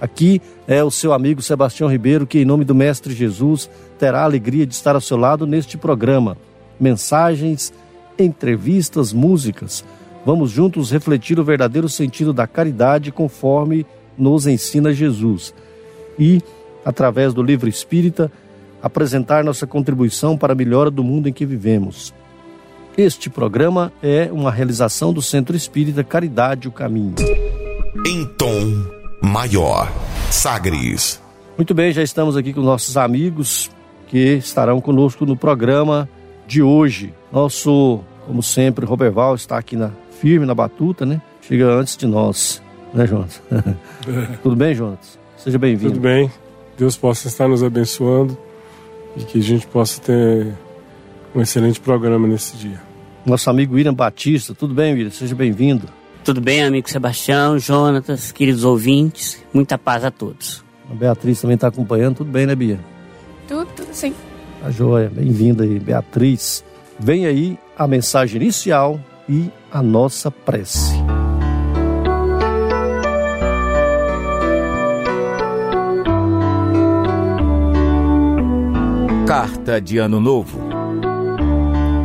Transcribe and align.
Aqui 0.00 0.40
é 0.66 0.82
o 0.82 0.90
seu 0.90 1.12
amigo 1.12 1.40
Sebastião 1.40 1.88
Ribeiro, 1.88 2.26
que, 2.26 2.38
em 2.40 2.44
nome 2.44 2.64
do 2.64 2.74
Mestre 2.74 3.14
Jesus, 3.14 3.70
terá 3.98 4.20
a 4.20 4.24
alegria 4.24 4.66
de 4.66 4.74
estar 4.74 4.94
ao 4.94 5.00
seu 5.00 5.16
lado 5.16 5.46
neste 5.46 5.78
programa. 5.78 6.36
Mensagens, 6.78 7.72
entrevistas, 8.18 9.12
músicas. 9.12 9.84
Vamos 10.26 10.50
juntos 10.50 10.90
refletir 10.90 11.38
o 11.38 11.44
verdadeiro 11.44 11.88
sentido 11.88 12.32
da 12.32 12.46
caridade 12.46 13.12
conforme 13.12 13.86
nos 14.16 14.46
ensina 14.46 14.92
Jesus. 14.92 15.54
E, 16.18 16.42
através 16.84 17.32
do 17.32 17.42
livro 17.42 17.68
espírita, 17.68 18.30
apresentar 18.82 19.44
nossa 19.44 19.66
contribuição 19.66 20.36
para 20.36 20.52
a 20.52 20.56
melhora 20.56 20.90
do 20.90 21.04
mundo 21.04 21.28
em 21.28 21.32
que 21.32 21.46
vivemos. 21.46 22.12
Este 22.96 23.28
programa 23.28 23.92
é 24.02 24.30
uma 24.30 24.50
realização 24.50 25.12
do 25.12 25.22
Centro 25.22 25.56
Espírita 25.56 26.04
Caridade 26.04 26.68
o 26.68 26.72
Caminho. 26.72 27.14
Em 28.06 28.24
tom 28.36 29.03
maior. 29.24 29.90
Sagres. 30.30 31.20
Muito 31.56 31.72
bem, 31.72 31.92
já 31.92 32.02
estamos 32.02 32.36
aqui 32.36 32.52
com 32.52 32.60
nossos 32.60 32.96
amigos 32.96 33.70
que 34.08 34.34
estarão 34.34 34.80
conosco 34.80 35.24
no 35.24 35.36
programa 35.36 36.08
de 36.46 36.62
hoje. 36.62 37.14
Nosso, 37.32 38.00
como 38.26 38.42
sempre, 38.42 38.84
Roberval 38.84 39.34
está 39.34 39.56
aqui 39.56 39.76
na 39.76 39.90
firme 40.20 40.44
na 40.44 40.54
batuta, 40.54 41.06
né? 41.06 41.22
Chega 41.40 41.66
antes 41.66 41.96
de 41.96 42.06
nós, 42.06 42.62
né, 42.92 43.06
Jonas? 43.06 43.42
Tudo 44.42 44.56
bem, 44.56 44.74
Jonas? 44.74 45.18
Seja 45.36 45.58
bem-vindo. 45.58 45.94
Tudo 45.94 46.02
bem. 46.02 46.30
Deus 46.76 46.96
possa 46.96 47.28
estar 47.28 47.48
nos 47.48 47.62
abençoando 47.62 48.36
e 49.16 49.24
que 49.24 49.38
a 49.38 49.42
gente 49.42 49.66
possa 49.66 50.00
ter 50.00 50.52
um 51.34 51.40
excelente 51.40 51.80
programa 51.80 52.26
nesse 52.26 52.56
dia. 52.56 52.80
Nosso 53.24 53.48
amigo 53.48 53.74
William 53.74 53.94
Batista, 53.94 54.54
tudo 54.54 54.74
bem, 54.74 54.92
William? 54.92 55.10
Seja 55.10 55.34
bem-vindo. 55.34 55.88
Tudo 56.24 56.40
bem, 56.40 56.64
amigo 56.64 56.88
Sebastião, 56.88 57.58
Jonatas, 57.58 58.32
queridos 58.32 58.64
ouvintes, 58.64 59.44
muita 59.52 59.76
paz 59.76 60.02
a 60.04 60.10
todos. 60.10 60.64
A 60.90 60.94
Beatriz 60.94 61.38
também 61.38 61.54
está 61.54 61.68
acompanhando, 61.68 62.16
tudo 62.16 62.30
bem, 62.30 62.46
né, 62.46 62.54
Bia? 62.54 62.80
Tudo, 63.46 63.66
tudo 63.76 63.92
sim. 63.92 64.14
A 64.64 64.70
joia, 64.70 65.10
bem-vinda 65.10 65.64
aí, 65.64 65.78
Beatriz. 65.78 66.64
Vem 66.98 67.26
aí 67.26 67.58
a 67.76 67.86
mensagem 67.86 68.40
inicial 68.40 68.98
e 69.28 69.50
a 69.70 69.82
nossa 69.82 70.30
prece. 70.30 70.94
Carta 79.26 79.78
de 79.78 79.98
Ano 79.98 80.20
Novo 80.20 80.63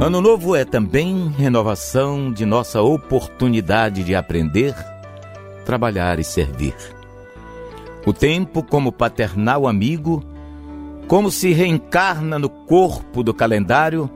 Ano 0.01 0.21
Novo 0.21 0.55
é 0.55 0.63
também 0.63 1.27
renovação 1.27 2.31
de 2.31 2.45
nossa 2.45 2.81
oportunidade 2.81 4.01
de 4.01 4.15
aprender, 4.15 4.73
trabalhar 5.65 6.19
e 6.19 6.23
servir. 6.23 6.73
O 8.05 8.13
tempo, 8.13 8.63
como 8.63 8.93
paternal 8.93 9.67
amigo, 9.67 10.23
como 11.05 11.29
se 11.29 11.51
reencarna 11.51 12.39
no 12.39 12.47
corpo 12.47 13.21
do 13.21 13.33
calendário, 13.33 14.09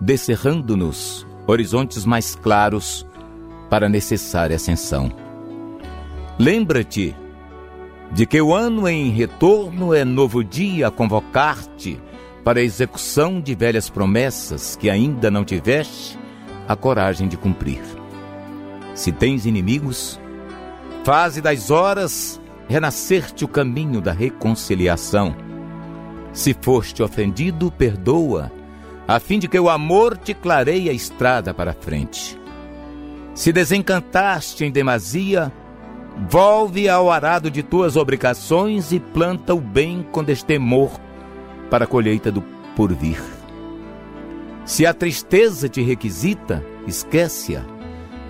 descerrando-nos 0.00 1.24
horizontes 1.46 2.04
mais 2.04 2.34
claros 2.34 3.06
para 3.70 3.86
a 3.86 3.88
necessária 3.88 4.56
ascensão. 4.56 5.12
Lembra-te 6.36 7.14
de 8.10 8.26
que 8.26 8.42
o 8.42 8.52
ano 8.52 8.88
em 8.88 9.10
retorno 9.10 9.94
é 9.94 10.04
novo 10.04 10.42
dia 10.42 10.88
a 10.88 10.90
convocar-te 10.90 12.00
para 12.44 12.60
a 12.60 12.62
execução 12.62 13.40
de 13.40 13.54
velhas 13.54 13.88
promessas 13.88 14.76
que 14.76 14.90
ainda 14.90 15.30
não 15.30 15.44
tiveste 15.44 16.18
a 16.68 16.76
coragem 16.76 17.26
de 17.26 17.38
cumprir. 17.38 17.80
Se 18.94 19.10
tens 19.10 19.46
inimigos, 19.46 20.20
faze 21.02 21.40
das 21.40 21.70
horas 21.70 22.38
renascer-te 22.68 23.44
o 23.44 23.48
caminho 23.48 24.00
da 24.00 24.12
reconciliação. 24.12 25.34
Se 26.32 26.54
foste 26.60 27.02
ofendido, 27.02 27.72
perdoa, 27.72 28.52
a 29.08 29.18
fim 29.18 29.38
de 29.38 29.48
que 29.48 29.58
o 29.58 29.70
amor 29.70 30.16
te 30.18 30.34
clareie 30.34 30.90
a 30.90 30.92
estrada 30.92 31.54
para 31.54 31.70
a 31.70 31.74
frente. 31.74 32.38
Se 33.34 33.52
desencantaste 33.52 34.64
em 34.64 34.70
demasia, 34.70 35.52
volve 36.28 36.88
ao 36.88 37.10
arado 37.10 37.50
de 37.50 37.62
tuas 37.62 37.96
obrigações 37.96 38.92
e 38.92 39.00
planta 39.00 39.54
o 39.54 39.60
bem 39.60 40.06
com 40.12 40.22
destemor 40.22 41.00
para 41.70 41.84
a 41.84 41.86
colheita 41.86 42.30
do 42.30 42.42
porvir. 42.76 43.22
Se 44.64 44.86
a 44.86 44.94
tristeza 44.94 45.68
te 45.68 45.82
requisita, 45.82 46.64
esquece-a 46.86 47.62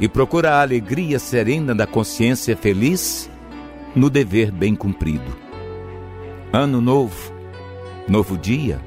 e 0.00 0.08
procura 0.08 0.52
a 0.52 0.62
alegria 0.62 1.18
serena 1.18 1.74
da 1.74 1.86
consciência 1.86 2.56
feliz 2.56 3.30
no 3.94 4.10
dever 4.10 4.50
bem 4.50 4.74
cumprido. 4.74 5.36
Ano 6.52 6.80
novo, 6.80 7.32
novo 8.08 8.36
dia. 8.36 8.80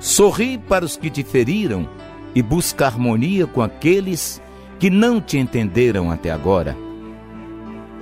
Sorri 0.00 0.56
para 0.56 0.84
os 0.84 0.96
que 0.96 1.10
te 1.10 1.22
feriram 1.22 1.88
e 2.34 2.42
busca 2.42 2.86
harmonia 2.86 3.46
com 3.46 3.60
aqueles 3.60 4.40
que 4.78 4.88
não 4.88 5.20
te 5.20 5.38
entenderam 5.38 6.10
até 6.10 6.30
agora. 6.30 6.76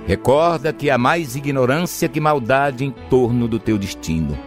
Recorda 0.05 0.71
que 0.71 0.89
há 0.89 0.97
mais 0.97 1.35
ignorância 1.35 2.07
que 2.07 2.21
maldade 2.21 2.85
em 2.85 2.91
torno 3.09 3.47
do 3.47 3.59
teu 3.59 3.77
destino. 3.77 4.37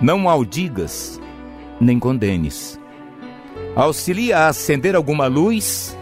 Não 0.00 0.18
maldigas, 0.18 1.20
nem 1.80 1.98
condenes. 1.98 2.78
Auxilia 3.76 4.38
a 4.38 4.48
acender 4.48 4.94
alguma 4.96 5.26
luz 5.26 5.96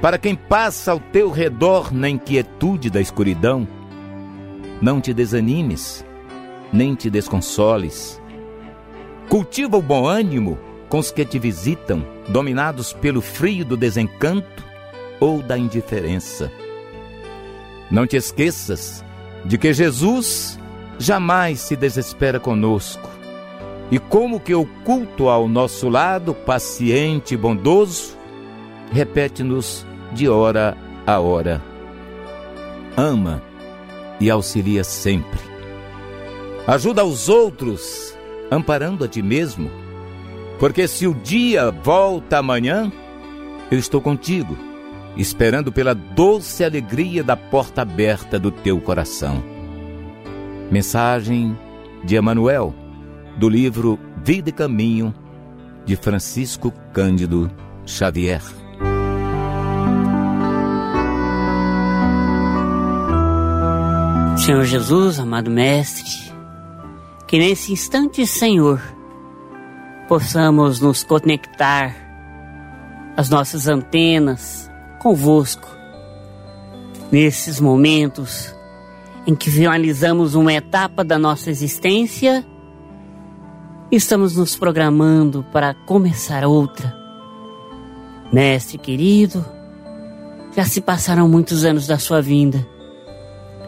para 0.00 0.18
quem 0.18 0.34
passa 0.34 0.92
ao 0.92 1.00
teu 1.00 1.30
redor 1.30 1.92
na 1.92 2.08
inquietude 2.08 2.90
da 2.90 3.00
escuridão. 3.00 3.66
Não 4.80 5.00
te 5.00 5.14
desanimes, 5.14 6.04
nem 6.72 6.94
te 6.94 7.08
desconsoles. 7.08 8.20
Cultiva 9.28 9.76
o 9.76 9.82
bom 9.82 10.06
ânimo 10.06 10.58
com 10.88 10.98
os 10.98 11.10
que 11.10 11.24
te 11.24 11.38
visitam, 11.38 12.04
dominados 12.28 12.92
pelo 12.92 13.20
frio 13.20 13.64
do 13.64 13.76
desencanto 13.76 14.62
ou 15.20 15.40
da 15.40 15.56
indiferença. 15.56 16.50
Não 17.90 18.06
te 18.06 18.16
esqueças 18.16 19.04
de 19.44 19.56
que 19.56 19.72
Jesus 19.72 20.58
jamais 20.98 21.60
se 21.60 21.76
desespera 21.76 22.40
conosco 22.40 23.11
e 23.92 23.98
como 23.98 24.40
que 24.40 24.54
oculto 24.54 25.28
ao 25.28 25.46
nosso 25.46 25.90
lado, 25.90 26.32
paciente 26.32 27.34
e 27.34 27.36
bondoso, 27.36 28.16
repete-nos 28.90 29.86
de 30.14 30.30
hora 30.30 30.74
a 31.06 31.20
hora. 31.20 31.62
Ama 32.96 33.42
e 34.18 34.30
auxilia 34.30 34.82
sempre. 34.82 35.38
Ajuda 36.66 37.02
aos 37.02 37.28
outros, 37.28 38.16
amparando 38.50 39.04
a 39.04 39.08
ti 39.08 39.20
mesmo, 39.20 39.70
porque 40.58 40.88
se 40.88 41.06
o 41.06 41.12
dia 41.12 41.70
volta 41.70 42.38
amanhã, 42.38 42.90
eu 43.70 43.78
estou 43.78 44.00
contigo, 44.00 44.56
esperando 45.18 45.70
pela 45.70 45.94
doce 45.94 46.64
alegria 46.64 47.22
da 47.22 47.36
porta 47.36 47.82
aberta 47.82 48.38
do 48.38 48.50
teu 48.50 48.80
coração. 48.80 49.44
Mensagem 50.70 51.54
de 52.02 52.16
Emanuel 52.16 52.74
do 53.36 53.48
livro 53.48 53.98
Vida 54.24 54.50
e 54.50 54.52
Caminho, 54.52 55.14
de 55.84 55.96
Francisco 55.96 56.72
Cândido 56.92 57.50
Xavier. 57.84 58.42
Senhor 64.36 64.64
Jesus, 64.64 65.18
amado 65.20 65.50
Mestre, 65.50 66.32
que 67.28 67.38
nesse 67.38 67.72
instante, 67.72 68.26
Senhor, 68.26 68.82
possamos 70.08 70.80
nos 70.80 71.04
conectar 71.04 71.94
as 73.16 73.28
nossas 73.30 73.68
antenas 73.68 74.70
convosco, 74.98 75.68
nesses 77.10 77.60
momentos 77.60 78.54
em 79.26 79.34
que 79.34 79.50
finalizamos 79.50 80.34
uma 80.34 80.52
etapa 80.52 81.04
da 81.04 81.18
nossa 81.18 81.50
existência 81.50 82.44
estamos 83.96 84.36
nos 84.36 84.56
programando 84.56 85.44
para 85.52 85.74
começar 85.74 86.46
outra. 86.46 86.96
Mestre 88.32 88.78
querido, 88.78 89.44
já 90.56 90.64
se 90.64 90.80
passaram 90.80 91.28
muitos 91.28 91.62
anos 91.62 91.86
da 91.86 91.98
sua 91.98 92.22
vinda 92.22 92.66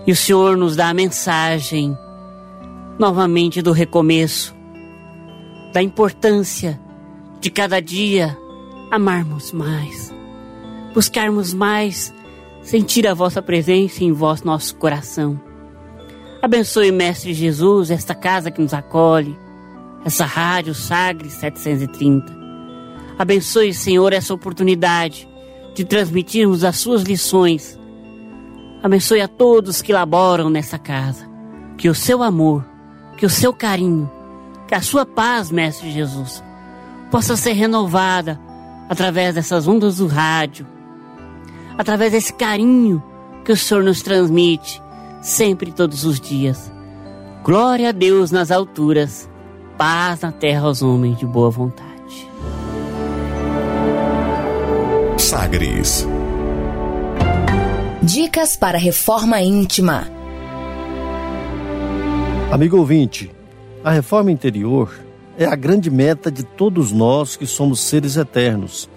e 0.07 0.13
o 0.13 0.17
Senhor 0.17 0.57
nos 0.57 0.77
dá 0.77 0.89
a 0.89 0.95
mensagem 0.95 1.97
novamente 2.99 3.61
do 3.61 3.71
recomeço, 3.71 4.55
da 5.75 5.83
importância 5.83 6.81
de 7.39 7.51
cada 7.51 7.79
dia 7.81 8.35
amarmos 8.91 9.53
mais, 9.53 10.11
buscarmos 10.95 11.53
mais 11.53 12.15
sentir 12.63 13.07
a 13.07 13.13
vossa 13.13 13.43
presença 13.43 14.03
em 14.03 14.11
vosso 14.11 14.47
nosso 14.47 14.75
coração. 14.77 15.39
Abençoe, 16.41 16.91
Mestre 16.91 17.35
Jesus, 17.35 17.91
esta 17.91 18.15
casa 18.15 18.51
que 18.51 18.63
nos 18.63 18.73
acolhe, 18.73 19.44
essa 20.05 20.25
rádio 20.25 20.75
Sagres 20.75 21.33
730. 21.35 22.33
Abençoe, 23.19 23.73
Senhor, 23.73 24.13
essa 24.13 24.35
oportunidade 24.35 25.29
de 25.75 25.85
transmitirmos 25.85 26.63
as 26.65 26.77
suas 26.77 27.03
lições. 27.03 27.79
Abençoe 28.83 29.21
a 29.21 29.29
todos 29.29 29.81
que 29.81 29.93
laboram 29.93 30.51
nessa 30.51 30.79
casa. 30.79 31.29
Que 31.77 31.89
o 31.89 31.95
seu 31.95 32.23
amor, 32.23 32.65
que 33.17 33.25
o 33.25 33.31
seu 33.31 33.53
carinho, 33.53 34.11
que 34.69 34.75
a 34.75 34.81
sua 34.81 35.07
paz, 35.07 35.51
Mestre 35.51 35.91
Jesus, 35.91 36.43
possa 37.11 37.37
ser 37.37 37.53
renovada 37.53 38.39
através 38.89 39.35
dessas 39.35 39.67
ondas 39.67 39.97
do 39.97 40.07
rádio, 40.07 40.67
através 41.79 42.13
desse 42.13 42.33
carinho 42.33 43.03
que 43.45 43.53
o 43.53 43.57
Senhor 43.57 43.83
nos 43.83 44.03
transmite 44.03 44.83
sempre 45.21 45.73
todos 45.73 46.05
os 46.05 46.21
dias. 46.21 46.71
Glória 47.43 47.89
a 47.89 47.93
Deus 47.93 48.31
nas 48.31 48.51
alturas, 48.51 49.29
paz 49.77 50.21
na 50.21 50.33
terra 50.33 50.67
aos 50.67 50.83
homens 50.83 51.19
de 51.19 51.27
boa 51.27 51.51
vontade. 51.51 52.29
Sagres. 55.19 56.07
Dicas 58.03 58.57
para 58.57 58.79
reforma 58.79 59.41
íntima. 59.41 60.07
Amigo 62.53 62.77
ouvinte, 62.77 63.31
a 63.83 63.91
reforma 63.91 64.31
interior 64.31 64.95
é 65.37 65.47
a 65.47 65.57
grande 65.57 65.91
meta 65.91 66.31
de 66.31 66.45
todos 66.45 66.93
nós 66.93 67.37
que 67.37 67.47
somos 67.47 67.81
seres 67.81 68.17
eternos. 68.17 68.89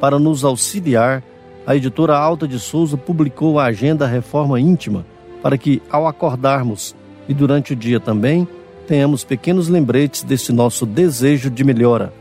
Para 0.00 0.18
nos 0.18 0.44
auxiliar, 0.44 1.22
a 1.66 1.76
editora 1.76 2.16
Alta 2.16 2.48
de 2.48 2.58
Souza 2.58 2.96
publicou 2.96 3.58
a 3.58 3.66
Agenda 3.66 4.06
Reforma 4.06 4.58
Íntima 4.58 5.06
para 5.42 5.56
que, 5.56 5.80
ao 5.90 6.06
acordarmos 6.06 6.96
e 7.28 7.34
durante 7.34 7.72
o 7.74 7.76
dia 7.76 8.00
também, 8.00 8.48
tenhamos 8.84 9.24
pequenos 9.24 9.68
lembretes 9.68 10.22
desse 10.22 10.52
nosso 10.52 10.86
desejo 10.86 11.50
de 11.50 11.64
melhora. 11.64 12.12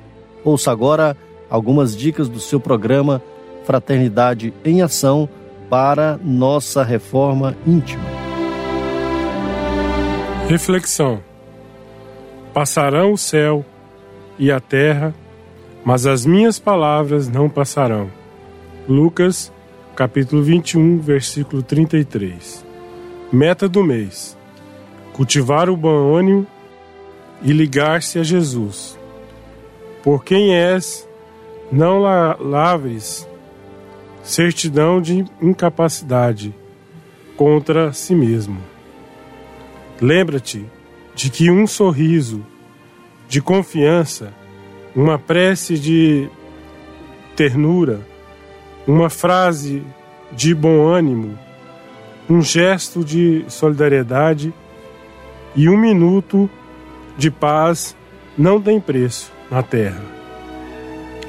Ouça 0.44 0.72
agora 0.72 1.16
algumas 1.50 1.96
dicas 1.96 2.28
do 2.28 2.40
seu 2.40 2.60
programa 2.60 3.22
Fraternidade 3.64 4.54
em 4.66 4.82
Ação 4.82 5.30
para 5.70 6.20
nossa 6.24 6.84
reforma 6.84 7.56
íntima. 7.66 8.04
Reflexão: 10.48 11.22
Passarão 12.54 13.14
o 13.14 13.18
céu 13.18 13.66
e 14.38 14.52
a 14.52 14.60
terra, 14.60 15.14
mas 15.86 16.06
as 16.06 16.26
minhas 16.26 16.60
palavras 16.60 17.28
não 17.28 17.50
passarão. 17.50 18.10
Lucas, 18.88 19.52
capítulo 19.96 20.44
21, 20.44 21.00
versículo 21.00 21.64
33. 21.64 22.66
Meta 23.32 23.70
do 23.70 23.84
mês: 23.84 24.38
cultivar 25.14 25.70
o 25.70 25.78
bom 25.78 26.16
ânimo 26.16 26.46
e 27.44 27.52
ligar-se 27.52 28.18
a 28.18 28.24
Jesus. 28.24 28.98
Por 30.02 30.24
quem 30.24 30.56
és, 30.56 31.08
não 31.72 32.00
lavres 32.00 33.28
certidão 34.24 35.02
de 35.02 35.26
incapacidade 35.42 36.54
contra 37.36 37.92
si 37.92 38.16
mesmo. 38.16 38.60
Lembra-te 40.02 40.66
de 41.14 41.30
que 41.30 41.52
um 41.52 41.68
sorriso 41.68 42.46
de 43.28 43.42
confiança, 43.42 44.34
uma 44.96 45.20
prece 45.20 45.78
de 45.78 46.30
ternura, 47.36 48.02
uma 48.88 49.10
frase 49.10 49.84
de 50.32 50.54
bom 50.54 50.88
ânimo, 50.88 51.38
um 52.30 52.42
gesto 52.42 53.04
de 53.04 53.44
solidariedade 53.48 54.54
e 55.56 55.70
um 55.70 55.78
minuto 55.78 56.50
de 57.18 57.30
paz 57.30 57.96
não 58.38 58.62
tem 58.62 58.80
preço 58.80 59.32
na 59.50 59.62
terra. 59.62 60.02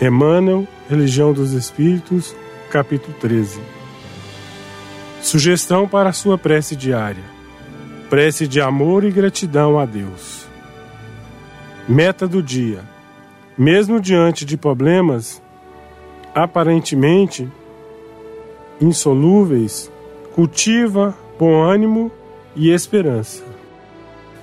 Emmanuel, 0.01 0.67
Religião 0.89 1.33
dos 1.33 1.53
Espíritos, 1.53 2.35
capítulo 2.71 3.15
13. 3.21 3.61
Sugestão 5.23 5.87
para 5.87 6.11
a 6.11 6.13
sua 6.13 6.37
prece 6.37 6.75
diária: 6.75 7.23
prece 8.11 8.49
de 8.49 8.61
amor 8.61 9.05
e 9.05 9.11
gratidão 9.11 9.79
a 9.79 9.87
Deus. 9.87 10.47
Meta 11.89 12.27
do 12.27 12.43
dia: 12.43 12.81
mesmo 13.57 14.01
diante 14.01 14.45
de 14.45 14.57
problemas, 14.57 15.43
aparentemente 16.35 17.49
insolúveis, 18.81 19.91
cultiva 20.35 21.15
bom 21.39 21.63
ânimo 21.63 22.11
e 22.57 22.71
esperança. 22.71 23.44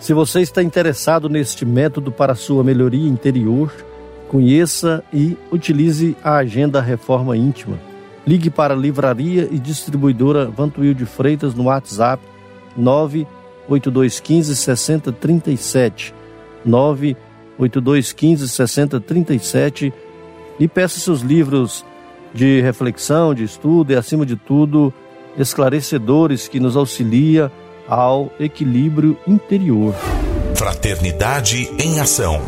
Se 0.01 0.15
você 0.15 0.41
está 0.41 0.63
interessado 0.63 1.29
neste 1.29 1.63
método 1.63 2.11
para 2.11 2.33
sua 2.33 2.63
melhoria 2.63 3.07
interior, 3.07 3.71
conheça 4.27 5.03
e 5.13 5.37
utilize 5.51 6.17
a 6.23 6.37
Agenda 6.37 6.81
Reforma 6.81 7.37
Íntima. 7.37 7.79
Ligue 8.25 8.49
para 8.49 8.73
a 8.73 8.77
Livraria 8.77 9.47
e 9.51 9.59
Distribuidora 9.59 10.47
Vantuil 10.47 10.95
de 10.95 11.05
Freitas 11.05 11.53
no 11.53 11.65
WhatsApp 11.65 12.23
98215 12.75 14.55
6037 14.55 16.15
98215 16.65 18.49
6037 18.49 19.93
e 20.59 20.67
peça 20.67 20.99
seus 20.99 21.21
livros 21.21 21.85
de 22.33 22.59
reflexão, 22.61 23.35
de 23.35 23.43
estudo 23.43 23.93
e, 23.93 23.95
acima 23.95 24.25
de 24.25 24.35
tudo, 24.35 24.91
esclarecedores 25.37 26.47
que 26.47 26.59
nos 26.59 26.75
auxilia 26.75 27.51
ao 27.87 28.31
equilíbrio 28.39 29.17
interior. 29.27 29.93
Fraternidade 30.55 31.69
em 31.79 31.99
ação. 31.99 32.41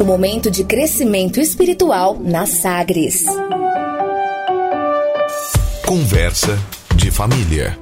O 0.00 0.04
momento 0.04 0.50
de 0.50 0.64
crescimento 0.64 1.38
espiritual 1.38 2.18
na 2.18 2.46
Sagres. 2.46 3.24
Conversa 5.86 6.58
de 6.96 7.10
família. 7.10 7.78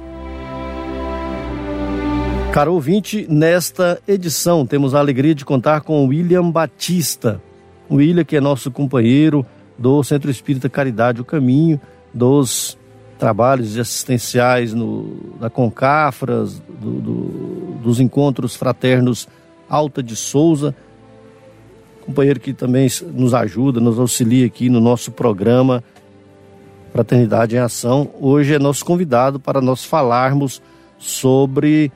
Caro 2.51 2.73
ouvinte, 2.73 3.25
nesta 3.29 4.01
edição 4.05 4.65
temos 4.65 4.93
a 4.93 4.99
alegria 4.99 5.33
de 5.33 5.45
contar 5.45 5.81
com 5.81 6.03
o 6.03 6.07
William 6.07 6.51
Batista. 6.51 7.41
O 7.89 7.95
William, 7.95 8.25
que 8.25 8.35
é 8.35 8.41
nosso 8.41 8.69
companheiro 8.69 9.45
do 9.77 10.03
Centro 10.03 10.29
Espírita 10.29 10.69
Caridade, 10.69 11.21
o 11.21 11.25
caminho 11.25 11.79
dos 12.13 12.77
trabalhos 13.21 13.77
assistenciais 13.77 14.73
no, 14.73 15.35
da 15.39 15.47
Concafras, 15.47 16.59
do, 16.81 16.91
do, 16.99 17.13
dos 17.83 17.99
encontros 17.99 18.55
fraternos 18.55 19.27
Alta 19.69 20.01
de 20.01 20.15
Souza. 20.15 20.75
Companheiro 22.03 22.39
que 22.39 22.51
também 22.51 22.89
nos 23.13 23.35
ajuda, 23.35 23.79
nos 23.79 23.99
auxilia 23.99 24.47
aqui 24.47 24.69
no 24.69 24.79
nosso 24.79 25.11
programa 25.11 25.83
Fraternidade 26.91 27.55
em 27.55 27.59
Ação. 27.59 28.09
Hoje 28.19 28.55
é 28.55 28.59
nosso 28.59 28.83
convidado 28.83 29.39
para 29.39 29.61
nós 29.61 29.85
falarmos 29.85 30.59
sobre 30.97 31.91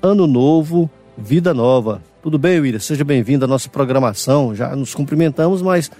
Ano 0.00 0.26
Novo, 0.26 0.88
Vida 1.14 1.52
Nova. 1.52 2.00
Tudo 2.22 2.38
bem, 2.38 2.58
William? 2.58 2.80
Seja 2.80 3.04
bem-vindo 3.04 3.44
à 3.44 3.48
nossa 3.48 3.68
programação. 3.68 4.54
Já 4.54 4.74
nos 4.74 4.94
cumprimentamos, 4.94 5.60
mas 5.60 5.90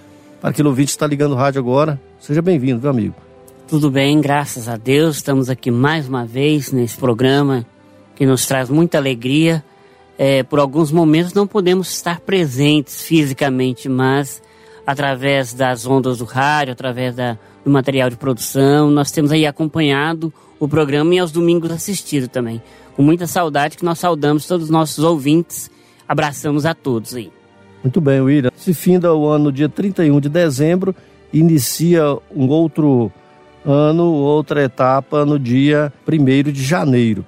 para 0.41 0.49
aquele 0.49 0.67
ouvinte 0.67 0.87
que 0.87 0.93
está 0.93 1.05
ligando 1.05 1.33
o 1.33 1.35
rádio 1.35 1.59
agora, 1.59 2.01
seja 2.19 2.41
bem-vindo, 2.41 2.81
meu 2.81 2.89
amigo. 2.89 3.30
Tudo 3.71 3.89
bem, 3.89 4.19
graças 4.19 4.67
a 4.67 4.75
Deus. 4.75 5.15
Estamos 5.15 5.49
aqui 5.49 5.71
mais 5.71 6.05
uma 6.05 6.25
vez 6.25 6.73
nesse 6.73 6.97
programa 6.97 7.65
que 8.17 8.25
nos 8.25 8.45
traz 8.45 8.69
muita 8.69 8.97
alegria. 8.97 9.63
É, 10.17 10.43
por 10.43 10.59
alguns 10.59 10.91
momentos 10.91 11.33
não 11.33 11.47
podemos 11.47 11.89
estar 11.89 12.19
presentes 12.19 13.01
fisicamente, 13.01 13.87
mas 13.87 14.43
através 14.85 15.53
das 15.53 15.85
ondas 15.85 16.17
do 16.17 16.25
rádio, 16.25 16.73
através 16.73 17.15
da, 17.15 17.37
do 17.63 17.71
material 17.71 18.09
de 18.09 18.17
produção, 18.17 18.91
nós 18.91 19.09
temos 19.09 19.31
aí 19.31 19.45
acompanhado 19.45 20.33
o 20.59 20.67
programa 20.67 21.15
e 21.15 21.19
aos 21.19 21.31
domingos 21.31 21.71
assistido 21.71 22.27
também. 22.27 22.61
Com 22.93 23.01
muita 23.01 23.25
saudade 23.25 23.77
que 23.77 23.85
nós 23.85 23.99
saudamos 23.99 24.45
todos 24.45 24.65
os 24.65 24.69
nossos 24.69 25.01
ouvintes. 25.01 25.71
Abraçamos 26.05 26.65
a 26.65 26.73
todos 26.73 27.15
aí. 27.15 27.31
Muito 27.81 28.01
bem, 28.01 28.19
William. 28.19 28.51
Se 28.53 28.73
finda 28.73 29.15
o 29.15 29.29
ano 29.29 29.49
dia 29.49 29.69
31 29.69 30.19
de 30.19 30.27
dezembro, 30.27 30.93
inicia 31.31 32.17
um 32.35 32.49
outro 32.49 33.09
ano, 33.65 34.05
outra 34.05 34.63
etapa 34.63 35.25
no 35.25 35.37
dia 35.37 35.91
1 36.07 36.51
de 36.51 36.63
janeiro. 36.63 37.25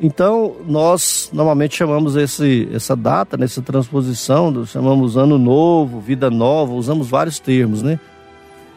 Então, 0.00 0.56
nós 0.66 1.28
normalmente 1.32 1.76
chamamos 1.76 2.16
esse, 2.16 2.68
essa 2.72 2.96
data, 2.96 3.36
nessa 3.36 3.60
transposição, 3.60 4.64
chamamos 4.64 5.16
Ano 5.16 5.38
Novo, 5.38 6.00
Vida 6.00 6.30
Nova, 6.30 6.72
usamos 6.72 7.08
vários 7.08 7.38
termos, 7.38 7.82
né? 7.82 8.00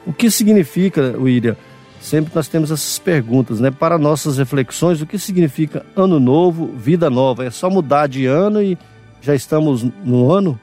O 0.05 0.11
que 0.11 0.29
significa, 0.29 1.15
William? 1.17 1.55
Sempre 2.01 2.33
nós 2.35 2.49
temos 2.49 2.69
essas 2.69 2.99
perguntas, 2.99 3.61
né? 3.61 3.71
Para 3.71 3.97
nossas 3.97 4.37
reflexões, 4.37 5.01
o 5.01 5.05
que 5.05 5.17
significa 5.17 5.85
Ano 5.95 6.19
Novo, 6.19 6.67
Vida 6.75 7.09
Nova? 7.09 7.45
É 7.45 7.49
só 7.49 7.69
mudar 7.69 8.07
de 8.07 8.25
ano 8.25 8.61
e 8.61 8.77
já 9.21 9.33
estamos 9.33 9.85
no 10.03 10.29
ano? 10.29 10.59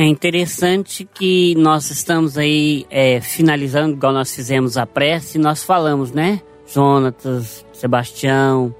É 0.00 0.06
interessante 0.06 1.04
que 1.04 1.54
nós 1.56 1.90
estamos 1.90 2.38
aí 2.38 2.86
é, 2.88 3.20
finalizando, 3.20 3.92
igual 3.92 4.14
nós 4.14 4.34
fizemos 4.34 4.78
a 4.78 4.86
prece, 4.86 5.36
nós 5.36 5.62
falamos, 5.62 6.10
né? 6.10 6.40
Jonatas, 6.66 7.66
Sebastião, 7.70 8.74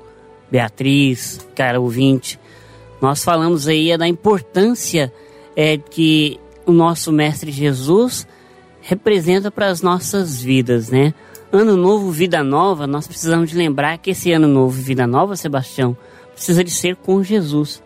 Beatriz, 0.50 1.46
cara 1.54 1.78
ouvinte, 1.78 2.40
nós 3.02 3.22
falamos 3.22 3.68
aí 3.68 3.94
da 3.98 4.08
importância 4.08 5.12
é, 5.54 5.76
que 5.76 6.40
o 6.64 6.72
nosso 6.72 7.12
Mestre 7.12 7.52
Jesus 7.52 8.26
representa 8.80 9.50
para 9.50 9.66
as 9.66 9.82
nossas 9.82 10.40
vidas, 10.40 10.88
né? 10.88 11.12
Ano 11.52 11.76
novo, 11.76 12.10
vida 12.10 12.42
nova, 12.42 12.86
nós 12.86 13.06
precisamos 13.06 13.50
de 13.50 13.58
lembrar 13.58 13.98
que 13.98 14.12
esse 14.12 14.32
ano 14.32 14.48
novo, 14.48 14.80
vida 14.80 15.06
nova, 15.06 15.36
Sebastião, 15.36 15.94
precisa 16.32 16.64
de 16.64 16.70
ser 16.70 16.96
com 16.96 17.22
Jesus. 17.22 17.82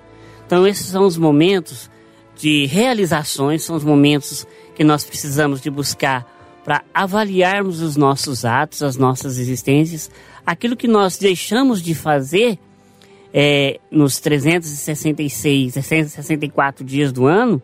Então 0.47 0.65
esses 0.65 0.87
são 0.87 1.05
os 1.05 1.17
momentos 1.17 1.93
de 2.37 2.67
realizações, 2.67 3.63
são 3.63 3.77
os 3.77 3.85
momentos 3.85 4.47
que 4.75 4.85
nós 4.85 5.05
precisamos 5.05 5.61
de 5.61 5.71
buscar 5.71 6.31
para 6.65 6.83
avaliarmos 6.93 7.83
os 7.83 7.97
nossos 7.97 8.45
atos, 8.45 8.83
as 8.83 8.97
nossas 8.97 9.39
existências, 9.39 10.11
aquilo 10.47 10.77
que 10.77 10.89
nós 10.89 11.19
deixamos 11.19 11.83
de 11.83 11.95
fazer 11.95 12.59
é, 13.33 13.79
nos 13.91 14.19
366, 14.19 15.75
364 15.75 16.85
dias 16.85 17.13
do 17.13 17.27
ano, 17.27 17.61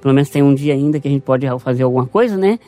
pelo 0.00 0.14
menos 0.14 0.28
tem 0.28 0.42
um 0.42 0.54
dia 0.54 0.74
ainda 0.74 1.00
que 1.00 1.08
a 1.08 1.10
gente 1.10 1.22
pode 1.22 1.46
fazer 1.58 1.82
alguma 1.82 2.06
coisa, 2.06 2.36
né? 2.36 2.58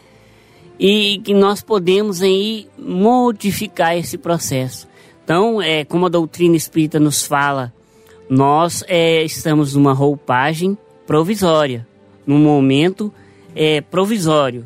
E 0.78 1.20
que 1.22 1.34
nós 1.34 1.62
podemos 1.62 2.22
aí 2.22 2.66
modificar 2.78 3.96
esse 3.96 4.18
processo. 4.18 4.88
Então, 5.22 5.62
é, 5.62 5.84
como 5.84 6.06
a 6.06 6.08
doutrina 6.08 6.56
espírita 6.56 6.98
nos 6.98 7.24
fala, 7.24 7.72
nós 8.28 8.82
é, 8.88 9.22
estamos 9.22 9.74
numa 9.74 9.92
roupagem 9.92 10.76
provisória, 11.10 11.84
num 12.24 12.38
momento 12.38 13.12
é, 13.52 13.80
provisório. 13.80 14.64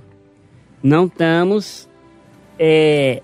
Não 0.83 1.07
estamos 1.07 1.89
é, 2.59 3.23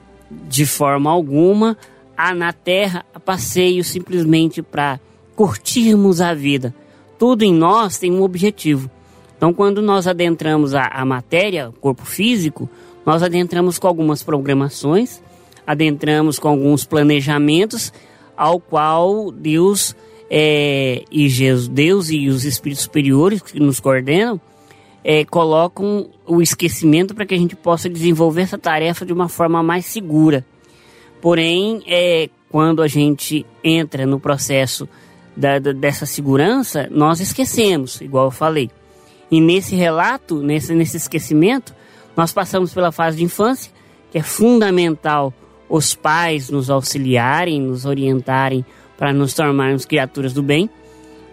de 0.49 0.65
forma 0.65 1.11
alguma 1.11 1.77
a, 2.17 2.35
na 2.35 2.51
Terra 2.51 3.05
a 3.13 3.21
passeio 3.21 3.85
simplesmente 3.85 4.63
para 4.63 4.99
curtirmos 5.37 6.23
a 6.23 6.33
vida. 6.33 6.75
Tudo 7.19 7.43
em 7.43 7.53
nós 7.53 7.99
tem 7.99 8.11
um 8.11 8.23
objetivo. 8.23 8.91
Então, 9.37 9.53
quando 9.53 9.83
nós 9.83 10.07
adentramos 10.07 10.75
a, 10.75 10.87
a 10.87 11.05
matéria, 11.05 11.69
o 11.69 11.73
corpo 11.75 12.07
físico, 12.07 12.71
nós 13.05 13.23
adentramos 13.23 13.79
com 13.79 13.87
algumas 13.87 14.23
programações, 14.23 15.23
adentramos 15.67 16.39
com 16.39 16.49
alguns 16.49 16.87
planejamentos, 16.87 17.93
ao 18.35 18.59
qual 18.59 19.31
Deus 19.31 19.95
é, 20.31 21.03
e 21.11 21.29
Jesus, 21.29 21.67
Deus 21.67 22.09
e 22.09 22.29
os 22.29 22.45
espíritos 22.45 22.85
superiores 22.85 23.43
que 23.43 23.59
nos 23.59 23.81
coordenam 23.81 24.41
é, 25.03 25.25
colocam 25.25 26.09
o 26.27 26.41
esquecimento 26.41 27.15
para 27.15 27.27
que 27.27 27.35
a 27.35 27.39
gente 27.39 27.57
possa 27.57 27.89
desenvolver 27.89 28.43
essa 28.43 28.59
tarefa 28.59 29.05
de 29.05 29.13
uma 29.13 29.29
forma 29.29 29.63
mais 29.63 29.87
segura. 29.87 30.45
Porém, 31.21 31.83
é, 31.87 32.31
quando 32.49 32.83
a 32.83 32.87
gente 32.87 33.45
entra 33.65 34.07
no 34.07 34.21
processo 34.21 34.89
da, 35.37 35.59
da, 35.59 35.73
dessa 35.73 36.07
segurança, 36.07 36.89
nós 36.91 37.21
esquecemos, 37.21 38.01
igual 38.01 38.27
eu 38.27 38.31
falei. 38.31 38.71
E 39.31 39.41
nesse 39.41 39.75
relato, 39.75 40.41
nesse, 40.41 40.75
nesse 40.75 40.97
esquecimento, 40.97 41.75
nós 42.17 42.33
passamos 42.33 42.73
pela 42.73 42.93
fase 42.93 43.17
de 43.19 43.25
infância, 43.25 43.73
que 44.11 44.19
é 44.19 44.23
fundamental 44.23 45.33
os 45.69 45.95
pais 45.95 46.51
nos 46.51 46.69
auxiliarem, 46.69 47.61
nos 47.61 47.85
orientarem 47.85 48.65
para 49.01 49.15
nos 49.15 49.33
tornarmos 49.33 49.87
criaturas 49.87 50.35
do 50.35 50.43
bem. 50.43 50.69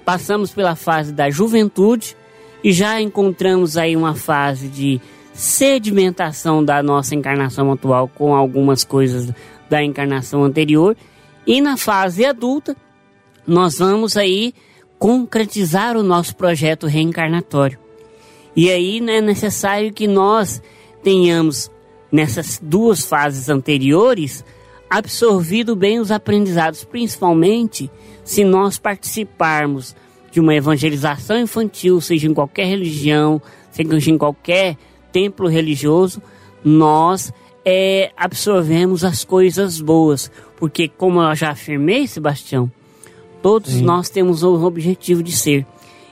Passamos 0.05 0.51
pela 0.51 0.73
fase 0.73 1.11
da 1.11 1.29
juventude 1.29 2.15
e 2.63 2.71
já 2.71 3.01
encontramos 3.01 3.75
aí 3.75 3.93
uma 3.93 4.15
fase 4.15 4.69
de 4.69 5.01
sedimentação 5.33 6.63
da 6.63 6.81
nossa 6.81 7.13
encarnação 7.13 7.69
atual 7.69 8.07
com 8.07 8.33
algumas 8.33 8.85
coisas 8.85 9.33
da 9.69 9.83
encarnação 9.83 10.45
anterior. 10.45 10.95
E 11.45 11.59
na 11.59 11.75
fase 11.75 12.25
adulta, 12.25 12.73
nós 13.45 13.79
vamos 13.79 14.15
aí 14.15 14.53
concretizar 14.97 15.97
o 15.97 16.03
nosso 16.03 16.37
projeto 16.37 16.87
reencarnatório. 16.87 17.77
E 18.55 18.71
aí 18.71 19.01
né, 19.01 19.17
é 19.17 19.21
necessário 19.21 19.91
que 19.91 20.07
nós 20.07 20.61
tenhamos, 21.03 21.69
nessas 22.09 22.59
duas 22.63 23.05
fases 23.05 23.49
anteriores, 23.49 24.43
absorvido 24.89 25.75
bem 25.75 25.99
os 25.99 26.11
aprendizados, 26.11 26.83
principalmente 26.83 27.89
se 28.23 28.43
nós 28.43 28.77
participarmos 28.77 29.95
de 30.31 30.39
uma 30.39 30.55
evangelização 30.55 31.39
infantil, 31.39 31.99
seja 32.01 32.27
em 32.27 32.33
qualquer 32.33 32.65
religião, 32.67 33.41
seja 33.71 34.11
em 34.11 34.17
qualquer 34.17 34.77
templo 35.11 35.47
religioso, 35.47 36.21
nós 36.63 37.33
é, 37.65 38.11
absorvemos 38.15 39.03
as 39.03 39.23
coisas 39.23 39.81
boas. 39.81 40.31
Porque, 40.57 40.87
como 40.87 41.21
eu 41.21 41.35
já 41.35 41.51
afirmei, 41.51 42.07
Sebastião, 42.07 42.71
todos 43.41 43.73
Sim. 43.73 43.83
nós 43.83 44.09
temos 44.09 44.43
o 44.43 44.63
objetivo 44.65 45.21
de 45.21 45.31
ser. 45.31 45.65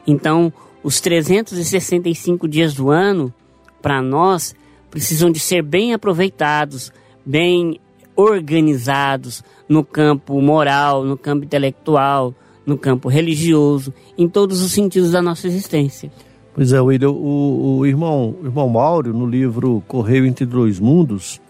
Então, 0.08 0.52
os 0.84 1.02
365 1.02 2.48
dias 2.48 2.74
do 2.74 2.90
ano, 2.90 3.34
para 3.82 4.02
nós, 4.02 4.56
precisam 4.92 5.32
de 5.32 5.40
ser 5.40 5.62
bem 5.62 5.94
aproveitados, 5.94 6.92
bem 7.26 7.80
organizados 8.16 9.44
no 9.68 9.84
campo 9.84 10.42
moral, 10.42 11.04
no 11.04 11.18
campo 11.18 11.46
intelectual, 11.46 12.34
no 12.66 12.78
campo 12.78 13.10
religioso, 13.10 13.94
em 14.18 14.28
todos 14.28 14.62
os 14.62 14.72
sentidos 14.72 15.12
da 15.12 15.22
nossa 15.22 15.48
existência. 15.48 16.12
Pois 16.54 16.72
é, 16.72 16.80
William, 16.80 17.12
o, 17.12 17.80
o 17.80 17.86
irmão, 17.86 18.36
o 18.42 18.46
irmão 18.46 18.70
Mauro, 18.70 19.14
no 19.14 19.26
livro 19.26 19.84
Correio 19.88 20.26
entre 20.26 20.46
Dois 20.46 20.80
Mundos, 20.80 21.42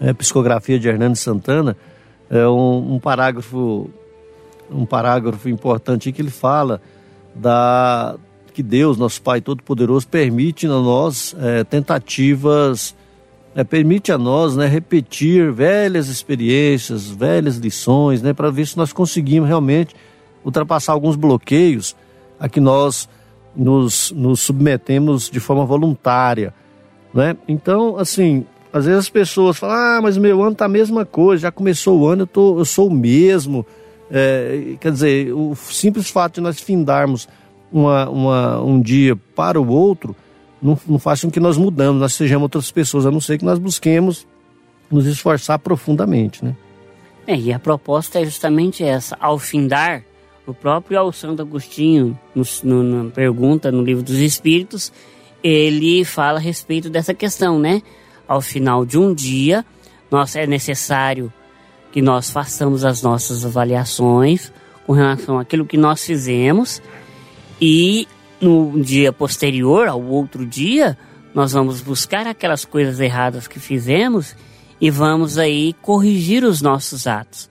é, 0.00 0.12
psicografia 0.12 0.78
de 0.78 0.88
Hernando 0.88 1.16
Santana, 1.16 1.76
é 2.30 2.46
um, 2.46 2.94
um 2.94 2.98
parágrafo 2.98 3.90
um 4.70 4.84
parágrafo 4.84 5.48
importante 5.48 6.10
que 6.12 6.20
ele 6.20 6.30
fala 6.30 6.80
da, 7.34 8.16
que 8.52 8.62
Deus, 8.62 8.96
nosso 8.96 9.20
Pai 9.22 9.40
Todo-Poderoso, 9.40 10.08
permite 10.08 10.66
a 10.66 10.70
nós 10.70 11.36
é, 11.38 11.64
tentativas, 11.64 12.94
é, 13.56 13.64
permite 13.64 14.12
a 14.12 14.18
nós 14.18 14.54
né, 14.54 14.66
repetir 14.66 15.50
velhas 15.50 16.08
experiências, 16.08 17.08
velhas 17.08 17.56
lições, 17.56 18.20
né, 18.20 18.34
para 18.34 18.50
ver 18.50 18.66
se 18.66 18.76
nós 18.76 18.92
conseguimos 18.92 19.48
realmente 19.48 19.96
ultrapassar 20.44 20.92
alguns 20.92 21.16
bloqueios 21.16 21.96
a 22.38 22.50
que 22.50 22.60
nós 22.60 23.08
nos, 23.56 24.12
nos 24.12 24.40
submetemos 24.40 25.30
de 25.30 25.40
forma 25.40 25.64
voluntária. 25.64 26.52
Né? 27.14 27.34
Então, 27.48 27.96
assim, 27.98 28.44
às 28.70 28.84
vezes 28.84 29.00
as 29.00 29.08
pessoas 29.08 29.56
falam, 29.56 29.74
ah, 29.74 30.00
mas 30.02 30.18
meu 30.18 30.42
ano 30.42 30.54
tá 30.54 30.66
a 30.66 30.68
mesma 30.68 31.06
coisa, 31.06 31.44
já 31.44 31.50
começou 31.50 32.00
o 32.00 32.06
ano, 32.06 32.22
eu, 32.22 32.26
tô, 32.26 32.58
eu 32.58 32.64
sou 32.66 32.88
o 32.88 32.94
mesmo. 32.94 33.64
É, 34.10 34.74
quer 34.78 34.92
dizer, 34.92 35.32
o 35.32 35.54
simples 35.54 36.10
fato 36.10 36.34
de 36.34 36.40
nós 36.42 36.60
findarmos 36.60 37.26
uma, 37.72 38.06
uma, 38.10 38.62
um 38.62 38.82
dia 38.82 39.16
para 39.16 39.58
o 39.58 39.66
outro, 39.66 40.14
não, 40.66 40.78
não 40.86 40.98
faz 40.98 41.22
com 41.22 41.30
que 41.30 41.40
nós 41.40 41.56
mudamos, 41.56 42.00
nós 42.00 42.14
sejamos 42.14 42.42
outras 42.42 42.70
pessoas, 42.70 43.06
a 43.06 43.10
não 43.10 43.20
ser 43.20 43.38
que 43.38 43.44
nós 43.44 43.58
busquemos 43.58 44.26
nos 44.90 45.06
esforçar 45.06 45.58
profundamente, 45.58 46.44
né? 46.44 46.54
É, 47.26 47.36
e 47.36 47.52
a 47.52 47.58
proposta 47.58 48.20
é 48.20 48.24
justamente 48.24 48.84
essa, 48.84 49.16
ao 49.20 49.38
findar, 49.38 50.02
o 50.46 50.54
próprio 50.54 51.10
Santo 51.12 51.42
Agostinho, 51.42 52.18
no, 52.62 52.82
na 52.82 53.10
pergunta 53.10 53.72
no 53.72 53.82
livro 53.82 54.02
dos 54.02 54.18
Espíritos, 54.18 54.92
ele 55.42 56.04
fala 56.04 56.38
a 56.38 56.42
respeito 56.42 56.88
dessa 56.88 57.12
questão, 57.12 57.58
né? 57.58 57.82
Ao 58.28 58.40
final 58.40 58.84
de 58.86 58.96
um 58.96 59.12
dia, 59.12 59.64
nós, 60.10 60.36
é 60.36 60.46
necessário 60.46 61.32
que 61.90 62.00
nós 62.00 62.30
façamos 62.30 62.84
as 62.84 63.02
nossas 63.02 63.44
avaliações 63.44 64.52
com 64.86 64.92
relação 64.92 65.38
àquilo 65.38 65.66
que 65.66 65.76
nós 65.76 66.04
fizemos 66.04 66.80
e 67.60 68.06
no 68.40 68.80
dia 68.80 69.12
posterior, 69.12 69.88
ao 69.88 70.02
outro 70.02 70.44
dia, 70.44 70.96
nós 71.34 71.52
vamos 71.52 71.80
buscar 71.80 72.26
aquelas 72.26 72.64
coisas 72.64 73.00
erradas 73.00 73.46
que 73.46 73.58
fizemos 73.58 74.34
e 74.80 74.90
vamos 74.90 75.38
aí 75.38 75.74
corrigir 75.82 76.44
os 76.44 76.60
nossos 76.60 77.06
atos. 77.06 77.48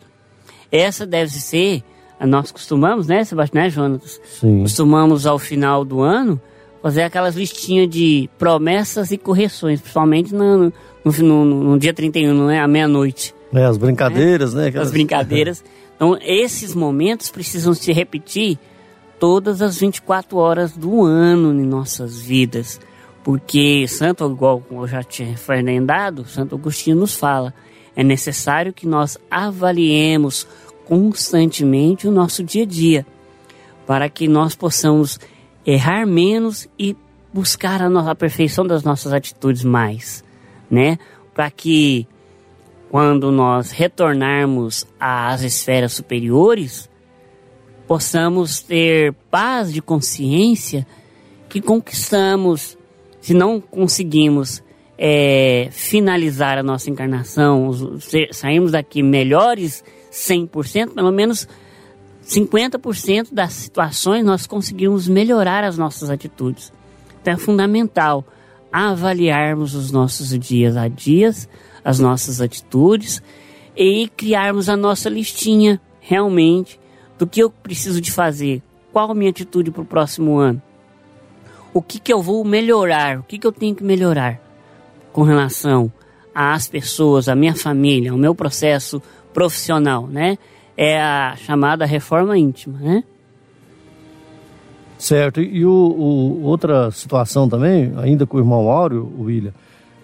Essa 0.72 1.06
deve 1.06 1.32
ser, 1.32 1.84
nós 2.20 2.51
costumamos, 2.51 3.08
né, 3.08 3.24
Sebastião, 3.24 3.63
né, 3.63 3.70
Jonas? 3.70 4.20
Sim. 4.39 4.62
Costumamos 4.62 5.25
ao 5.25 5.39
final 5.39 5.86
do 5.86 6.01
ano 6.01 6.39
fazer 6.82 7.04
aquelas 7.04 7.36
listinhas 7.36 7.89
de 7.89 8.30
promessas 8.38 9.12
e 9.12 9.18
correções, 9.18 9.82
principalmente 9.82 10.34
no, 10.34 10.72
no, 11.04 11.12
no, 11.12 11.46
no 11.46 11.80
dia 11.80 11.94
31, 11.94 12.46
né, 12.46 12.60
à 12.60 12.68
meia-noite. 12.68 13.34
É, 13.54 13.63
as 13.63 13.77
brincadeiras, 13.77 14.54
né? 14.54 14.63
né? 14.63 14.68
Aquelas... 14.68 14.88
As 14.88 14.94
brincadeiras. 14.94 15.63
Então, 15.96 16.18
esses 16.22 16.75
momentos 16.75 17.30
precisam 17.30 17.74
se 17.74 17.94
repetir 17.94 18.60
todas 19.19 19.62
as 19.62 19.77
24 19.77 20.38
horas 20.38 20.72
do 20.74 21.03
ano 21.03 21.53
em 21.53 21.65
nossas 21.65 22.19
vidas. 22.19 22.79
Porque 23.24 23.88
Santo, 23.88 24.29
igual 24.29 24.63
eu 24.69 24.88
já 24.88 25.03
tinha 25.03 25.36
fernandado, 25.36 26.27
Santo 26.27 26.55
Agostinho 26.55 26.98
nos 26.98 27.15
fala, 27.15 27.53
é 27.95 28.03
necessário 28.03 28.74
que 28.74 28.86
nós 28.86 29.17
avaliemos 29.31 30.48
constantemente 30.86 32.07
o 32.07 32.12
nosso 32.12 32.43
dia 32.43 32.63
a 32.63 32.67
dia, 32.67 33.05
para 33.88 34.10
que 34.10 34.27
nós 34.27 34.55
possamos 34.55 35.19
errar 35.65 36.05
menos 36.05 36.67
e 36.77 36.95
buscar 37.34 37.81
a, 37.81 37.89
nossa, 37.89 38.12
a 38.12 38.15
perfeição 38.15 38.65
das 38.65 38.84
nossas 38.84 39.12
atitudes 39.12 39.63
mais, 39.63 40.24
né? 40.69 41.00
Para 41.34 41.50
que 41.50 42.07
quando 42.89 43.31
nós 43.31 43.72
retornarmos 43.72 44.86
às 45.00 45.41
esferas 45.41 45.93
superiores, 45.93 46.89
possamos 47.88 48.62
ter 48.62 49.13
paz 49.30 49.72
de 49.72 49.82
consciência 49.82 50.86
que 51.48 51.62
conquistamos, 51.62 52.77
se 53.22 53.34
não 53.34 53.62
conseguimos 53.62 54.63
é, 54.98 55.70
finalizar 55.72 56.58
a 56.58 56.63
nossa 56.63 56.89
encarnação, 56.89 57.72
sairmos 58.32 58.72
daqui 58.72 59.04
melhores 59.04 59.84
100%, 60.12 60.94
pelo 60.94 61.12
menos 61.12 61.48
50% 62.25 63.27
das 63.32 63.54
situações 63.54 64.25
nós 64.25 64.48
conseguimos 64.48 65.08
melhorar 65.08 65.63
as 65.63 65.77
nossas 65.77 66.10
atitudes. 66.10 66.74
Então 67.22 67.34
é 67.34 67.38
fundamental 67.38 68.25
avaliarmos 68.72 69.75
os 69.75 69.92
nossos 69.92 70.38
dias 70.38 70.75
a 70.75 70.88
dias, 70.88 71.48
as 71.84 72.00
nossas 72.00 72.42
atitudes 72.42 73.22
e 73.75 74.10
criarmos 74.10 74.70
a 74.70 74.75
nossa 74.75 75.10
listinha 75.10 75.80
realmente 76.00 76.80
do 77.17 77.25
que 77.25 77.41
eu 77.41 77.50
preciso 77.50 78.01
de 78.01 78.12
fazer, 78.12 78.62
qual 78.91 79.12
a 79.12 79.15
minha 79.15 79.29
atitude 79.29 79.72
para 79.72 79.81
o 79.81 79.86
próximo 79.86 80.38
ano, 80.38 80.62
o 81.74 81.81
que, 81.81 82.00
que 82.00 82.12
eu 82.12 82.22
vou 82.22 82.43
melhorar, 82.43 83.19
o 83.19 83.24
que, 83.24 83.38
que 83.38 83.45
eu 83.45 83.51
tenho 83.51 83.75
que 83.75 83.84
melhorar 83.84 84.39
com 85.12 85.24
relação 85.24 85.91
às 86.34 86.67
pessoas, 86.67 87.27
à 87.27 87.36
minha 87.36 87.55
família, 87.55 88.12
ao 88.12 88.17
meu 88.17 88.34
processo 88.34 89.01
profissional, 89.34 90.07
né? 90.07 90.38
É 90.77 91.00
a 91.01 91.36
chamada 91.38 91.86
reforma 91.86 92.38
íntima, 92.38 92.79
né? 92.79 93.03
Certo. 94.98 95.41
E 95.41 95.65
o, 95.65 95.69
o, 95.69 96.43
outra 96.43 96.89
situação 96.91 97.48
também, 97.48 97.93
ainda 97.98 98.25
com 98.25 98.38
o 98.38 98.39
irmão 98.39 98.69
Áureo, 98.69 99.12
William, 99.19 99.53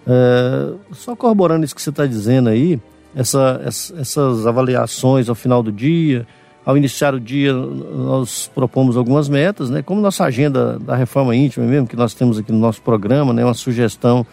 é, 0.06 0.74
só 0.92 1.16
corroborando 1.16 1.64
isso 1.64 1.74
que 1.74 1.82
você 1.82 1.90
está 1.90 2.06
dizendo 2.06 2.48
aí, 2.48 2.80
essa, 3.14 3.60
essas 3.64 4.46
avaliações 4.46 5.28
ao 5.28 5.34
final 5.34 5.62
do 5.62 5.72
dia, 5.72 6.26
ao 6.64 6.76
iniciar 6.76 7.14
o 7.14 7.20
dia, 7.20 7.52
nós 7.52 8.50
propomos 8.54 8.96
algumas 8.96 9.28
metas, 9.28 9.68
né? 9.68 9.82
Como 9.82 10.00
nossa 10.00 10.24
agenda 10.24 10.78
da 10.78 10.94
reforma 10.94 11.34
íntima 11.34 11.66
mesmo, 11.66 11.88
que 11.88 11.96
nós 11.96 12.14
temos 12.14 12.38
aqui 12.38 12.52
no 12.52 12.58
nosso 12.58 12.80
programa, 12.82 13.32
né? 13.32 13.44
Uma 13.44 13.54
sugestão 13.54 14.24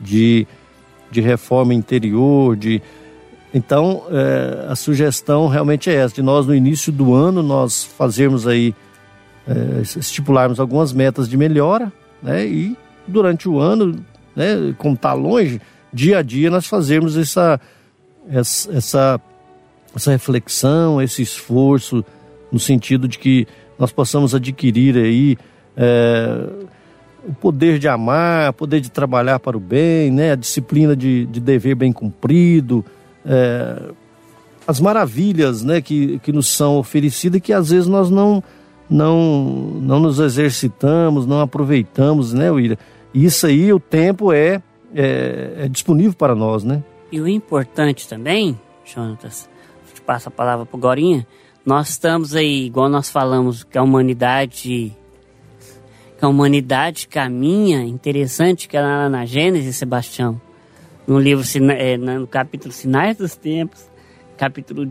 de, 0.00 0.46
de 1.10 1.20
reforma 1.20 1.74
interior, 1.74 2.56
de... 2.56 2.80
Então, 3.52 4.04
é, 4.10 4.66
a 4.72 4.74
sugestão 4.74 5.46
realmente 5.46 5.90
é 5.90 5.94
essa, 5.94 6.14
de 6.14 6.22
nós 6.22 6.46
no 6.46 6.54
início 6.54 6.90
do 6.90 7.14
ano, 7.14 7.42
nós 7.42 7.84
fazermos 7.84 8.46
aí, 8.46 8.74
é, 9.46 9.82
estipularmos 9.82 10.58
algumas 10.58 10.92
metas 10.92 11.28
de 11.28 11.36
melhora, 11.36 11.92
né? 12.22 12.46
E 12.46 12.76
durante 13.06 13.46
o 13.46 13.58
ano, 13.58 13.94
né? 14.34 14.74
Como 14.78 14.94
está 14.94 15.12
longe, 15.12 15.60
dia 15.92 16.18
a 16.18 16.22
dia 16.22 16.50
nós 16.50 16.66
fazermos 16.66 17.14
essa, 17.16 17.60
essa, 18.28 18.72
essa 18.72 19.20
essa 19.96 20.10
reflexão, 20.10 21.00
esse 21.00 21.22
esforço, 21.22 22.04
no 22.50 22.58
sentido 22.58 23.08
de 23.08 23.18
que 23.18 23.46
nós 23.78 23.92
possamos 23.92 24.34
adquirir 24.34 24.96
aí 24.96 25.36
é, 25.76 26.48
o 27.26 27.34
poder 27.34 27.78
de 27.78 27.88
amar, 27.88 28.50
o 28.50 28.52
poder 28.52 28.80
de 28.80 28.90
trabalhar 28.90 29.38
para 29.40 29.56
o 29.56 29.60
bem, 29.60 30.10
né, 30.10 30.32
a 30.32 30.36
disciplina 30.36 30.94
de, 30.94 31.26
de 31.26 31.40
dever 31.40 31.74
bem 31.74 31.92
cumprido, 31.92 32.84
é, 33.24 33.90
as 34.66 34.80
maravilhas 34.80 35.62
né, 35.62 35.80
que, 35.80 36.18
que 36.20 36.32
nos 36.32 36.48
são 36.48 36.78
oferecidas 36.78 37.40
que 37.40 37.52
às 37.52 37.70
vezes 37.70 37.86
nós 37.86 38.10
não, 38.10 38.42
não, 38.88 39.44
não 39.80 40.00
nos 40.00 40.18
exercitamos, 40.18 41.26
não 41.26 41.40
aproveitamos, 41.40 42.32
né, 42.32 42.50
William? 42.50 42.78
Isso 43.12 43.46
aí, 43.46 43.72
o 43.72 43.78
tempo 43.78 44.32
é, 44.32 44.60
é, 44.94 45.54
é 45.58 45.68
disponível 45.68 46.14
para 46.14 46.34
nós, 46.34 46.64
né? 46.64 46.82
E 47.12 47.20
o 47.20 47.28
importante 47.28 48.08
também, 48.08 48.58
Jonatas, 48.84 49.48
passa 50.04 50.28
a 50.28 50.32
palavra 50.32 50.66
para 50.66 50.78
Gorinha, 50.78 51.26
nós 51.64 51.90
estamos 51.90 52.34
aí, 52.34 52.66
igual 52.66 52.88
nós 52.88 53.08
falamos, 53.08 53.64
que 53.64 53.78
a 53.78 53.82
humanidade 53.82 54.94
que 56.18 56.24
a 56.24 56.28
humanidade 56.28 57.08
caminha, 57.08 57.82
interessante 57.82 58.68
que 58.68 58.76
é 58.76 58.80
lá 58.80 59.08
na 59.08 59.24
Gênesis, 59.24 59.76
Sebastião, 59.76 60.40
no 61.06 61.18
livro, 61.18 61.44
é, 61.72 61.96
no 61.96 62.26
capítulo 62.26 62.72
Sinais 62.72 63.16
dos 63.16 63.34
Tempos, 63.34 63.84
capítulo 64.36 64.90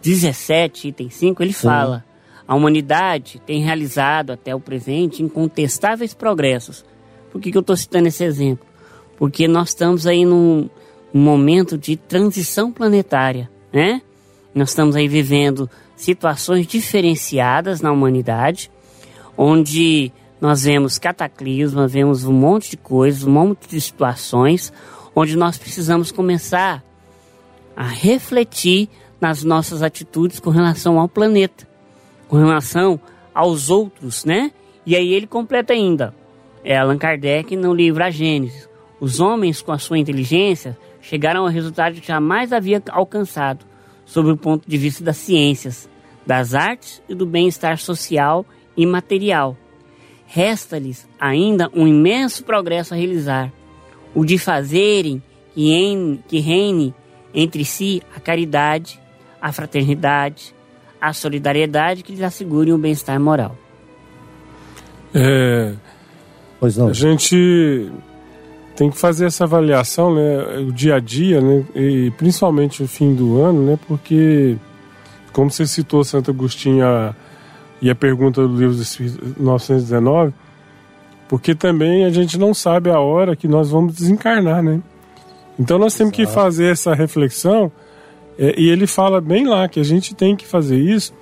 17, 0.00 0.88
item 0.88 1.10
5, 1.10 1.42
ele 1.42 1.52
Sim. 1.52 1.66
fala, 1.66 2.04
a 2.46 2.54
humanidade 2.54 3.40
tem 3.44 3.62
realizado 3.62 4.30
até 4.30 4.54
o 4.54 4.60
presente 4.60 5.22
incontestáveis 5.22 6.14
progressos. 6.14 6.84
Por 7.30 7.40
que, 7.40 7.50
que 7.50 7.56
eu 7.56 7.62
estou 7.62 7.76
citando 7.76 8.08
esse 8.08 8.24
exemplo? 8.24 8.66
Porque 9.16 9.48
nós 9.48 9.68
estamos 9.68 10.06
aí 10.06 10.24
num, 10.24 10.68
num 11.12 11.20
momento 11.20 11.78
de 11.78 11.96
transição 11.96 12.70
planetária 12.70 13.50
né? 13.72 14.02
Nós 14.54 14.70
estamos 14.70 14.94
aí 14.96 15.08
vivendo 15.08 15.68
situações 15.96 16.66
diferenciadas 16.66 17.80
na 17.80 17.90
humanidade, 17.90 18.70
onde 19.36 20.12
nós 20.40 20.64
vemos 20.64 20.98
cataclismas, 20.98 21.92
vemos 21.92 22.24
um 22.24 22.32
monte 22.32 22.70
de 22.70 22.76
coisas, 22.76 23.24
um 23.24 23.30
monte 23.30 23.68
de 23.68 23.80
situações, 23.80 24.72
onde 25.14 25.36
nós 25.36 25.56
precisamos 25.56 26.10
começar 26.10 26.82
a 27.76 27.86
refletir 27.86 28.88
nas 29.20 29.44
nossas 29.44 29.82
atitudes 29.82 30.40
com 30.40 30.50
relação 30.50 30.98
ao 30.98 31.08
planeta, 31.08 31.66
com 32.28 32.36
relação 32.36 33.00
aos 33.32 33.70
outros, 33.70 34.24
né? 34.24 34.50
E 34.84 34.96
aí 34.96 35.14
ele 35.14 35.26
completa 35.26 35.72
ainda, 35.72 36.14
é 36.64 36.76
Allan 36.76 36.98
Kardec 36.98 37.56
no 37.56 37.72
livro 37.72 38.02
A 38.02 38.10
Gênesis. 38.10 38.68
Os 39.00 39.20
homens, 39.20 39.62
com 39.62 39.72
a 39.72 39.78
sua 39.78 39.98
inteligência, 39.98 40.76
chegaram 41.02 41.42
ao 41.42 41.48
resultado 41.48 42.00
que 42.00 42.06
jamais 42.06 42.52
havia 42.52 42.82
alcançado, 42.90 43.66
sob 44.06 44.30
o 44.30 44.36
ponto 44.36 44.68
de 44.68 44.78
vista 44.78 45.04
das 45.04 45.16
ciências, 45.16 45.90
das 46.24 46.54
artes 46.54 47.02
e 47.08 47.14
do 47.14 47.26
bem-estar 47.26 47.76
social 47.76 48.46
e 48.76 48.86
material. 48.86 49.56
Resta-lhes 50.26 51.06
ainda 51.20 51.68
um 51.74 51.86
imenso 51.86 52.44
progresso 52.44 52.94
a 52.94 52.96
realizar, 52.96 53.52
o 54.14 54.24
de 54.24 54.38
fazerem 54.38 55.22
que, 55.52 55.72
em, 55.72 56.22
que 56.26 56.38
reine 56.38 56.94
entre 57.34 57.64
si 57.64 58.02
a 58.16 58.20
caridade, 58.20 58.98
a 59.40 59.52
fraternidade, 59.52 60.54
a 61.00 61.12
solidariedade 61.12 62.02
que 62.02 62.12
lhes 62.12 62.22
assegurem 62.22 62.72
o 62.72 62.78
bem-estar 62.78 63.18
moral. 63.18 63.56
É, 65.14 65.74
pois 66.60 66.76
não. 66.76 66.88
A 66.88 66.92
gente 66.92 67.90
tem 68.76 68.90
que 68.90 68.98
fazer 68.98 69.26
essa 69.26 69.44
avaliação, 69.44 70.14
né, 70.14 70.58
o 70.66 70.72
dia 70.72 70.96
a 70.96 71.00
dia, 71.00 71.40
né, 71.40 71.64
e 71.74 72.10
principalmente 72.12 72.82
o 72.82 72.88
fim 72.88 73.14
do 73.14 73.40
ano, 73.40 73.66
né, 73.66 73.78
porque, 73.86 74.56
como 75.32 75.50
você 75.50 75.66
citou 75.66 76.02
Santo 76.04 76.30
Agostinho 76.30 76.86
a, 76.86 77.14
e 77.80 77.90
a 77.90 77.94
pergunta 77.94 78.46
do 78.46 78.56
livro 78.56 78.74
de 78.74 79.02
1919, 79.38 80.32
porque 81.28 81.54
também 81.54 82.04
a 82.04 82.10
gente 82.10 82.38
não 82.38 82.54
sabe 82.54 82.90
a 82.90 83.00
hora 83.00 83.34
que 83.34 83.48
nós 83.48 83.70
vamos 83.70 83.94
desencarnar, 83.94 84.62
né? 84.62 84.82
Então 85.58 85.78
nós 85.78 85.94
temos 85.94 86.12
Exato. 86.12 86.28
que 86.28 86.34
fazer 86.34 86.66
essa 86.66 86.94
reflexão, 86.94 87.72
é, 88.38 88.54
e 88.58 88.68
ele 88.68 88.86
fala 88.86 89.20
bem 89.20 89.46
lá 89.46 89.68
que 89.68 89.80
a 89.80 89.84
gente 89.84 90.14
tem 90.14 90.36
que 90.36 90.46
fazer 90.46 90.78
isso, 90.78 91.14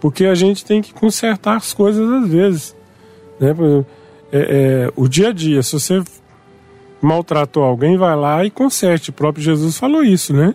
porque 0.00 0.26
a 0.26 0.34
gente 0.34 0.64
tem 0.64 0.80
que 0.80 0.92
consertar 0.92 1.56
as 1.56 1.72
coisas 1.72 2.08
às 2.10 2.28
vezes, 2.28 2.76
né? 3.40 3.52
Por 3.54 3.64
exemplo, 3.64 3.86
é, 4.32 4.38
é, 4.38 4.92
o 4.96 5.08
dia 5.08 5.28
a 5.28 5.32
dia, 5.32 5.62
se 5.62 5.72
você 5.72 6.02
maltratou 7.04 7.62
alguém, 7.62 7.96
vai 7.96 8.16
lá 8.16 8.44
e 8.44 8.50
conserte. 8.50 9.10
O 9.10 9.12
próprio 9.12 9.44
Jesus 9.44 9.78
falou 9.78 10.02
isso, 10.02 10.32
né? 10.32 10.54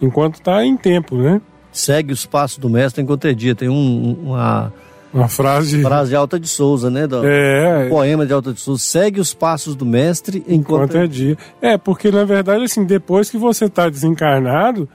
Enquanto 0.00 0.36
está 0.36 0.64
em 0.64 0.76
tempo, 0.76 1.16
né? 1.16 1.40
Segue 1.72 2.12
os 2.12 2.26
passos 2.26 2.58
do 2.58 2.68
mestre 2.68 3.02
enquanto 3.02 3.26
é 3.26 3.32
dia. 3.32 3.54
Tem 3.54 3.68
um, 3.68 4.16
uma, 4.24 4.72
uma 5.12 5.28
frase... 5.28 5.80
frase 5.82 6.10
de 6.10 6.16
Alta 6.16 6.38
de 6.38 6.48
Souza, 6.48 6.90
né? 6.90 7.06
Do, 7.06 7.26
é. 7.26 7.86
Um 7.86 7.88
poema 7.88 8.26
de 8.26 8.32
Alta 8.32 8.52
de 8.52 8.60
Souza. 8.60 8.82
Segue 8.82 9.20
os 9.20 9.34
passos 9.34 9.74
do 9.74 9.86
mestre 9.86 10.38
enquanto, 10.48 10.90
enquanto 10.90 10.96
é 10.96 11.06
dia. 11.06 11.36
É, 11.60 11.78
porque 11.78 12.10
na 12.10 12.24
verdade, 12.24 12.64
assim, 12.64 12.84
depois 12.84 13.30
que 13.30 13.38
você 13.38 13.66
está 13.66 13.88
desencarnado, 13.88 14.88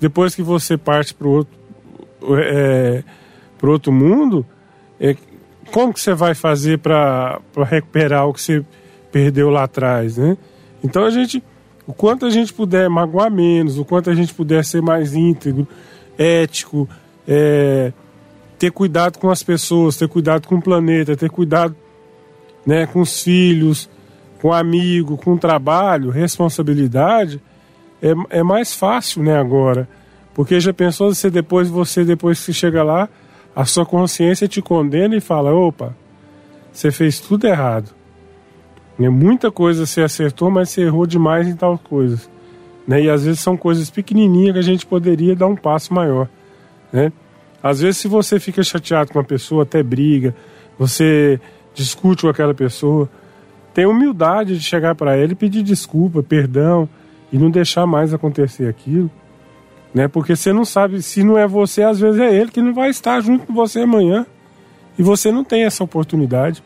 depois 0.00 0.34
que 0.34 0.42
você 0.42 0.76
parte 0.76 1.14
para 1.14 1.28
outro, 1.28 1.54
é, 2.38 3.02
pro 3.58 3.72
outro 3.72 3.92
mundo, 3.92 4.44
é, 5.00 5.16
como 5.72 5.92
que 5.92 6.00
você 6.00 6.14
vai 6.14 6.34
fazer 6.34 6.78
para 6.78 7.40
recuperar 7.70 8.26
o 8.26 8.32
que 8.32 8.40
você 8.40 8.64
perdeu 9.16 9.48
lá 9.48 9.62
atrás, 9.62 10.18
né? 10.18 10.36
Então 10.84 11.02
a 11.02 11.08
gente, 11.08 11.42
o 11.86 11.94
quanto 11.94 12.26
a 12.26 12.30
gente 12.30 12.52
puder 12.52 12.86
magoar 12.90 13.30
menos, 13.30 13.78
o 13.78 13.84
quanto 13.84 14.10
a 14.10 14.14
gente 14.14 14.34
puder 14.34 14.62
ser 14.62 14.82
mais 14.82 15.14
íntegro, 15.14 15.66
ético, 16.18 16.86
é, 17.26 17.94
ter 18.58 18.70
cuidado 18.70 19.18
com 19.18 19.30
as 19.30 19.42
pessoas, 19.42 19.96
ter 19.96 20.06
cuidado 20.06 20.46
com 20.46 20.56
o 20.56 20.62
planeta, 20.62 21.16
ter 21.16 21.30
cuidado 21.30 21.74
né, 22.66 22.86
com 22.86 23.00
os 23.00 23.22
filhos, 23.22 23.88
com 24.38 24.48
o 24.48 24.52
amigo, 24.52 25.16
com 25.16 25.32
o 25.32 25.38
trabalho, 25.38 26.10
responsabilidade, 26.10 27.40
é, 28.02 28.40
é 28.40 28.42
mais 28.42 28.74
fácil 28.74 29.22
né, 29.22 29.34
agora. 29.34 29.88
Porque 30.34 30.60
já 30.60 30.74
pensou 30.74 31.14
se 31.14 31.30
depois 31.30 31.70
você, 31.70 32.04
depois 32.04 32.44
que 32.44 32.52
chega 32.52 32.82
lá, 32.82 33.08
a 33.54 33.64
sua 33.64 33.86
consciência 33.86 34.46
te 34.46 34.60
condena 34.60 35.16
e 35.16 35.20
fala, 35.22 35.54
opa, 35.54 35.96
você 36.70 36.90
fez 36.90 37.18
tudo 37.18 37.46
errado. 37.46 37.96
Né? 38.98 39.08
Muita 39.08 39.50
coisa 39.50 39.86
você 39.86 40.02
acertou, 40.02 40.50
mas 40.50 40.70
você 40.70 40.82
errou 40.82 41.06
demais 41.06 41.46
em 41.46 41.54
tal 41.54 41.78
coisas. 41.78 42.30
Né? 42.86 43.02
E 43.02 43.10
às 43.10 43.24
vezes 43.24 43.40
são 43.40 43.56
coisas 43.56 43.90
pequenininhas 43.90 44.54
que 44.54 44.58
a 44.58 44.62
gente 44.62 44.86
poderia 44.86 45.34
dar 45.34 45.46
um 45.46 45.56
passo 45.56 45.92
maior. 45.92 46.28
Né? 46.92 47.12
Às 47.62 47.80
vezes, 47.80 47.98
se 47.98 48.08
você 48.08 48.38
fica 48.38 48.62
chateado 48.62 49.12
com 49.12 49.18
uma 49.18 49.24
pessoa, 49.24 49.64
até 49.64 49.82
briga, 49.82 50.34
você 50.78 51.40
discute 51.74 52.22
com 52.22 52.28
aquela 52.28 52.54
pessoa, 52.54 53.08
tem 53.74 53.86
humildade 53.86 54.56
de 54.56 54.62
chegar 54.62 54.94
para 54.94 55.18
ele 55.18 55.32
e 55.32 55.36
pedir 55.36 55.62
desculpa, 55.62 56.22
perdão 56.22 56.88
e 57.32 57.38
não 57.38 57.50
deixar 57.50 57.86
mais 57.86 58.14
acontecer 58.14 58.68
aquilo. 58.68 59.10
Né? 59.92 60.08
Porque 60.08 60.36
você 60.36 60.52
não 60.52 60.64
sabe, 60.64 61.02
se 61.02 61.24
não 61.24 61.36
é 61.36 61.46
você, 61.46 61.82
às 61.82 61.98
vezes 61.98 62.20
é 62.20 62.34
ele 62.34 62.50
que 62.50 62.62
não 62.62 62.72
vai 62.72 62.90
estar 62.90 63.20
junto 63.20 63.46
com 63.46 63.54
você 63.54 63.80
amanhã. 63.80 64.24
E 64.98 65.02
você 65.02 65.30
não 65.30 65.44
tem 65.44 65.64
essa 65.64 65.82
oportunidade. 65.84 66.62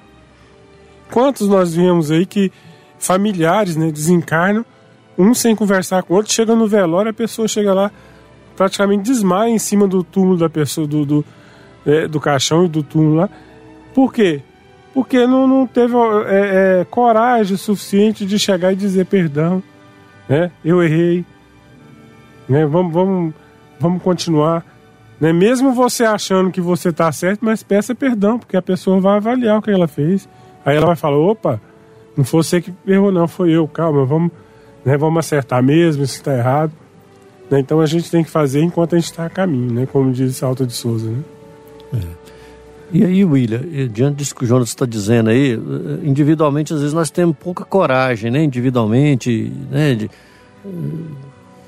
Quantos 1.10 1.48
nós 1.48 1.74
vemos 1.74 2.10
aí 2.10 2.24
que 2.24 2.52
familiares 2.98 3.76
né, 3.76 3.90
desencarnam, 3.90 4.64
um 5.18 5.34
sem 5.34 5.54
conversar 5.56 6.02
com 6.02 6.14
o 6.14 6.16
outro, 6.16 6.32
chega 6.32 6.54
no 6.54 6.66
velório, 6.66 7.10
a 7.10 7.14
pessoa 7.14 7.48
chega 7.48 7.74
lá, 7.74 7.90
praticamente 8.56 9.02
desmaia 9.02 9.50
em 9.50 9.58
cima 9.58 9.86
do 9.86 10.04
túmulo 10.04 10.36
da 10.36 10.48
pessoa, 10.48 10.86
do, 10.86 11.04
do, 11.04 11.24
é, 11.84 12.06
do 12.06 12.20
caixão 12.20 12.64
e 12.64 12.68
do 12.68 12.82
túmulo 12.82 13.16
lá. 13.16 13.30
Por 13.94 14.12
quê? 14.12 14.42
Porque 14.94 15.26
não, 15.26 15.46
não 15.46 15.66
teve 15.66 15.94
é, 16.26 16.80
é, 16.80 16.86
coragem 16.88 17.56
suficiente 17.56 18.26
de 18.26 18.38
chegar 18.38 18.72
e 18.72 18.76
dizer 18.76 19.06
perdão. 19.06 19.62
Né? 20.28 20.50
Eu 20.64 20.82
errei. 20.82 21.24
Né? 22.48 22.66
Vamos, 22.66 22.92
vamos, 22.92 23.34
vamos 23.78 24.02
continuar. 24.02 24.64
Né? 25.20 25.32
Mesmo 25.32 25.72
você 25.72 26.04
achando 26.04 26.50
que 26.50 26.60
você 26.60 26.88
está 26.88 27.10
certo, 27.12 27.44
mas 27.44 27.62
peça 27.62 27.94
perdão, 27.94 28.38
porque 28.38 28.56
a 28.56 28.62
pessoa 28.62 29.00
vai 29.00 29.16
avaliar 29.16 29.58
o 29.58 29.62
que 29.62 29.70
ela 29.70 29.86
fez. 29.86 30.28
Aí 30.70 30.76
ela 30.76 30.86
vai 30.86 30.96
falar, 30.96 31.18
opa, 31.18 31.60
não 32.16 32.24
foi 32.24 32.42
você 32.42 32.60
que 32.60 32.72
errou 32.86 33.10
não, 33.10 33.26
foi 33.26 33.50
eu, 33.50 33.66
calma, 33.66 34.04
vamos, 34.04 34.30
né, 34.84 34.96
vamos 34.96 35.18
acertar 35.18 35.62
mesmo, 35.62 36.02
isso 36.02 36.14
está 36.14 36.36
errado. 36.36 36.72
Né? 37.50 37.58
Então 37.60 37.80
a 37.80 37.86
gente 37.86 38.10
tem 38.10 38.22
que 38.22 38.30
fazer 38.30 38.62
enquanto 38.62 38.94
a 38.94 38.98
gente 38.98 39.10
está 39.10 39.26
a 39.26 39.30
caminho, 39.30 39.72
né? 39.72 39.88
como 39.90 40.12
diz 40.12 40.42
Alta 40.42 40.64
de 40.64 40.72
Souza. 40.72 41.10
Né? 41.10 41.22
É. 41.94 42.30
E 42.92 43.04
aí, 43.04 43.24
William, 43.24 43.60
diante 43.92 44.16
disso 44.16 44.34
que 44.34 44.44
o 44.44 44.46
Jonas 44.46 44.68
está 44.68 44.84
dizendo 44.84 45.30
aí, 45.30 45.52
individualmente 46.02 46.72
às 46.72 46.80
vezes 46.80 46.92
nós 46.92 47.08
temos 47.08 47.36
pouca 47.36 47.64
coragem, 47.64 48.32
né? 48.32 48.42
Individualmente, 48.42 49.52
né? 49.70 49.94
De, 49.94 50.10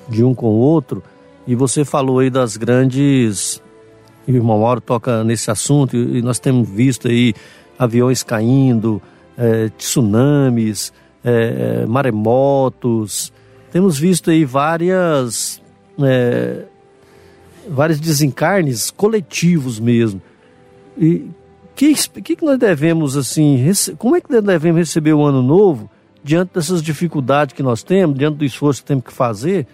de 0.08 0.24
um 0.24 0.34
com 0.34 0.46
o 0.46 0.58
outro. 0.58 1.00
E 1.46 1.54
você 1.54 1.84
falou 1.84 2.18
aí 2.18 2.28
das 2.28 2.56
grandes. 2.56 3.62
E 4.26 4.32
o 4.32 4.36
irmão 4.36 4.58
Mauro 4.58 4.80
toca 4.80 5.22
nesse 5.22 5.48
assunto, 5.48 5.96
e 5.96 6.20
nós 6.22 6.40
temos 6.40 6.68
visto 6.68 7.06
aí 7.06 7.34
aviões 7.78 8.22
caindo, 8.22 9.00
é, 9.36 9.68
tsunamis, 9.70 10.92
é, 11.24 11.86
maremotos. 11.86 13.32
Temos 13.70 13.98
visto 13.98 14.30
aí 14.30 14.44
várias, 14.44 15.62
é, 16.00 16.64
vários 17.68 18.00
desencarnes 18.00 18.90
coletivos 18.90 19.80
mesmo. 19.80 20.20
E 20.98 21.26
que, 21.74 21.94
que, 21.94 22.36
que 22.36 22.44
nós 22.44 22.58
devemos, 22.58 23.16
assim, 23.16 23.64
como 23.98 24.16
é 24.16 24.20
que 24.20 24.28
devemos 24.40 24.78
receber 24.78 25.14
o 25.14 25.24
ano 25.24 25.42
novo 25.42 25.90
diante 26.22 26.54
dessas 26.54 26.82
dificuldades 26.82 27.54
que 27.54 27.62
nós 27.62 27.82
temos, 27.82 28.16
diante 28.16 28.36
do 28.36 28.44
esforço 28.44 28.82
que 28.82 28.88
temos 28.88 29.04
que 29.04 29.12
fazer? 29.12 29.66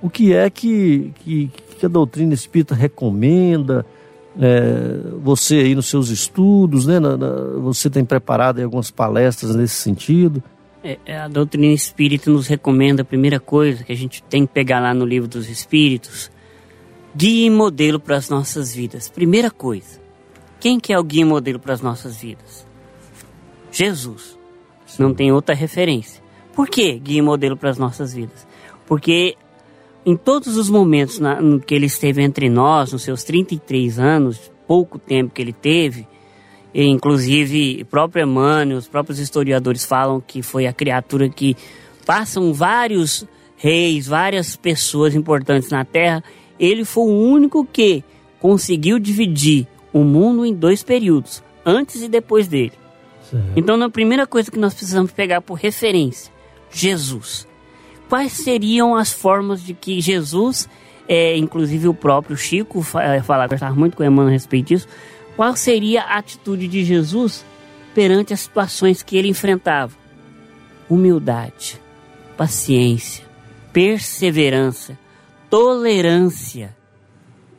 O 0.00 0.10
que 0.10 0.34
é 0.34 0.50
que, 0.50 1.12
que, 1.20 1.50
que 1.78 1.86
a 1.86 1.88
doutrina 1.88 2.34
espírita 2.34 2.74
recomenda? 2.74 3.86
É, 4.40 5.18
você 5.22 5.56
aí 5.56 5.74
nos 5.74 5.86
seus 5.86 6.08
estudos, 6.08 6.86
né? 6.86 6.98
Na, 6.98 7.16
na, 7.16 7.28
você 7.60 7.90
tem 7.90 8.04
preparado 8.04 8.62
algumas 8.62 8.90
palestras 8.90 9.54
nesse 9.54 9.74
sentido? 9.74 10.42
É, 10.82 10.98
é, 11.06 11.16
a 11.16 11.28
doutrina 11.28 11.72
espírita 11.72 12.30
nos 12.30 12.46
recomenda 12.46 13.02
a 13.02 13.04
primeira 13.04 13.38
coisa 13.38 13.84
que 13.84 13.92
a 13.92 13.96
gente 13.96 14.22
tem 14.24 14.46
que 14.46 14.52
pegar 14.52 14.80
lá 14.80 14.92
no 14.92 15.04
livro 15.04 15.28
dos 15.28 15.48
Espíritos, 15.48 16.30
guia 17.14 17.46
e 17.46 17.50
modelo 17.50 18.00
para 18.00 18.16
as 18.16 18.28
nossas 18.28 18.74
vidas. 18.74 19.08
Primeira 19.08 19.50
coisa, 19.50 20.00
quem 20.58 20.80
que 20.80 20.92
é 20.92 20.98
o 20.98 21.04
guia 21.04 21.22
e 21.22 21.24
modelo 21.24 21.58
para 21.58 21.74
as 21.74 21.80
nossas 21.80 22.16
vidas? 22.16 22.66
Jesus. 23.70 24.38
Não 24.98 25.14
tem 25.14 25.32
outra 25.32 25.54
referência. 25.54 26.22
Por 26.54 26.68
que 26.68 26.98
guia 26.98 27.18
e 27.18 27.22
modelo 27.22 27.56
para 27.56 27.70
as 27.70 27.78
nossas 27.78 28.12
vidas? 28.12 28.46
Porque 28.86 29.36
em 30.04 30.16
todos 30.16 30.56
os 30.56 30.68
momentos 30.68 31.18
na, 31.18 31.38
que 31.64 31.74
ele 31.74 31.86
esteve 31.86 32.22
entre 32.22 32.48
nós, 32.48 32.92
nos 32.92 33.02
seus 33.02 33.22
33 33.24 33.98
anos, 33.98 34.50
pouco 34.66 34.98
tempo 34.98 35.32
que 35.32 35.40
ele 35.40 35.52
teve, 35.52 36.06
e 36.74 36.84
inclusive 36.84 37.82
o 37.82 37.86
próprio 37.86 38.24
Emmanuel, 38.24 38.78
os 38.78 38.88
próprios 38.88 39.18
historiadores 39.18 39.84
falam 39.84 40.20
que 40.20 40.42
foi 40.42 40.66
a 40.66 40.72
criatura 40.72 41.28
que 41.28 41.56
passam 42.06 42.52
vários 42.52 43.26
reis, 43.56 44.06
várias 44.06 44.56
pessoas 44.56 45.14
importantes 45.14 45.70
na 45.70 45.84
Terra, 45.84 46.24
ele 46.58 46.84
foi 46.84 47.04
o 47.04 47.30
único 47.30 47.64
que 47.64 48.02
conseguiu 48.40 48.98
dividir 48.98 49.68
o 49.92 50.00
mundo 50.00 50.44
em 50.44 50.54
dois 50.54 50.82
períodos, 50.82 51.42
antes 51.64 52.02
e 52.02 52.08
depois 52.08 52.48
dele. 52.48 52.72
Certo. 53.30 53.52
Então, 53.54 53.80
a 53.80 53.90
primeira 53.90 54.26
coisa 54.26 54.50
que 54.50 54.58
nós 54.58 54.74
precisamos 54.74 55.12
pegar 55.12 55.40
por 55.40 55.54
referência, 55.54 56.32
Jesus 56.70 57.46
quais 58.12 58.32
seriam 58.32 58.94
as 58.94 59.10
formas 59.10 59.62
de 59.62 59.72
que 59.72 59.98
Jesus, 59.98 60.68
é, 61.08 61.34
inclusive 61.34 61.88
o 61.88 61.94
próprio 61.94 62.36
Chico 62.36 62.84
é, 63.00 63.22
falava, 63.22 63.48
gostava 63.48 63.74
muito 63.74 63.96
com 63.96 64.02
o 64.02 64.06
Emmanuel 64.06 64.28
a 64.28 64.32
respeito 64.32 64.66
disso, 64.66 64.86
qual 65.34 65.56
seria 65.56 66.02
a 66.02 66.18
atitude 66.18 66.68
de 66.68 66.84
Jesus 66.84 67.42
perante 67.94 68.34
as 68.34 68.40
situações 68.40 69.02
que 69.02 69.16
ele 69.16 69.28
enfrentava? 69.28 69.94
Humildade, 70.90 71.80
paciência, 72.36 73.24
perseverança, 73.72 74.98
tolerância. 75.48 76.76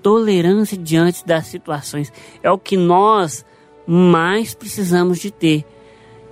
Tolerância 0.04 0.78
diante 0.78 1.26
das 1.26 1.48
situações 1.48 2.14
é 2.44 2.52
o 2.52 2.60
que 2.60 2.78
nós 2.78 3.44
mais 3.88 4.54
precisamos 4.54 5.18
de 5.18 5.32
ter 5.32 5.66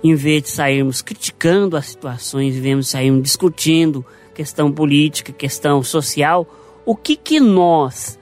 em 0.02 0.14
vez 0.14 0.42
de 0.42 0.50
sairmos 0.50 1.00
criticando 1.00 1.76
as 1.76 1.86
situações, 1.86 2.54
devemos 2.54 2.88
sairmos 2.88 3.22
discutindo 3.22 4.04
questão 4.34 4.72
política, 4.72 5.32
questão 5.32 5.82
social, 5.82 6.46
o 6.84 6.96
que 6.96 7.14
que 7.14 7.38
nós, 7.38 8.18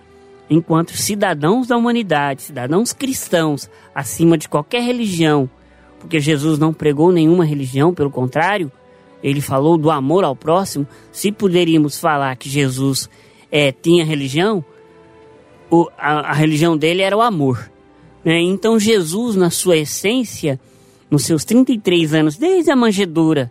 enquanto 0.48 0.96
cidadãos 0.96 1.68
da 1.68 1.76
humanidade, 1.76 2.42
cidadãos 2.42 2.92
cristãos, 2.92 3.70
acima 3.94 4.36
de 4.36 4.48
qualquer 4.48 4.82
religião, 4.82 5.48
porque 5.98 6.18
Jesus 6.18 6.58
não 6.58 6.72
pregou 6.72 7.12
nenhuma 7.12 7.44
religião, 7.44 7.94
pelo 7.94 8.10
contrário, 8.10 8.70
ele 9.22 9.40
falou 9.40 9.76
do 9.76 9.90
amor 9.90 10.24
ao 10.24 10.34
próximo. 10.34 10.86
Se 11.12 11.30
poderíamos 11.30 11.98
falar 11.98 12.34
que 12.36 12.48
Jesus 12.48 13.08
é, 13.52 13.70
tinha 13.70 14.04
religião, 14.04 14.64
o, 15.70 15.88
a, 15.96 16.30
a 16.30 16.32
religião 16.32 16.76
dele 16.76 17.02
era 17.02 17.16
o 17.16 17.20
amor. 17.20 17.70
Né? 18.24 18.40
Então 18.40 18.78
Jesus, 18.78 19.36
na 19.36 19.50
sua 19.50 19.76
essência, 19.76 20.58
nos 21.10 21.24
seus 21.24 21.44
33 21.44 22.14
anos, 22.14 22.36
desde 22.36 22.70
a 22.70 22.76
manjedoura 22.76 23.50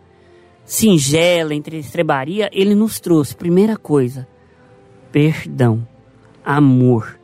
singela, 0.64 1.54
entre 1.54 1.78
estrebaria, 1.78 2.48
ele 2.52 2.74
nos 2.74 3.00
trouxe, 3.00 3.34
primeira 3.34 3.76
coisa, 3.76 4.26
perdão, 5.10 5.86
amor. 6.44 7.18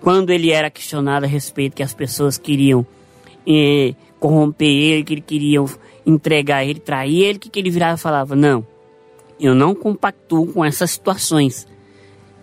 Quando 0.00 0.30
ele 0.30 0.52
era 0.52 0.70
questionado 0.70 1.26
a 1.26 1.28
respeito 1.28 1.74
que 1.74 1.82
as 1.82 1.92
pessoas 1.92 2.38
queriam 2.38 2.86
eh, 3.46 3.94
corromper 4.20 4.68
ele, 4.68 5.04
que 5.04 5.20
queriam 5.20 5.66
entregar 6.04 6.64
ele, 6.64 6.78
trair 6.78 7.22
ele, 7.22 7.38
que, 7.38 7.50
que 7.50 7.58
ele 7.58 7.70
virava 7.70 7.96
e 7.96 8.00
falava, 8.00 8.36
não, 8.36 8.64
eu 9.38 9.54
não 9.54 9.74
compactuo 9.74 10.46
com 10.52 10.64
essas 10.64 10.92
situações. 10.92 11.66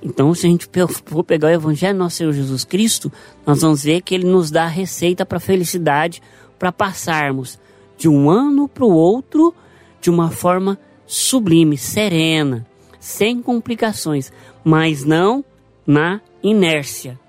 Então, 0.02 0.34
se 0.34 0.46
a 0.46 0.50
gente 0.50 0.69
for 1.06 1.24
pegar 1.24 1.48
o 1.48 1.52
Evangelho 1.52 1.98
nosso 1.98 2.17
Senhor 2.17 2.34
Jesus 2.34 2.65
Cristo, 2.65 3.10
nós 3.46 3.62
vamos 3.62 3.84
ver 3.84 4.02
que 4.02 4.13
ele 4.13 4.26
nos 4.26 4.52
dá 4.52 4.65
a 4.65 4.67
receita 4.67 5.26
para 5.26 5.38
a 5.38 5.41
felicidade, 5.41 6.22
para 6.57 6.71
passarmos 6.71 7.59
de 7.97 8.07
um 8.07 8.29
ano 8.29 8.67
para 8.67 8.85
o 8.85 8.91
outro 8.91 9.53
de 10.01 10.09
uma 10.09 10.29
forma 10.29 10.77
sublime, 11.05 11.77
serena, 11.77 12.65
sem 12.99 13.41
complicações, 13.41 14.31
mas 14.63 15.03
não 15.03 15.43
na 15.85 16.21
inércia. 16.41 17.19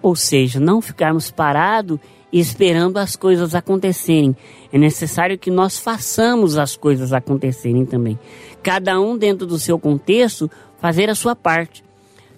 Ou 0.00 0.16
seja, 0.16 0.58
não 0.58 0.80
ficarmos 0.80 1.30
parados 1.30 1.98
esperando 2.32 2.96
as 2.96 3.14
coisas 3.14 3.54
acontecerem. 3.54 4.34
É 4.72 4.78
necessário 4.78 5.38
que 5.38 5.50
nós 5.50 5.78
façamos 5.78 6.56
as 6.56 6.76
coisas 6.76 7.12
acontecerem 7.12 7.84
também. 7.84 8.18
Cada 8.62 8.98
um 9.00 9.16
dentro 9.16 9.46
do 9.46 9.58
seu 9.58 9.78
contexto 9.78 10.50
fazer 10.80 11.10
a 11.10 11.14
sua 11.14 11.36
parte. 11.36 11.84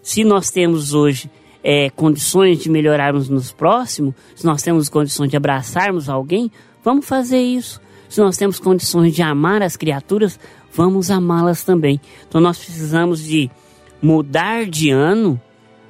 Se 0.02 0.24
nós 0.24 0.50
temos 0.50 0.92
hoje 0.92 1.30
é, 1.64 1.88
condições 1.88 2.59
de 2.59 2.68
melhorarmos 2.68 3.31
nos 3.31 3.50
próximos, 3.50 4.14
se 4.37 4.44
nós 4.44 4.62
temos 4.62 4.90
condições 4.90 5.31
de 5.31 5.37
abraçarmos 5.37 6.11
alguém, 6.11 6.53
vamos 6.85 7.07
fazer 7.07 7.40
isso. 7.40 7.81
Se 8.07 8.20
nós 8.20 8.37
temos 8.37 8.61
condições 8.61 9.14
de 9.14 9.22
amar 9.22 9.62
as 9.62 9.74
criaturas, 9.74 10.38
vamos 10.74 11.11
amá-las 11.11 11.64
também. 11.64 11.98
Então 12.29 12.38
nós 12.38 12.59
precisamos 12.59 13.24
de 13.24 13.50
mudar 14.03 14.66
de 14.66 14.90
ano, 14.90 15.40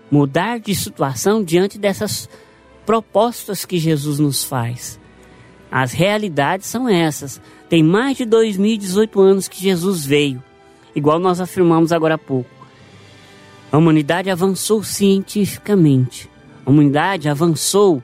mudar 0.08 0.60
de 0.60 0.72
situação 0.76 1.42
diante 1.42 1.76
dessas 1.76 2.28
propostas 2.87 3.64
que 3.64 3.76
Jesus 3.76 4.20
nos 4.20 4.44
faz. 4.44 5.00
As 5.72 5.92
realidades 5.92 6.68
são 6.68 6.88
essas. 6.88 7.40
Tem 7.68 7.82
mais 7.82 8.16
de 8.16 8.24
2018 8.24 9.20
anos 9.20 9.48
que 9.48 9.60
Jesus 9.60 10.06
veio, 10.06 10.40
igual 10.94 11.18
nós 11.18 11.40
afirmamos 11.40 11.90
agora 11.90 12.14
há 12.14 12.18
pouco. 12.18 12.53
A 13.74 13.76
humanidade 13.76 14.30
avançou 14.30 14.84
cientificamente. 14.84 16.30
A 16.64 16.70
humanidade 16.70 17.28
avançou 17.28 18.00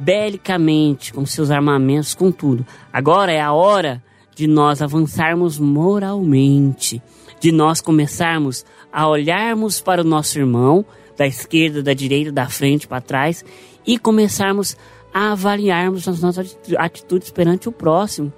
belicamente, 0.00 1.12
com 1.12 1.24
seus 1.24 1.48
armamentos, 1.48 2.12
com 2.12 2.32
tudo. 2.32 2.66
Agora 2.92 3.30
é 3.30 3.40
a 3.40 3.52
hora 3.52 4.02
de 4.34 4.48
nós 4.48 4.82
avançarmos 4.82 5.60
moralmente, 5.60 7.00
de 7.38 7.52
nós 7.52 7.80
começarmos 7.80 8.66
a 8.92 9.06
olharmos 9.08 9.80
para 9.80 10.00
o 10.00 10.04
nosso 10.04 10.40
irmão, 10.40 10.84
da 11.16 11.24
esquerda, 11.24 11.84
da 11.84 11.94
direita, 11.94 12.32
da 12.32 12.48
frente, 12.48 12.88
para 12.88 13.00
trás, 13.00 13.44
e 13.86 14.00
começarmos 14.00 14.76
a 15.14 15.30
avaliarmos 15.30 16.08
as 16.08 16.20
nossas 16.20 16.58
atitudes 16.76 17.30
perante 17.30 17.68
o 17.68 17.72
próximo. 17.72 18.32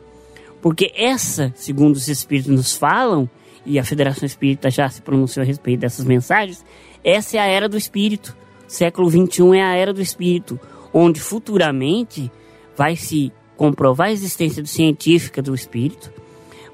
Porque 0.60 0.92
essa, 0.94 1.50
segundo 1.56 1.96
os 1.96 2.08
Espíritos 2.08 2.52
nos 2.52 2.76
falam, 2.76 3.26
e 3.68 3.78
a 3.78 3.84
Federação 3.84 4.26
Espírita 4.26 4.70
já 4.70 4.88
se 4.88 5.02
pronunciou 5.02 5.42
a 5.42 5.46
respeito 5.46 5.80
dessas 5.80 6.04
mensagens, 6.04 6.64
essa 7.04 7.36
é 7.36 7.40
a 7.40 7.46
era 7.46 7.68
do 7.68 7.76
Espírito. 7.76 8.36
Século 8.66 9.10
XXI 9.10 9.58
é 9.58 9.62
a 9.62 9.74
era 9.74 9.92
do 9.92 10.00
Espírito, 10.00 10.58
onde 10.92 11.20
futuramente 11.20 12.30
vai 12.76 12.96
se 12.96 13.30
comprovar 13.56 14.08
a 14.08 14.12
existência 14.12 14.62
do 14.62 14.68
científica 14.68 15.42
do 15.42 15.54
Espírito, 15.54 16.12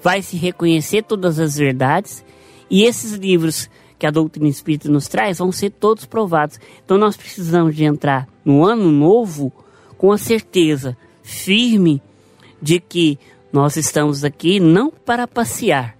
vai 0.02 0.22
se 0.22 0.36
reconhecer 0.36 1.02
todas 1.02 1.38
as 1.40 1.56
verdades, 1.56 2.24
e 2.70 2.84
esses 2.84 3.12
livros 3.12 3.68
que 3.98 4.06
a 4.06 4.10
doutrina 4.10 4.48
espírita 4.48 4.88
nos 4.88 5.08
traz 5.08 5.38
vão 5.38 5.50
ser 5.50 5.70
todos 5.70 6.04
provados. 6.04 6.58
Então 6.84 6.98
nós 6.98 7.16
precisamos 7.16 7.74
de 7.74 7.84
entrar 7.84 8.28
no 8.44 8.64
ano 8.64 8.90
novo 8.90 9.52
com 9.96 10.12
a 10.12 10.18
certeza 10.18 10.96
firme 11.22 12.02
de 12.60 12.80
que 12.80 13.18
nós 13.52 13.76
estamos 13.76 14.24
aqui 14.24 14.58
não 14.58 14.90
para 14.90 15.28
passear, 15.28 15.93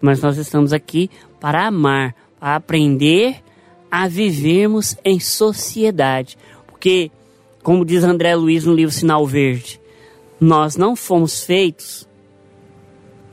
mas 0.00 0.20
nós 0.20 0.36
estamos 0.38 0.72
aqui 0.72 1.10
para 1.40 1.66
amar, 1.66 2.14
para 2.38 2.56
aprender 2.56 3.42
a 3.90 4.06
vivermos 4.08 4.96
em 5.04 5.18
sociedade. 5.18 6.38
Porque, 6.66 7.10
como 7.62 7.84
diz 7.84 8.04
André 8.04 8.34
Luiz 8.34 8.64
no 8.64 8.74
livro 8.74 8.92
Sinal 8.92 9.26
Verde, 9.26 9.80
nós 10.40 10.76
não 10.76 10.96
fomos 10.96 11.44
feitos, 11.44 12.08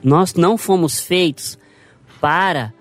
nós 0.03 0.33
não 0.33 0.57
fomos 0.57 0.99
feitos 0.99 1.57
para 2.19 2.73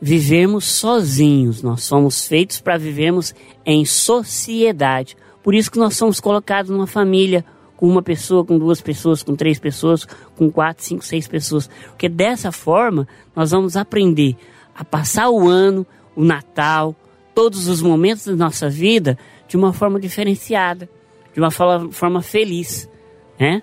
vivermos 0.00 0.64
sozinhos, 0.64 1.62
nós 1.62 1.84
somos 1.84 2.26
feitos 2.26 2.60
para 2.60 2.76
vivermos 2.76 3.34
em 3.64 3.84
sociedade. 3.84 5.16
Por 5.42 5.54
isso 5.54 5.70
que 5.70 5.78
nós 5.78 5.96
somos 5.96 6.20
colocados 6.20 6.70
numa 6.70 6.86
família 6.86 7.44
com 7.82 7.88
uma 7.88 8.00
pessoa, 8.00 8.44
com 8.44 8.56
duas 8.60 8.80
pessoas, 8.80 9.24
com 9.24 9.34
três 9.34 9.58
pessoas, 9.58 10.06
com 10.36 10.48
quatro, 10.48 10.84
cinco, 10.84 11.04
seis 11.04 11.26
pessoas. 11.26 11.68
Porque 11.88 12.08
dessa 12.08 12.52
forma 12.52 13.08
nós 13.34 13.50
vamos 13.50 13.76
aprender 13.76 14.36
a 14.72 14.84
passar 14.84 15.28
o 15.30 15.48
ano, 15.48 15.84
o 16.14 16.24
Natal, 16.24 16.94
todos 17.34 17.66
os 17.66 17.82
momentos 17.82 18.26
da 18.26 18.36
nossa 18.36 18.70
vida 18.70 19.18
de 19.48 19.56
uma 19.56 19.72
forma 19.72 19.98
diferenciada, 19.98 20.88
de 21.34 21.40
uma 21.40 21.50
forma, 21.50 22.22
feliz, 22.22 22.88
né? 23.36 23.60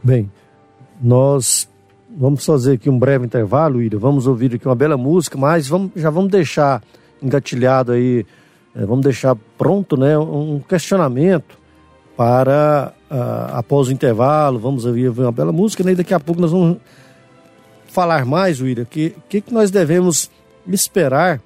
Bem, 0.00 0.30
nós 1.02 1.68
Vamos 2.18 2.46
fazer 2.46 2.74
aqui 2.74 2.88
um 2.88 2.98
breve 2.98 3.26
intervalo, 3.26 3.82
Ida. 3.82 3.98
Vamos 3.98 4.26
ouvir 4.26 4.54
aqui 4.54 4.64
uma 4.64 4.74
bela 4.74 4.96
música, 4.96 5.36
mas 5.36 5.68
vamos, 5.68 5.90
já 5.96 6.08
vamos 6.08 6.30
deixar 6.30 6.82
engatilhado 7.20 7.92
aí, 7.92 8.24
é, 8.74 8.86
vamos 8.86 9.04
deixar 9.04 9.36
pronto, 9.58 9.98
né, 9.98 10.16
um 10.16 10.58
questionamento 10.60 11.65
para 12.16 12.92
uh, 13.10 13.56
após 13.56 13.88
o 13.88 13.92
intervalo. 13.92 14.58
Vamos 14.58 14.84
ouvir 14.84 15.08
uma 15.08 15.32
bela 15.32 15.52
música, 15.52 15.84
né, 15.84 15.92
e 15.92 15.96
daqui 15.96 16.14
a 16.14 16.20
pouco 16.20 16.40
nós 16.40 16.50
vamos 16.50 16.78
falar 17.86 18.24
mais, 18.24 18.60
Ida, 18.60 18.82
o 18.82 18.86
que, 18.86 19.14
que, 19.28 19.40
que 19.40 19.54
nós 19.54 19.70
devemos 19.70 20.30
esperar 20.68 21.40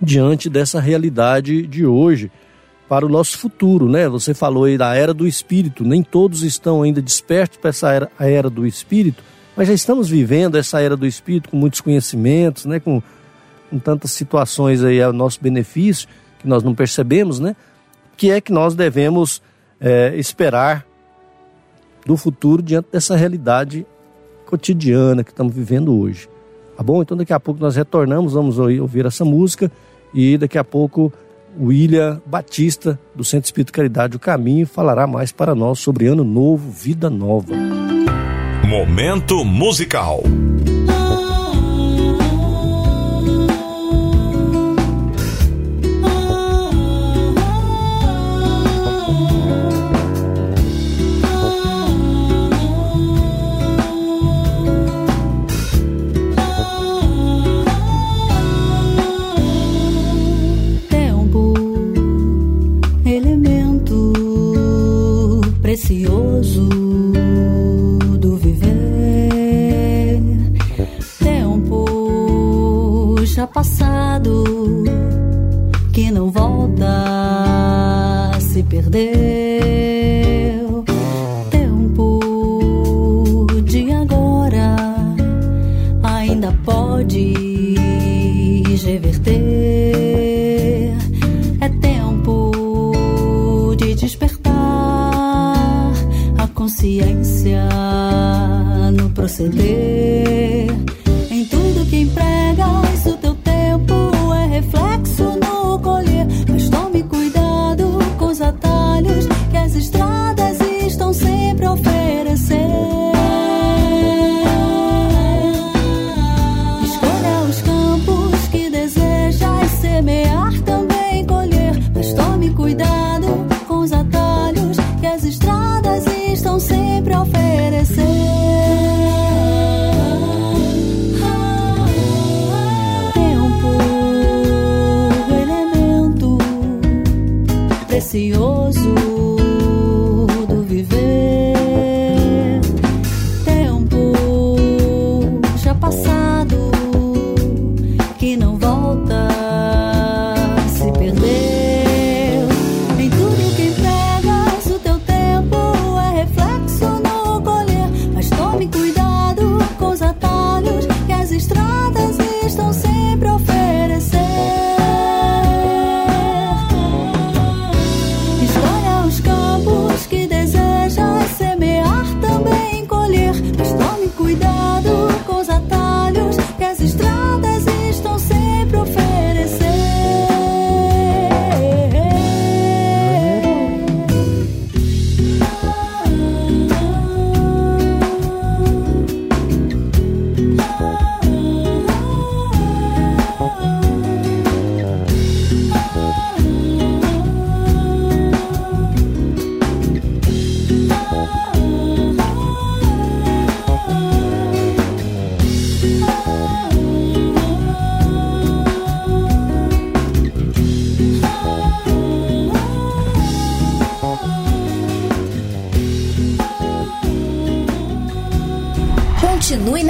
diante 0.00 0.48
dessa 0.48 0.80
realidade 0.80 1.66
de 1.66 1.86
hoje 1.86 2.30
para 2.88 3.06
o 3.06 3.08
nosso 3.08 3.38
futuro, 3.38 3.88
né? 3.88 4.08
Você 4.08 4.34
falou 4.34 4.64
aí 4.64 4.76
da 4.76 4.94
era 4.94 5.14
do 5.14 5.26
espírito, 5.26 5.84
nem 5.84 6.02
todos 6.02 6.42
estão 6.42 6.82
ainda 6.82 7.00
despertos 7.00 7.58
para 7.58 7.70
essa 7.70 7.92
era, 7.92 8.10
a 8.18 8.28
era 8.28 8.50
do 8.50 8.66
espírito, 8.66 9.22
mas 9.56 9.68
já 9.68 9.74
estamos 9.74 10.08
vivendo 10.08 10.56
essa 10.56 10.80
era 10.80 10.96
do 10.96 11.06
Espírito 11.06 11.50
com 11.50 11.56
muitos 11.58 11.82
conhecimentos, 11.82 12.64
né? 12.64 12.80
com, 12.80 13.02
com 13.68 13.78
tantas 13.78 14.10
situações 14.12 14.82
aí 14.82 15.02
ao 15.02 15.12
nosso 15.12 15.38
benefício, 15.40 16.08
que 16.38 16.48
nós 16.48 16.62
não 16.62 16.74
percebemos, 16.74 17.38
né? 17.38 17.54
que 18.16 18.30
é 18.30 18.40
que 18.40 18.52
nós 18.52 18.74
devemos 18.74 19.42
é, 19.80 20.14
esperar 20.16 20.86
do 22.04 22.16
futuro 22.16 22.62
diante 22.62 22.88
dessa 22.92 23.16
realidade 23.16 23.86
cotidiana 24.46 25.24
que 25.24 25.30
estamos 25.30 25.54
vivendo 25.54 25.98
hoje. 25.98 26.28
Tá 26.76 26.82
bom? 26.82 27.02
Então 27.02 27.16
daqui 27.16 27.32
a 27.32 27.40
pouco 27.40 27.60
nós 27.60 27.76
retornamos, 27.76 28.32
vamos 28.32 28.58
ouvir 28.58 29.06
essa 29.06 29.24
música 29.24 29.70
e 30.12 30.36
daqui 30.36 30.58
a 30.58 30.64
pouco 30.64 31.12
o 31.58 31.66
William 31.66 32.20
Batista, 32.26 32.98
do 33.14 33.24
Centro 33.24 33.46
Espírito 33.46 33.72
Caridade 33.72 34.16
O 34.16 34.20
Caminho, 34.20 34.66
falará 34.66 35.06
mais 35.06 35.32
para 35.32 35.54
nós 35.54 35.78
sobre 35.78 36.06
Ano 36.06 36.24
Novo, 36.24 36.70
Vida 36.70 37.10
Nova. 37.10 37.54
Momento 38.66 39.44
musical. 39.44 40.22
Precioso 65.80 66.68
já 73.24 73.46
passado 73.46 74.44
que 75.94 76.10
não 76.10 76.30
volta, 76.30 76.84
se 78.38 78.62
perdeu. 78.62 80.19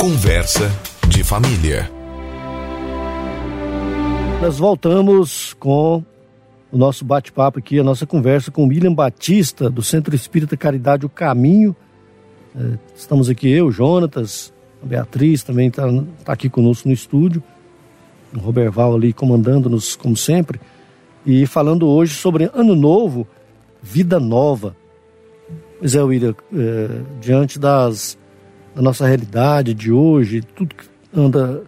Conversa 0.00 0.62
de 1.10 1.22
família. 1.22 1.90
Nós 4.40 4.58
voltamos 4.58 5.52
com 5.60 6.02
o 6.72 6.78
nosso 6.78 7.04
bate-papo 7.04 7.58
aqui, 7.58 7.78
a 7.78 7.84
nossa 7.84 8.06
conversa 8.06 8.50
com 8.50 8.66
William 8.66 8.94
Batista, 8.94 9.68
do 9.68 9.82
Centro 9.82 10.14
Espírita 10.14 10.56
Caridade 10.56 11.04
O 11.04 11.10
Caminho. 11.10 11.76
É, 12.56 12.78
estamos 12.96 13.28
aqui 13.28 13.50
eu, 13.50 13.70
Jonatas, 13.70 14.54
a 14.82 14.86
Beatriz 14.86 15.42
também 15.42 15.68
está 15.68 15.86
tá 16.24 16.32
aqui 16.32 16.48
conosco 16.48 16.88
no 16.88 16.94
estúdio, 16.94 17.42
o 18.34 18.38
Roberval 18.38 18.94
ali 18.94 19.12
comandando-nos 19.12 19.96
como 19.96 20.16
sempre, 20.16 20.58
e 21.26 21.44
falando 21.44 21.86
hoje 21.86 22.14
sobre 22.14 22.50
Ano 22.54 22.74
Novo, 22.74 23.28
Vida 23.82 24.18
Nova. 24.18 24.74
Pois 25.78 25.94
é, 25.94 26.02
William, 26.02 26.34
é, 26.54 27.02
diante 27.20 27.58
das 27.58 28.18
da 28.74 28.82
nossa 28.82 29.06
realidade 29.06 29.74
de 29.74 29.92
hoje, 29.92 30.42
tudo 30.42 30.74
que 30.74 30.84
anda, 31.14 31.64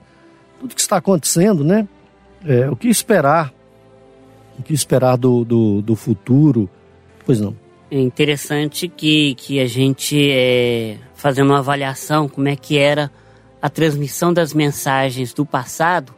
tudo 0.60 0.74
que 0.74 0.80
está 0.80 0.96
acontecendo, 0.96 1.64
né? 1.64 1.86
É, 2.44 2.68
o 2.70 2.76
que 2.76 2.88
esperar? 2.88 3.52
O 4.58 4.62
que 4.62 4.74
esperar 4.74 5.16
do, 5.16 5.44
do, 5.44 5.82
do 5.82 5.96
futuro? 5.96 6.68
Pois 7.24 7.40
não. 7.40 7.56
É 7.90 8.00
interessante 8.00 8.88
que, 8.88 9.34
que 9.34 9.60
a 9.60 9.66
gente, 9.66 10.30
é, 10.30 10.96
fazendo 11.14 11.50
uma 11.50 11.58
avaliação, 11.58 12.28
como 12.28 12.48
é 12.48 12.56
que 12.56 12.78
era 12.78 13.10
a 13.60 13.68
transmissão 13.68 14.32
das 14.32 14.54
mensagens 14.54 15.32
do 15.32 15.44
passado 15.44 16.12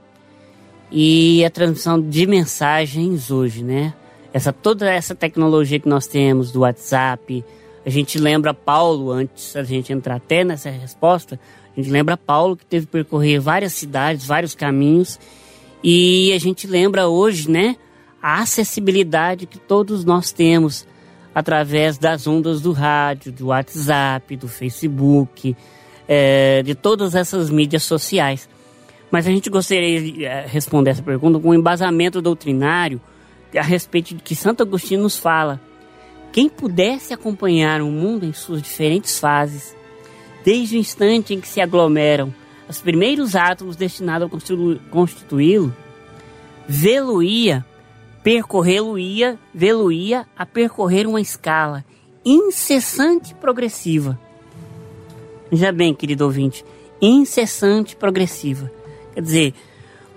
e 0.90 1.44
a 1.44 1.50
transmissão 1.50 2.00
de 2.00 2.26
mensagens 2.26 3.30
hoje, 3.30 3.64
né? 3.64 3.92
Essa, 4.32 4.52
toda 4.52 4.90
essa 4.90 5.14
tecnologia 5.14 5.78
que 5.78 5.88
nós 5.88 6.06
temos 6.06 6.50
do 6.50 6.60
WhatsApp, 6.60 7.44
a 7.84 7.90
gente 7.90 8.18
lembra 8.18 8.54
Paulo, 8.54 9.10
antes 9.10 9.52
da 9.52 9.62
gente 9.62 9.92
entrar 9.92 10.16
até 10.16 10.44
nessa 10.44 10.70
resposta, 10.70 11.38
a 11.76 11.80
gente 11.80 11.90
lembra 11.90 12.16
Paulo 12.16 12.56
que 12.56 12.64
teve 12.64 12.86
que 12.86 12.92
percorrer 12.92 13.40
várias 13.40 13.72
cidades, 13.72 14.26
vários 14.26 14.54
caminhos, 14.54 15.18
e 15.82 16.32
a 16.32 16.38
gente 16.38 16.66
lembra 16.66 17.08
hoje, 17.08 17.50
né, 17.50 17.76
a 18.22 18.40
acessibilidade 18.40 19.46
que 19.46 19.58
todos 19.58 20.04
nós 20.04 20.32
temos 20.32 20.86
através 21.34 21.98
das 21.98 22.26
ondas 22.26 22.62
do 22.62 22.72
rádio, 22.72 23.32
do 23.32 23.48
WhatsApp, 23.48 24.36
do 24.36 24.48
Facebook, 24.48 25.54
é, 26.08 26.62
de 26.62 26.74
todas 26.74 27.14
essas 27.14 27.50
mídias 27.50 27.82
sociais. 27.82 28.48
Mas 29.10 29.26
a 29.26 29.30
gente 29.30 29.50
gostaria 29.50 30.00
de 30.00 30.24
eh, 30.24 30.46
responder 30.48 30.90
essa 30.90 31.02
pergunta 31.02 31.38
com 31.38 31.50
um 31.50 31.54
embasamento 31.54 32.20
doutrinário 32.20 33.00
a 33.56 33.62
respeito 33.62 34.14
de 34.14 34.22
que 34.22 34.34
Santo 34.34 34.62
Agostinho 34.62 35.02
nos 35.02 35.16
fala 35.16 35.60
quem 36.34 36.48
pudesse 36.48 37.14
acompanhar 37.14 37.80
o 37.80 37.86
mundo 37.86 38.26
em 38.26 38.32
suas 38.32 38.60
diferentes 38.60 39.20
fases, 39.20 39.72
desde 40.44 40.76
o 40.76 40.80
instante 40.80 41.32
em 41.32 41.40
que 41.40 41.46
se 41.46 41.60
aglomeram 41.60 42.34
os 42.68 42.80
primeiros 42.80 43.36
átomos 43.36 43.76
destinados 43.76 44.26
a 44.26 44.90
constituí-lo, 44.90 45.72
vê-lo-ia, 46.66 47.64
percorrê-lo-ia, 48.24 49.38
vê-lo-ia 49.54 50.26
a 50.36 50.44
percorrer 50.44 51.06
uma 51.06 51.20
escala 51.20 51.84
incessante 52.24 53.30
e 53.30 53.36
progressiva. 53.36 54.18
Já 55.52 55.70
bem, 55.70 55.94
querido 55.94 56.24
ouvinte, 56.24 56.64
incessante 57.00 57.92
e 57.92 57.96
progressiva. 57.96 58.72
Quer 59.14 59.20
dizer, 59.20 59.54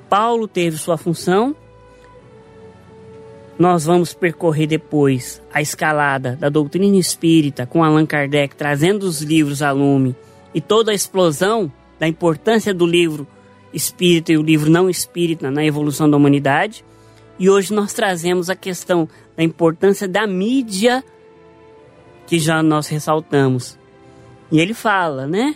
Paulo 0.09 0.47
teve 0.47 0.79
sua 0.79 0.97
função, 0.97 1.55
nós 3.57 3.85
vamos 3.85 4.13
percorrer 4.13 4.67
depois 4.67 5.41
a 5.51 5.61
escalada 5.61 6.35
da 6.35 6.47
doutrina 6.47 6.97
espírita 6.97 7.65
com 7.65 7.83
Allan 7.83 8.05
Kardec 8.05 8.55
trazendo 8.55 9.03
os 9.03 9.21
livros 9.21 9.61
a 9.61 9.71
lume 9.71 10.15
e 10.53 10.61
toda 10.61 10.91
a 10.91 10.95
explosão 10.95 11.71
da 11.99 12.07
importância 12.07 12.73
do 12.73 12.85
livro 12.85 13.27
espírita 13.73 14.31
e 14.31 14.37
o 14.37 14.43
livro 14.43 14.69
não 14.69 14.89
espírita 14.89 15.49
na 15.49 15.65
evolução 15.65 16.09
da 16.09 16.17
humanidade. 16.17 16.85
E 17.39 17.49
hoje 17.49 17.73
nós 17.73 17.93
trazemos 17.93 18.49
a 18.49 18.55
questão 18.55 19.07
da 19.35 19.43
importância 19.43 20.07
da 20.07 20.25
mídia 20.25 21.03
que 22.25 22.39
já 22.39 22.61
nós 22.63 22.87
ressaltamos. 22.87 23.77
E 24.51 24.59
ele 24.59 24.73
fala, 24.73 25.27
né? 25.27 25.55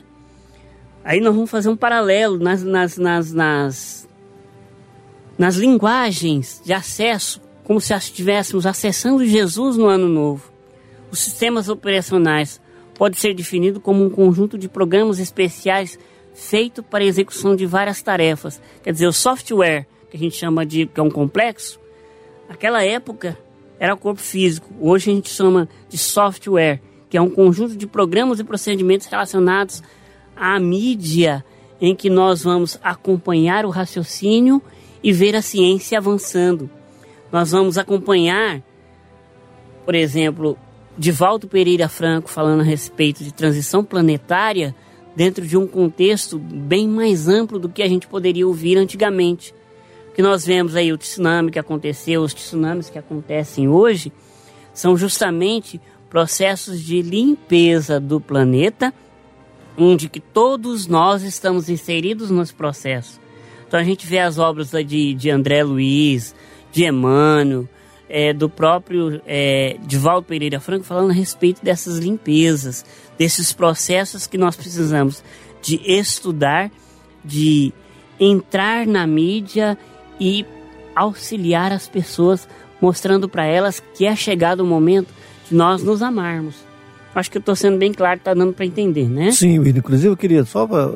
Aí 1.04 1.20
nós 1.20 1.34
vamos 1.34 1.50
fazer 1.50 1.70
um 1.70 1.76
paralelo 1.76 2.38
nas, 2.38 2.64
nas, 2.64 2.98
nas, 2.98 3.32
nas, 3.32 4.10
nas 5.38 5.56
linguagens 5.56 6.62
de 6.64 6.74
acesso 6.74 7.42
como 7.64 7.80
se 7.80 7.94
estivéssemos 7.94 8.66
acessando 8.66 9.26
Jesus 9.26 9.78
no 9.78 9.88
ano 9.88 10.08
novo. 10.08 10.52
Os 11.12 11.20
sistemas 11.20 11.70
operacionais 11.70 12.62
pode 12.96 13.18
ser 13.18 13.34
definido 13.34 13.80
como 13.80 14.06
um 14.06 14.10
conjunto 14.10 14.58
de 14.58 14.70
programas 14.70 15.20
especiais 15.20 15.98
feito 16.34 16.82
para 16.82 17.04
execução 17.04 17.56
de 17.56 17.66
várias 17.66 18.02
tarefas. 18.02 18.62
Quer 18.84 18.94
dizer, 18.94 19.08
o 19.08 19.14
software, 19.14 19.88
que 20.10 20.18
a 20.18 20.20
gente 20.20 20.36
chama 20.36 20.66
de 20.66 20.86
que 20.86 21.00
é 21.00 21.04
um 21.04 21.10
complexo, 21.10 21.80
aquela 22.48 22.84
época 22.84 23.38
era 23.80 23.94
o 23.94 23.98
corpo 23.98 24.22
físico. 24.22 24.70
Hoje 24.80 25.12
a 25.12 25.14
gente 25.16 25.30
chama 25.30 25.68
de 25.90 25.98
software, 25.98 26.80
que 27.10 27.18
é 27.18 27.22
um 27.22 27.30
conjunto 27.30 27.76
de 27.76 27.88
programas 27.88 28.40
e 28.40 28.44
procedimentos 28.44 29.08
relacionados 29.08 29.82
à 30.36 30.60
mídia 30.60 31.44
em 31.82 31.96
que 31.96 32.10
nós 32.10 32.44
vamos 32.44 32.80
acompanhar 32.84 33.66
o 33.66 33.70
raciocínio 33.70 34.62
e 35.04 35.12
ver 35.12 35.36
a 35.36 35.42
ciência 35.42 35.98
avançando. 35.98 36.70
Nós 37.32 37.52
vamos 37.52 37.78
acompanhar, 37.78 38.62
por 39.86 39.96
exemplo, 39.96 40.58
Divaldo 40.98 41.48
Pereira 41.48 41.88
Franco 41.88 42.30
falando 42.30 42.62
a 42.62 42.66
respeito 42.66 43.24
de 43.24 43.34
transição 43.34 43.84
planetária 43.84 44.76
dentro 45.16 45.46
de 45.46 45.58
um 45.58 45.66
contexto 45.66 46.38
bem 46.38 46.88
mais 46.88 47.28
amplo 47.28 47.58
do 47.58 47.70
que 47.70 47.82
a 47.82 47.88
gente 47.88 48.08
poderia 48.08 48.46
ouvir 48.46 48.78
antigamente. 48.78 49.54
Que 50.14 50.22
nós 50.22 50.46
vemos 50.46 50.76
aí 50.76 50.92
o 50.92 50.98
tsunami 50.98 51.52
que 51.52 51.60
aconteceu, 51.60 52.22
os 52.22 52.34
tsunamis 52.34 52.90
que 52.90 53.00
acontecem 53.00 53.70
hoje, 53.70 54.12
são 54.74 54.98
justamente 54.98 55.80
processos 56.10 56.82
de 56.82 57.02
limpeza 57.02 57.98
do 57.98 58.20
planeta, 58.20 58.94
onde 59.78 60.10
que 60.10 60.20
todos 60.20 60.86
nós 60.86 61.24
estamos 61.24 61.70
inseridos 61.70 62.30
nesse 62.30 62.54
processo. 62.54 63.22
Então 63.66 63.80
a 63.80 63.84
gente 63.84 64.06
vê 64.06 64.20
as 64.20 64.38
obras 64.38 64.72
de, 64.86 65.14
de 65.14 65.30
André 65.30 65.64
Luiz, 65.64 66.36
de 66.72 66.86
Emmanuel, 66.86 67.68
é, 68.10 68.34
do 68.34 68.50
próprio 68.50 69.22
é, 69.26 69.78
Divaldo 69.86 70.28
Pereira 70.28 70.60
Franco, 70.60 70.84
falando 70.84 71.12
a 71.12 71.14
respeito 71.14 71.64
dessas 71.64 71.98
limpezas, 71.98 72.86
desses 73.18 73.54
processos 73.54 74.28
que 74.28 74.38
nós 74.38 74.56
precisamos 74.56 75.24
de 75.62 75.80
estudar, 75.86 76.70
de 77.24 77.72
entrar 78.20 78.86
na 78.86 79.08
mídia 79.08 79.78
e 80.20 80.46
auxiliar 80.96 81.72
as 81.72 81.88
pessoas, 81.88 82.48
mostrando 82.82 83.30
para 83.30 83.46
elas 83.46 83.82
que 83.96 84.06
é 84.06 84.16
chegado 84.16 84.62
o 84.62 84.66
momento 84.66 85.14
de 85.50 85.56
nós 85.56 85.82
nos 85.84 86.02
amarmos. 86.02 86.71
Acho 87.14 87.30
que 87.30 87.38
eu 87.38 87.42
estou 87.42 87.56
sendo 87.56 87.78
bem 87.78 87.92
claro, 87.92 88.18
está 88.18 88.34
dando 88.34 88.54
para 88.54 88.66
entender, 88.66 89.08
né? 89.08 89.32
Sim, 89.32 89.60
William. 89.60 89.80
Inclusive, 89.80 90.08
eu 90.08 90.18
queria 90.18 90.46
só 90.46 90.66
pra, 90.66 90.92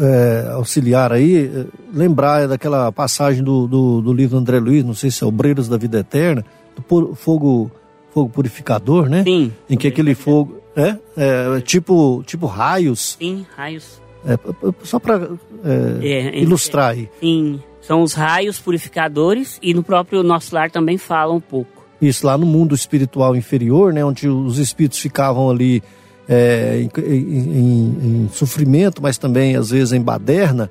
é, 0.00 0.50
auxiliar 0.52 1.12
aí, 1.12 1.46
é, 1.46 1.66
lembrar 1.92 2.48
daquela 2.48 2.90
passagem 2.90 3.42
do, 3.42 3.66
do, 3.66 4.00
do, 4.00 4.12
livro 4.12 4.38
André 4.38 4.58
Luiz, 4.58 4.84
não 4.84 4.94
sei 4.94 5.10
se 5.10 5.22
é 5.22 5.26
Obreiros 5.26 5.68
da 5.68 5.76
Vida 5.76 6.00
Eterna, 6.00 6.44
do 6.74 7.14
fogo, 7.14 7.70
fogo 8.12 8.28
purificador, 8.30 9.08
né? 9.08 9.22
Sim. 9.22 9.52
Em 9.68 9.76
que 9.76 9.88
aquele 9.88 10.14
fogo. 10.14 10.60
É, 10.76 10.96
é 11.16 11.60
tipo, 11.60 12.24
tipo 12.26 12.46
raios. 12.46 13.16
Sim, 13.20 13.46
raios. 13.54 14.02
É, 14.26 14.38
só 14.82 14.98
para 14.98 15.30
é, 15.64 16.06
é, 16.06 16.38
ilustrar 16.38 16.90
aí. 16.90 17.08
Sim, 17.20 17.60
são 17.80 18.02
os 18.02 18.14
raios 18.14 18.58
purificadores 18.58 19.58
e 19.62 19.74
no 19.74 19.82
próprio 19.82 20.22
nosso 20.22 20.54
lar 20.54 20.70
também 20.70 20.98
fala 20.98 21.32
um 21.32 21.40
pouco. 21.40 21.83
Isso, 22.08 22.26
lá 22.26 22.36
no 22.36 22.46
mundo 22.46 22.74
espiritual 22.74 23.34
inferior, 23.34 23.92
né, 23.92 24.04
onde 24.04 24.28
os 24.28 24.58
espíritos 24.58 24.98
ficavam 24.98 25.50
ali 25.50 25.82
é, 26.28 26.80
em, 26.80 26.90
em, 26.98 28.24
em, 28.24 28.30
sofrimento, 28.32 29.02
mas 29.02 29.18
também 29.18 29.56
às 29.56 29.70
vezes 29.70 29.92
em 29.92 30.00
baderna, 30.00 30.70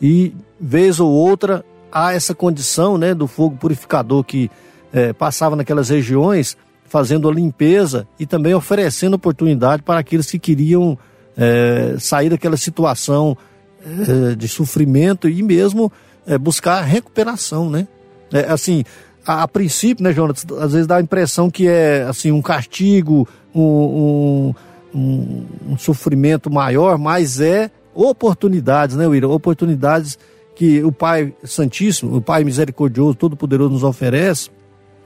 e 0.00 0.34
vez 0.60 1.00
ou 1.00 1.10
outra 1.10 1.64
há 1.90 2.12
essa 2.12 2.34
condição 2.34 2.98
né, 2.98 3.14
do 3.14 3.26
fogo 3.26 3.56
purificador 3.56 4.22
que 4.22 4.50
é, 4.92 5.12
passava 5.12 5.56
naquelas 5.56 5.88
regiões, 5.88 6.56
fazendo 6.84 7.28
a 7.28 7.32
limpeza 7.32 8.06
e 8.18 8.26
também 8.26 8.54
oferecendo 8.54 9.14
oportunidade 9.14 9.82
para 9.82 10.00
aqueles 10.00 10.30
que 10.30 10.38
queriam 10.38 10.98
é, 11.36 11.96
sair 11.98 12.30
daquela 12.30 12.56
situação 12.56 13.36
é, 13.84 14.34
de 14.34 14.48
sofrimento 14.48 15.28
e 15.28 15.42
mesmo 15.42 15.92
é, 16.26 16.36
buscar 16.36 16.82
recuperação, 16.82 17.68
né? 17.70 17.86
É, 18.32 18.40
assim, 18.50 18.84
a, 19.28 19.42
a, 19.42 19.48
princípio, 19.48 20.02
né, 20.02 20.10
Jonas, 20.10 20.46
às 20.58 20.72
vezes 20.72 20.86
dá 20.86 20.96
a 20.96 21.02
impressão 21.02 21.50
que 21.50 21.68
é 21.68 22.04
assim 22.04 22.32
um 22.32 22.40
castigo, 22.40 23.28
um, 23.54 24.54
um, 24.94 25.44
um, 25.68 25.78
sofrimento 25.78 26.50
maior, 26.50 26.96
mas 26.96 27.38
é 27.38 27.70
oportunidades, 27.94 28.96
né, 28.96 29.06
William? 29.06 29.28
Oportunidades 29.28 30.18
que 30.56 30.82
o 30.82 30.90
Pai 30.90 31.34
Santíssimo, 31.44 32.16
o 32.16 32.22
Pai 32.22 32.42
Misericordioso, 32.42 33.14
Todo-Poderoso 33.14 33.70
nos 33.70 33.84
oferece, 33.84 34.48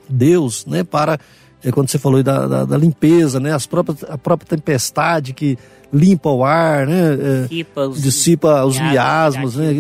Deus, 0.09 0.65
né, 0.67 0.85
para, 0.85 1.19
é, 1.65 1.73
quando 1.73 1.89
você 1.89 1.99
falou 1.99 2.23
da, 2.23 2.47
da, 2.47 2.65
da, 2.65 2.77
limpeza, 2.79 3.41
né, 3.41 3.53
as 3.53 3.67
próprias, 3.67 4.05
a 4.09 4.17
própria 4.17 4.57
tempestade 4.57 5.33
que 5.33 5.59
limpa 5.93 6.31
o 6.31 6.45
ar, 6.45 6.87
né, 6.87 7.13
é, 7.13 7.41
dissipa 7.49 7.89
os, 7.89 8.03
dissipa 8.03 8.65
os 8.65 8.79
miasmos, 8.79 9.57
né, 9.57 9.73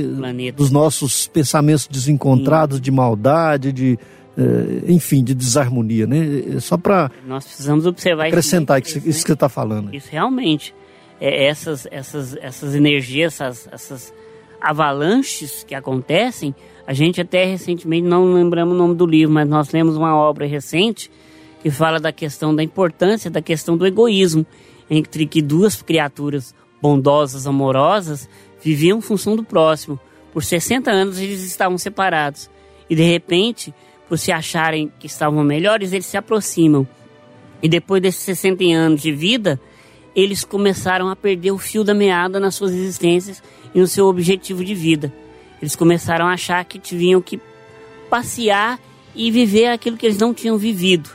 dos 0.54 0.70
nossos 0.70 1.28
pensamentos 1.28 1.86
desencontrados 1.86 2.78
Sim. 2.78 2.82
de 2.82 2.90
maldade, 2.90 3.72
de 3.72 3.98
enfim, 4.88 5.22
de 5.22 5.34
desarmonia, 5.34 6.06
né? 6.06 6.56
É 6.56 6.60
só 6.60 6.76
para 6.76 7.10
nós 7.26 7.44
precisamos 7.44 7.86
observar 7.86 8.26
acrescentar 8.26 8.80
isso, 8.80 8.98
isso, 8.98 8.98
né? 8.98 9.10
isso 9.10 9.20
que 9.20 9.26
você 9.26 9.32
está 9.34 9.48
falando. 9.48 9.94
Isso 9.94 10.08
realmente, 10.10 10.74
é, 11.20 11.46
essas, 11.46 11.86
essas, 11.90 12.36
essas 12.36 12.74
energias, 12.74 13.40
essas, 13.40 13.68
essas 13.70 14.14
avalanches 14.60 15.64
que 15.64 15.74
acontecem, 15.74 16.54
a 16.86 16.92
gente 16.92 17.20
até 17.20 17.44
recentemente 17.44 18.06
não 18.06 18.32
lembramos 18.32 18.74
o 18.74 18.78
nome 18.78 18.94
do 18.94 19.06
livro, 19.06 19.34
mas 19.34 19.48
nós 19.48 19.70
lemos 19.70 19.96
uma 19.96 20.16
obra 20.16 20.46
recente 20.46 21.10
que 21.62 21.70
fala 21.70 22.00
da 22.00 22.12
questão 22.12 22.54
da 22.54 22.62
importância 22.62 23.30
da 23.30 23.40
questão 23.40 23.76
do 23.76 23.86
egoísmo 23.86 24.44
entre 24.90 25.26
que 25.26 25.40
duas 25.40 25.80
criaturas 25.80 26.54
bondosas, 26.80 27.46
amorosas, 27.46 28.28
viviam 28.60 28.98
em 28.98 29.00
função 29.00 29.36
do 29.36 29.44
próximo. 29.44 29.98
Por 30.32 30.42
60 30.42 30.90
anos 30.90 31.18
eles 31.18 31.42
estavam 31.44 31.78
separados 31.78 32.50
e 32.90 32.96
de 32.96 33.02
repente 33.02 33.72
por 34.08 34.18
se 34.18 34.30
acharem 34.30 34.92
que 34.98 35.06
estavam 35.06 35.42
melhores, 35.42 35.92
eles 35.92 36.06
se 36.06 36.16
aproximam. 36.16 36.86
E 37.62 37.68
depois 37.68 38.02
desses 38.02 38.22
60 38.22 38.64
anos 38.64 39.02
de 39.02 39.12
vida, 39.12 39.60
eles 40.14 40.44
começaram 40.44 41.08
a 41.08 41.16
perder 41.16 41.52
o 41.52 41.58
fio 41.58 41.84
da 41.84 41.94
meada 41.94 42.38
nas 42.38 42.54
suas 42.54 42.72
existências 42.72 43.42
e 43.74 43.80
no 43.80 43.86
seu 43.86 44.06
objetivo 44.06 44.64
de 44.64 44.74
vida. 44.74 45.12
Eles 45.60 45.76
começaram 45.76 46.26
a 46.26 46.32
achar 46.32 46.64
que 46.64 46.78
tinham 46.78 47.22
que 47.22 47.40
passear 48.10 48.78
e 49.14 49.30
viver 49.30 49.68
aquilo 49.68 49.96
que 49.96 50.06
eles 50.06 50.18
não 50.18 50.34
tinham 50.34 50.58
vivido. 50.58 51.08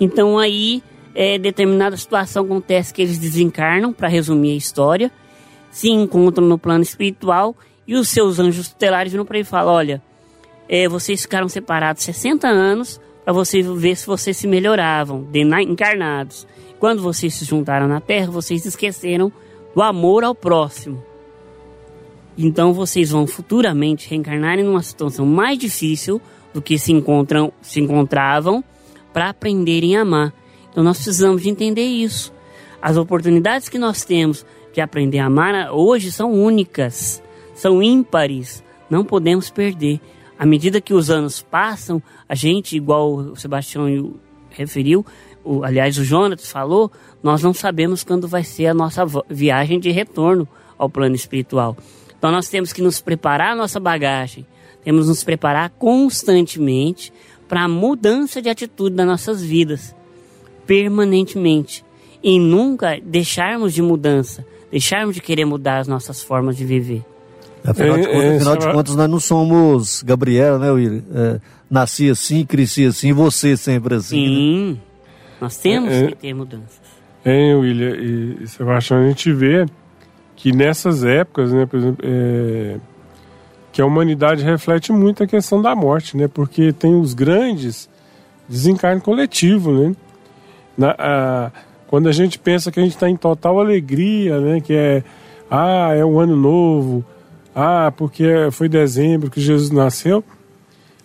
Então 0.00 0.38
aí, 0.38 0.82
é, 1.14 1.38
determinada 1.38 1.96
situação 1.96 2.44
acontece 2.44 2.94
que 2.94 3.02
eles 3.02 3.18
desencarnam, 3.18 3.92
para 3.92 4.08
resumir 4.08 4.52
a 4.52 4.56
história, 4.56 5.10
se 5.70 5.88
encontram 5.90 6.46
no 6.46 6.58
plano 6.58 6.82
espiritual 6.82 7.56
e 7.86 7.94
os 7.94 8.08
seus 8.08 8.38
anjos 8.38 8.68
tutelares 8.68 9.12
viram 9.12 9.24
para 9.24 9.38
ele 9.38 9.46
e 9.46 9.50
falam: 9.50 9.74
Olha, 9.74 10.02
é, 10.74 10.88
vocês 10.88 11.20
ficaram 11.20 11.50
separados 11.50 12.02
60 12.02 12.48
anos 12.48 12.98
para 13.22 13.34
vocês 13.34 13.66
ver 13.66 13.94
se 13.94 14.06
vocês 14.06 14.38
se 14.38 14.46
melhoravam, 14.46 15.28
encarnados. 15.68 16.46
Quando 16.80 17.02
vocês 17.02 17.34
se 17.34 17.44
juntaram 17.44 17.86
na 17.86 18.00
Terra, 18.00 18.30
vocês 18.30 18.64
esqueceram 18.64 19.30
do 19.74 19.82
amor 19.82 20.24
ao 20.24 20.34
próximo. 20.34 21.04
Então 22.38 22.72
vocês 22.72 23.10
vão 23.10 23.26
futuramente 23.26 24.08
reencarnar 24.08 24.58
em 24.58 24.66
uma 24.66 24.82
situação 24.82 25.26
mais 25.26 25.58
difícil 25.58 26.22
do 26.54 26.62
que 26.62 26.78
se 26.78 26.90
encontram, 26.90 27.52
se 27.60 27.78
encontravam 27.78 28.64
para 29.12 29.28
aprenderem 29.28 29.98
a 29.98 30.00
amar. 30.00 30.32
Então 30.70 30.82
nós 30.82 30.96
precisamos 30.96 31.42
de 31.42 31.50
entender 31.50 31.84
isso. 31.84 32.32
As 32.80 32.96
oportunidades 32.96 33.68
que 33.68 33.78
nós 33.78 34.06
temos 34.06 34.46
de 34.72 34.80
aprender 34.80 35.18
a 35.18 35.26
amar 35.26 35.70
hoje 35.70 36.10
são 36.10 36.32
únicas, 36.32 37.22
são 37.54 37.82
ímpares, 37.82 38.64
não 38.88 39.04
podemos 39.04 39.50
perder 39.50 40.00
à 40.42 40.44
medida 40.44 40.80
que 40.80 40.92
os 40.92 41.08
anos 41.08 41.40
passam, 41.40 42.02
a 42.28 42.34
gente, 42.34 42.76
igual 42.76 43.14
o 43.14 43.36
Sebastião 43.36 44.14
referiu, 44.50 45.06
o, 45.44 45.62
aliás, 45.62 45.96
o 45.96 46.02
Jonas 46.04 46.50
falou, 46.50 46.90
nós 47.22 47.44
não 47.44 47.54
sabemos 47.54 48.02
quando 48.02 48.26
vai 48.26 48.42
ser 48.42 48.66
a 48.66 48.74
nossa 48.74 49.04
viagem 49.30 49.78
de 49.78 49.92
retorno 49.92 50.48
ao 50.76 50.90
plano 50.90 51.14
espiritual. 51.14 51.76
Então 52.18 52.32
nós 52.32 52.48
temos 52.48 52.72
que 52.72 52.82
nos 52.82 53.00
preparar 53.00 53.52
a 53.52 53.54
nossa 53.54 53.78
bagagem, 53.78 54.44
temos 54.82 55.02
que 55.02 55.10
nos 55.10 55.22
preparar 55.22 55.70
constantemente 55.78 57.12
para 57.46 57.62
a 57.62 57.68
mudança 57.68 58.42
de 58.42 58.48
atitude 58.48 58.96
das 58.96 59.06
nossas 59.06 59.44
vidas, 59.44 59.94
permanentemente. 60.66 61.84
E 62.20 62.40
nunca 62.40 62.98
deixarmos 63.00 63.72
de 63.72 63.80
mudança, 63.80 64.44
deixarmos 64.72 65.14
de 65.14 65.20
querer 65.20 65.44
mudar 65.44 65.78
as 65.78 65.86
nossas 65.86 66.20
formas 66.20 66.56
de 66.56 66.64
viver. 66.64 67.11
Afinal, 67.64 67.96
de, 67.96 68.06
contas, 68.06 68.22
é, 68.22 68.36
afinal 68.36 68.56
de 68.56 68.72
contas, 68.72 68.96
nós 68.96 69.10
não 69.10 69.20
somos 69.20 70.02
Gabriela, 70.02 70.58
né, 70.58 70.70
William? 70.70 71.02
É, 71.14 71.40
nasci 71.70 72.10
assim, 72.10 72.44
cresci 72.44 72.86
assim, 72.86 73.12
você 73.12 73.56
sempre 73.56 73.94
assim. 73.94 74.20
Né? 74.20 74.26
Sim, 74.26 74.72
né? 74.72 74.78
nós 75.40 75.56
temos 75.56 75.92
é, 75.92 76.06
que 76.08 76.14
ter 76.16 76.34
mudanças. 76.34 76.80
É, 77.24 77.54
William 77.54 77.96
e 78.42 78.46
Sebastião, 78.48 79.00
a 79.00 79.08
gente 79.08 79.32
vê 79.32 79.64
que 80.34 80.52
nessas 80.52 81.04
épocas, 81.04 81.52
né, 81.52 81.64
por 81.66 81.78
exemplo, 81.78 82.04
é, 82.04 82.78
que 83.72 83.80
a 83.80 83.86
humanidade 83.86 84.42
reflete 84.42 84.92
muito 84.92 85.22
a 85.22 85.26
questão 85.26 85.62
da 85.62 85.74
morte, 85.74 86.16
né? 86.16 86.28
Porque 86.28 86.72
tem 86.72 86.94
os 86.94 87.14
grandes 87.14 87.88
desencarne 88.48 89.00
coletivo, 89.00 89.72
né? 89.72 89.96
Na, 90.76 90.94
a, 90.98 91.50
quando 91.86 92.08
a 92.08 92.12
gente 92.12 92.38
pensa 92.38 92.70
que 92.70 92.78
a 92.78 92.82
gente 92.82 92.94
está 92.94 93.08
em 93.08 93.16
total 93.16 93.58
alegria, 93.58 94.38
né? 94.40 94.60
Que 94.60 94.74
é, 94.74 95.04
ah, 95.50 95.94
é 95.94 96.04
um 96.04 96.20
ano 96.20 96.36
novo, 96.36 97.04
ah, 97.54 97.92
porque 97.96 98.48
foi 98.50 98.68
dezembro 98.68 99.30
que 99.30 99.40
Jesus 99.40 99.70
nasceu. 99.70 100.24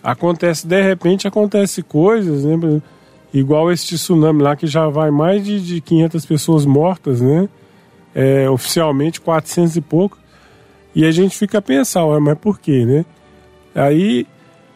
Acontece, 0.02 0.66
de 0.66 0.82
repente, 0.82 1.28
acontece 1.28 1.84
coisas, 1.84 2.46
né? 2.46 2.82
Igual 3.34 3.72
este 3.72 3.96
tsunami 3.96 4.42
lá, 4.42 4.56
que 4.56 4.66
já 4.66 4.88
vai 4.88 5.12
mais 5.12 5.44
de, 5.44 5.60
de 5.60 5.82
500 5.82 6.26
pessoas 6.26 6.66
mortas, 6.66 7.22
né? 7.22 7.50
É, 8.16 8.50
oficialmente 8.50 9.20
400 9.20 9.76
e 9.76 9.82
pouco. 9.82 10.18
E 10.96 11.06
a 11.06 11.12
gente 11.12 11.38
fica 11.38 11.58
a 11.58 11.62
pensar, 11.62 12.06
ué, 12.06 12.20
mas 12.20 12.38
por 12.38 12.60
quê, 12.60 12.86
né? 12.86 13.06
Aí 13.76 14.26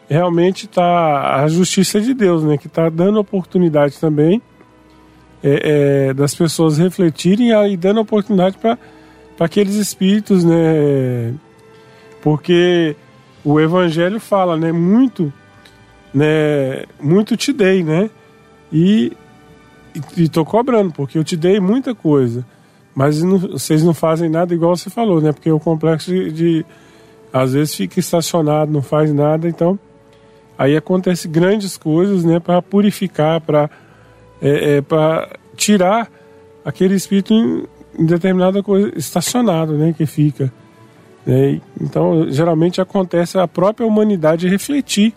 realmente 0.08 0.66
está 0.66 1.42
a 1.42 1.48
justiça 1.48 2.00
de 2.00 2.12
Deus, 2.12 2.44
né? 2.44 2.58
Que 2.58 2.66
está 2.66 2.90
dando 2.90 3.18
oportunidade 3.18 3.98
também 3.98 4.42
é, 5.42 6.08
é, 6.10 6.14
das 6.14 6.34
pessoas 6.34 6.78
refletirem 6.78 7.50
e 7.70 7.76
dando 7.76 8.00
oportunidade 8.00 8.58
para 8.58 8.78
aqueles 9.40 9.74
espíritos, 9.74 10.44
né? 10.44 11.34
Porque 12.22 12.96
o 13.44 13.60
evangelho 13.60 14.20
fala, 14.20 14.56
né, 14.56 14.72
muito, 14.72 15.32
né, 16.14 16.84
muito 17.00 17.36
te 17.36 17.52
dei, 17.52 17.82
né? 17.82 18.08
E, 18.72 19.12
e, 19.94 20.22
e 20.22 20.28
tô 20.28 20.44
cobrando, 20.44 20.92
porque 20.92 21.18
eu 21.18 21.24
te 21.24 21.36
dei 21.36 21.60
muita 21.60 21.94
coisa. 21.94 22.46
Mas 22.94 23.22
não, 23.22 23.38
vocês 23.38 23.82
não 23.82 23.92
fazem 23.92 24.30
nada 24.30 24.54
igual 24.54 24.76
você 24.76 24.88
falou, 24.88 25.20
né? 25.20 25.32
Porque 25.32 25.50
o 25.50 25.58
complexo 25.58 26.10
de, 26.10 26.32
de 26.32 26.66
às 27.32 27.52
vezes 27.54 27.74
fica 27.74 27.98
estacionado, 27.98 28.70
não 28.70 28.82
faz 28.82 29.12
nada, 29.12 29.48
então 29.48 29.78
aí 30.56 30.76
acontece 30.76 31.26
grandes 31.26 31.76
coisas, 31.78 32.24
né, 32.24 32.38
para 32.38 32.60
purificar, 32.60 33.40
para 33.40 33.70
é, 34.40 34.76
é 34.76 34.80
para 34.82 35.30
tirar 35.56 36.10
aquele 36.64 36.94
espírito 36.94 37.32
em, 37.32 37.64
em 37.98 38.04
determinada 38.04 38.62
coisa 38.62 38.92
estacionado, 38.96 39.72
né, 39.76 39.94
que 39.96 40.04
fica. 40.04 40.52
Né? 41.26 41.60
Então, 41.80 42.30
geralmente 42.30 42.80
acontece 42.80 43.38
a 43.38 43.46
própria 43.46 43.86
humanidade 43.86 44.48
refletir. 44.48 45.14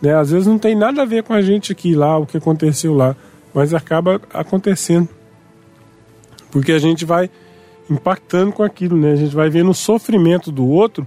Né? 0.00 0.14
Às 0.14 0.30
vezes 0.30 0.46
não 0.46 0.58
tem 0.58 0.74
nada 0.74 1.02
a 1.02 1.04
ver 1.06 1.22
com 1.22 1.32
a 1.32 1.42
gente 1.42 1.72
aqui 1.72 1.94
lá, 1.94 2.18
o 2.18 2.26
que 2.26 2.36
aconteceu 2.36 2.94
lá, 2.94 3.16
mas 3.54 3.72
acaba 3.72 4.20
acontecendo. 4.32 5.08
Porque 6.50 6.72
a 6.72 6.78
gente 6.78 7.04
vai 7.04 7.30
impactando 7.90 8.52
com 8.52 8.62
aquilo, 8.62 8.96
né? 8.96 9.12
A 9.12 9.16
gente 9.16 9.34
vai 9.34 9.48
vendo 9.48 9.70
o 9.70 9.74
sofrimento 9.74 10.50
do 10.50 10.66
outro 10.66 11.06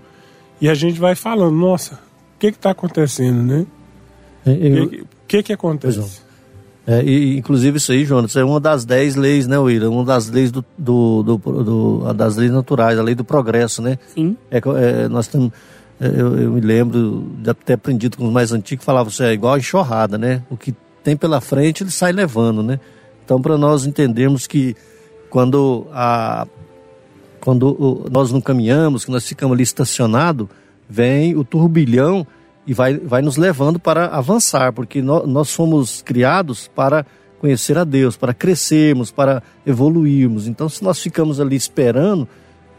e 0.61 0.69
a 0.69 0.73
gente 0.73 0.99
vai 0.99 1.15
falando, 1.15 1.55
nossa, 1.55 1.95
o 1.95 2.39
que 2.39 2.47
está 2.47 2.71
acontecendo, 2.71 3.41
né? 3.43 3.65
O 4.45 4.87
que, 4.89 5.05
que, 5.27 5.43
que 5.43 5.53
acontece? 5.53 6.21
É, 6.89 7.03
e, 7.03 7.37
inclusive 7.37 7.77
isso 7.77 7.91
aí, 7.91 8.03
Jonas, 8.03 8.35
é 8.35 8.43
uma 8.43 8.59
das 8.59 8.83
dez 8.83 9.15
leis, 9.15 9.45
né, 9.45 9.59
William? 9.59 9.91
Uma 9.91 10.03
das 10.03 10.27
leis 10.27 10.51
do, 10.51 10.65
do, 10.75 11.21
do, 11.21 11.37
do 11.37 12.13
das 12.15 12.35
leis 12.35 12.51
naturais, 12.51 12.97
a 12.97 13.03
lei 13.03 13.13
do 13.13 13.23
progresso, 13.23 13.79
né? 13.79 13.99
Sim. 14.07 14.35
É, 14.49 14.57
é, 14.57 15.07
nós 15.07 15.27
estamos 15.27 15.51
é, 16.01 16.07
eu, 16.07 16.35
eu, 16.35 16.51
me 16.51 16.61
lembro 16.61 17.29
de 17.37 17.53
ter 17.53 17.73
aprendido 17.73 18.17
com 18.17 18.25
os 18.25 18.33
mais 18.33 18.51
antigos 18.51 18.81
que 18.81 18.85
falavam 18.85 19.11
isso 19.11 19.21
é 19.21 19.31
igual 19.31 19.53
a 19.53 19.59
enxurrada, 19.59 20.17
né? 20.17 20.41
O 20.49 20.57
que 20.57 20.73
tem 21.03 21.15
pela 21.15 21.39
frente 21.39 21.83
ele 21.83 21.91
sai 21.91 22.11
levando, 22.11 22.63
né? 22.63 22.79
Então 23.23 23.39
para 23.39 23.55
nós 23.55 23.85
entendermos 23.85 24.47
que 24.47 24.75
quando 25.29 25.85
a 25.93 26.47
quando 27.39 28.07
nós 28.11 28.31
não 28.31 28.41
caminhamos, 28.41 29.05
que 29.05 29.11
nós 29.11 29.27
ficamos 29.27 29.53
ali 29.53 29.61
estacionados, 29.61 30.47
vem 30.89 31.35
o 31.35 31.43
turbilhão 31.43 32.25
e 32.69 32.73
vai, 32.75 32.99
vai 32.99 33.23
nos 33.23 33.35
levando 33.35 33.79
para 33.79 34.05
avançar, 34.09 34.71
porque 34.71 35.01
nós, 35.01 35.27
nós 35.27 35.51
fomos 35.51 36.03
criados 36.03 36.67
para 36.67 37.03
conhecer 37.39 37.75
a 37.79 37.83
Deus, 37.83 38.15
para 38.15 38.31
crescermos, 38.31 39.09
para 39.09 39.41
evoluirmos. 39.65 40.47
Então, 40.47 40.69
se 40.69 40.83
nós 40.83 41.01
ficamos 41.01 41.39
ali 41.39 41.55
esperando 41.55 42.29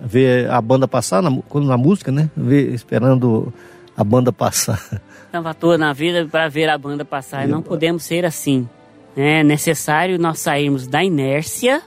ver 0.00 0.48
a 0.48 0.60
banda 0.60 0.86
passar, 0.86 1.20
na, 1.20 1.30
na 1.30 1.76
música, 1.76 2.12
né? 2.12 2.30
Ver, 2.36 2.72
esperando 2.72 3.52
a 3.96 4.04
banda 4.04 4.32
passar. 4.32 4.80
Estava 5.26 5.52
toda 5.54 5.76
na 5.76 5.92
vida 5.92 6.24
para 6.30 6.48
ver 6.48 6.68
a 6.68 6.78
banda 6.78 7.04
passar. 7.04 7.48
E 7.48 7.50
não 7.50 7.60
podemos 7.60 8.04
ser 8.04 8.24
assim. 8.24 8.68
É 9.16 9.42
necessário 9.42 10.20
nós 10.20 10.38
sairmos 10.38 10.86
da 10.86 11.02
inércia 11.02 11.82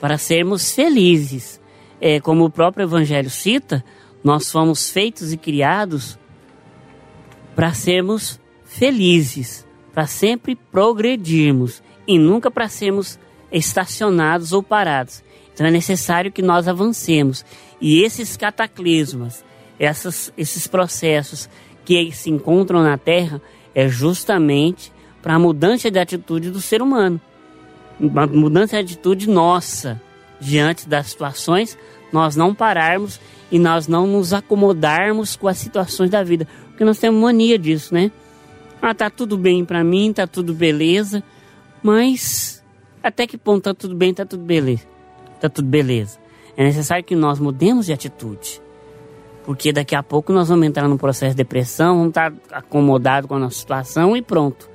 para 0.00 0.16
sermos 0.16 0.72
felizes. 0.72 1.60
É, 2.00 2.20
como 2.20 2.44
o 2.44 2.50
próprio 2.50 2.84
Evangelho 2.84 3.28
cita, 3.28 3.84
nós 4.22 4.52
fomos 4.52 4.88
feitos 4.88 5.32
e 5.32 5.36
criados 5.36 6.16
para 7.54 7.72
sermos 7.74 8.40
felizes, 8.64 9.66
para 9.92 10.06
sempre 10.06 10.56
progredirmos 10.56 11.82
e 12.06 12.18
nunca 12.18 12.50
para 12.50 12.68
sermos 12.68 13.18
estacionados 13.50 14.52
ou 14.52 14.62
parados. 14.62 15.22
Então 15.52 15.66
é 15.66 15.70
necessário 15.70 16.32
que 16.32 16.42
nós 16.42 16.66
avancemos. 16.66 17.44
E 17.80 18.02
esses 18.02 18.36
cataclismas, 18.36 19.44
essas, 19.78 20.32
esses 20.36 20.66
processos 20.66 21.48
que 21.84 22.10
se 22.12 22.30
encontram 22.30 22.82
na 22.82 22.96
Terra, 22.96 23.40
é 23.74 23.88
justamente 23.88 24.92
para 25.20 25.34
a 25.34 25.38
mudança 25.38 25.90
de 25.90 25.98
atitude 25.98 26.50
do 26.50 26.60
ser 26.60 26.80
humano. 26.80 27.20
Uma 28.00 28.26
mudança 28.26 28.76
de 28.76 28.92
atitude 28.92 29.28
nossa 29.28 30.00
diante 30.40 30.88
das 30.88 31.08
situações, 31.08 31.78
nós 32.12 32.34
não 32.34 32.54
pararmos 32.54 33.20
e 33.50 33.58
nós 33.58 33.86
não 33.86 34.06
nos 34.06 34.32
acomodarmos 34.32 35.36
com 35.36 35.46
as 35.46 35.58
situações 35.58 36.10
da 36.10 36.22
vida, 36.22 36.48
porque 36.72 36.84
nós 36.84 36.98
temos 36.98 37.22
mania 37.22 37.58
disso, 37.58 37.94
né? 37.94 38.10
Ah, 38.80 38.92
tá 38.94 39.08
tudo 39.08 39.38
bem 39.38 39.64
para 39.64 39.84
mim, 39.84 40.12
tá 40.12 40.26
tudo 40.26 40.52
beleza, 40.52 41.22
mas 41.82 42.62
até 43.02 43.26
que 43.26 43.38
ponto 43.38 43.62
tá 43.62 43.74
tudo 43.74 43.94
bem, 43.94 44.12
tá 44.12 44.26
tudo 44.26 44.42
beleza? 44.42 44.92
tá 45.42 45.48
tudo 45.48 45.66
beleza. 45.66 46.18
É 46.56 46.62
necessário 46.62 47.02
que 47.02 47.16
nós 47.16 47.40
mudemos 47.40 47.86
de 47.86 47.92
atitude. 47.92 48.62
Porque 49.44 49.72
daqui 49.72 49.96
a 49.96 50.02
pouco 50.02 50.32
nós 50.32 50.48
vamos 50.48 50.64
entrar 50.66 50.86
num 50.86 50.96
processo 50.96 51.32
de 51.32 51.36
depressão, 51.36 51.96
vamos 51.96 52.10
estar 52.10 52.32
acomodados 52.52 53.28
com 53.28 53.34
a 53.34 53.38
nossa 53.40 53.58
situação 53.58 54.16
e 54.16 54.22
pronto. 54.22 54.70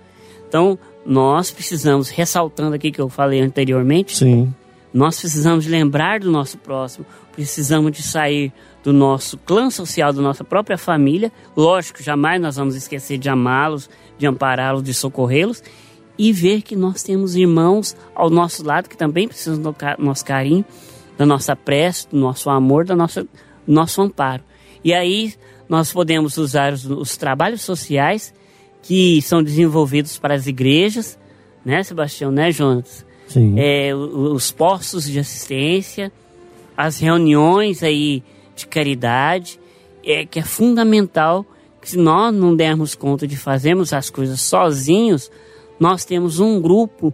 Então, 0.48 0.78
nós 1.06 1.52
precisamos, 1.52 2.10
ressaltando 2.10 2.76
aqui 2.76 2.92
que 2.92 3.00
eu 3.00 3.08
falei 3.08 3.40
anteriormente, 3.40 4.18
Sim. 4.18 4.54
nós 4.94 5.18
precisamos 5.20 5.66
lembrar 5.66 6.20
do 6.20 6.30
nosso 6.30 6.58
próximo, 6.58 7.06
precisamos 7.32 7.94
de 7.94 8.04
sair 8.04 8.52
do 8.84 8.94
nosso 8.94 9.38
clã 9.38 9.70
social, 9.70 10.14
da 10.14 10.22
nossa 10.22 10.44
própria 10.44 10.78
família. 10.78 11.32
Lógico, 11.56 12.02
jamais 12.02 12.42
nós 12.42 12.56
vamos 12.56 12.76
esquecer 12.76 13.18
de 13.18 13.30
amá-los, 13.30 13.90
de 14.18 14.26
ampará-los, 14.26 14.84
de 14.84 14.94
socorrê-los 14.94 15.62
e 16.18 16.32
ver 16.32 16.62
que 16.62 16.76
nós 16.76 17.04
temos 17.04 17.36
irmãos 17.36 17.96
ao 18.16 18.30
nosso 18.30 18.66
lado 18.66 18.90
que 18.90 18.98
também 18.98 19.28
precisam 19.28 19.62
do 19.62 19.76
nosso 20.00 20.26
carinho, 20.26 20.66
da 21.18 21.26
nossa 21.26 21.56
prece, 21.56 22.08
do 22.10 22.18
nosso 22.18 22.50
amor, 22.50 22.86
do 22.86 22.96
nosso, 22.96 23.28
nosso 23.68 24.02
amparo. 24.02 24.44
E 24.84 24.94
aí 24.94 25.34
nós 25.70 25.92
podemos 25.92 26.38
usar 26.38 26.74
os, 26.74 26.86
os 26.86 27.18
trabalhos 27.18 27.62
sociais 27.62 28.34
que 28.82 29.22
são 29.22 29.44
desenvolvidos 29.44 30.18
para 30.18 30.34
as 30.34 30.48
igrejas, 30.48 31.20
né, 31.66 31.84
Sebastião, 31.84 32.32
né, 32.32 32.52
Jonas? 32.52 33.06
Sim. 33.28 33.56
É, 33.58 33.94
os 33.94 34.52
postos 34.52 35.06
de 35.06 35.20
assistência, 35.20 36.12
as 36.76 37.00
reuniões 37.00 37.84
aí 37.84 38.24
de 38.58 38.68
caridade, 38.68 39.60
é, 40.04 40.26
que 40.26 40.40
é 40.40 40.44
fundamental 40.44 41.46
que 41.82 41.92
se 41.92 41.98
nós 41.98 42.34
não 42.34 42.56
dermos 42.56 42.96
conta 42.96 43.28
de 43.28 43.38
fazermos 43.38 43.94
as 43.94 44.10
coisas 44.10 44.42
sozinhos, 44.42 45.32
nós 45.80 46.04
temos 46.04 46.40
um 46.40 46.60
grupo, 46.60 47.14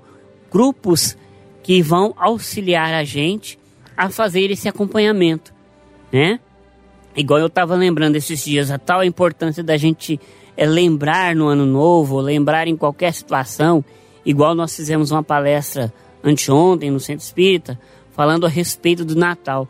grupos 0.51 1.17
que 1.61 1.81
vão 1.81 2.13
auxiliar 2.17 2.93
a 2.93 3.03
gente 3.03 3.59
a 3.95 4.09
fazer 4.09 4.49
esse 4.49 4.67
acompanhamento, 4.67 5.53
né? 6.11 6.39
Igual 7.15 7.39
eu 7.39 7.47
estava 7.47 7.75
lembrando 7.75 8.15
esses 8.15 8.43
dias, 8.43 8.71
a 8.71 8.79
tal 8.79 9.03
importância 9.03 9.63
da 9.63 9.77
gente 9.77 10.19
é, 10.57 10.65
lembrar 10.65 11.35
no 11.35 11.47
ano 11.47 11.65
novo, 11.65 12.19
lembrar 12.19 12.67
em 12.67 12.75
qualquer 12.75 13.13
situação, 13.13 13.85
igual 14.25 14.55
nós 14.55 14.75
fizemos 14.75 15.11
uma 15.11 15.21
palestra 15.21 15.93
anteontem 16.23 16.89
no 16.89 16.99
Centro 16.99 17.23
Espírita, 17.23 17.79
falando 18.11 18.45
a 18.45 18.49
respeito 18.49 19.03
do 19.05 19.15
Natal. 19.15 19.67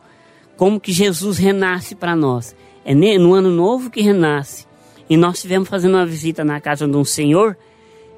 Como 0.58 0.80
que 0.80 0.91
Jesus 0.91 1.38
renasce 1.38 1.95
para 1.95 2.16
nós. 2.16 2.56
É 2.86 2.93
no 2.93 3.34
ano 3.34 3.49
novo 3.49 3.89
que 3.89 4.01
renasce. 4.01 4.66
E 5.10 5.18
nós 5.18 5.36
estivemos 5.36 5.70
fazendo 5.70 5.95
uma 5.95 6.06
visita 6.06 6.43
na 6.43 6.60
casa 6.60 6.88
de 6.88 6.95
um 6.95 7.06
senhor 7.06 7.58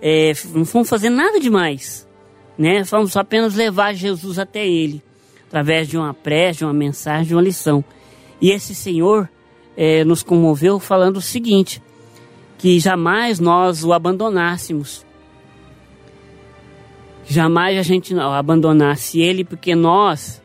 é, 0.02 0.34
não 0.54 0.66
fomos 0.66 0.90
fazer 0.90 1.10
nada 1.10 1.40
demais, 1.40 2.08
né? 2.58 2.84
Fomos 2.84 3.18
apenas 3.18 3.56
levar 3.56 3.94
Jesus 3.94 4.38
até 4.38 4.64
Ele, 4.66 5.02
através 5.48 5.88
de 5.88 5.98
uma 5.98 6.14
prece, 6.14 6.60
de 6.60 6.66
uma 6.66 6.74
mensagem, 6.74 7.26
de 7.26 7.34
uma 7.34 7.42
lição. 7.42 7.84
E 8.40 8.52
esse 8.52 8.76
Senhor 8.76 9.28
é, 9.76 10.04
nos 10.04 10.22
comoveu 10.22 10.80
falando 10.80 11.18
o 11.18 11.22
seguinte, 11.22 11.82
que 12.58 12.80
jamais 12.80 13.40
nós 13.40 13.84
o 13.84 13.94
abandonássemos. 13.94 15.06
Jamais 17.28 17.78
a 17.78 17.82
gente 17.82 18.18
abandonasse 18.20 19.20
Ele, 19.20 19.44
porque 19.44 19.74
nós, 19.74 20.40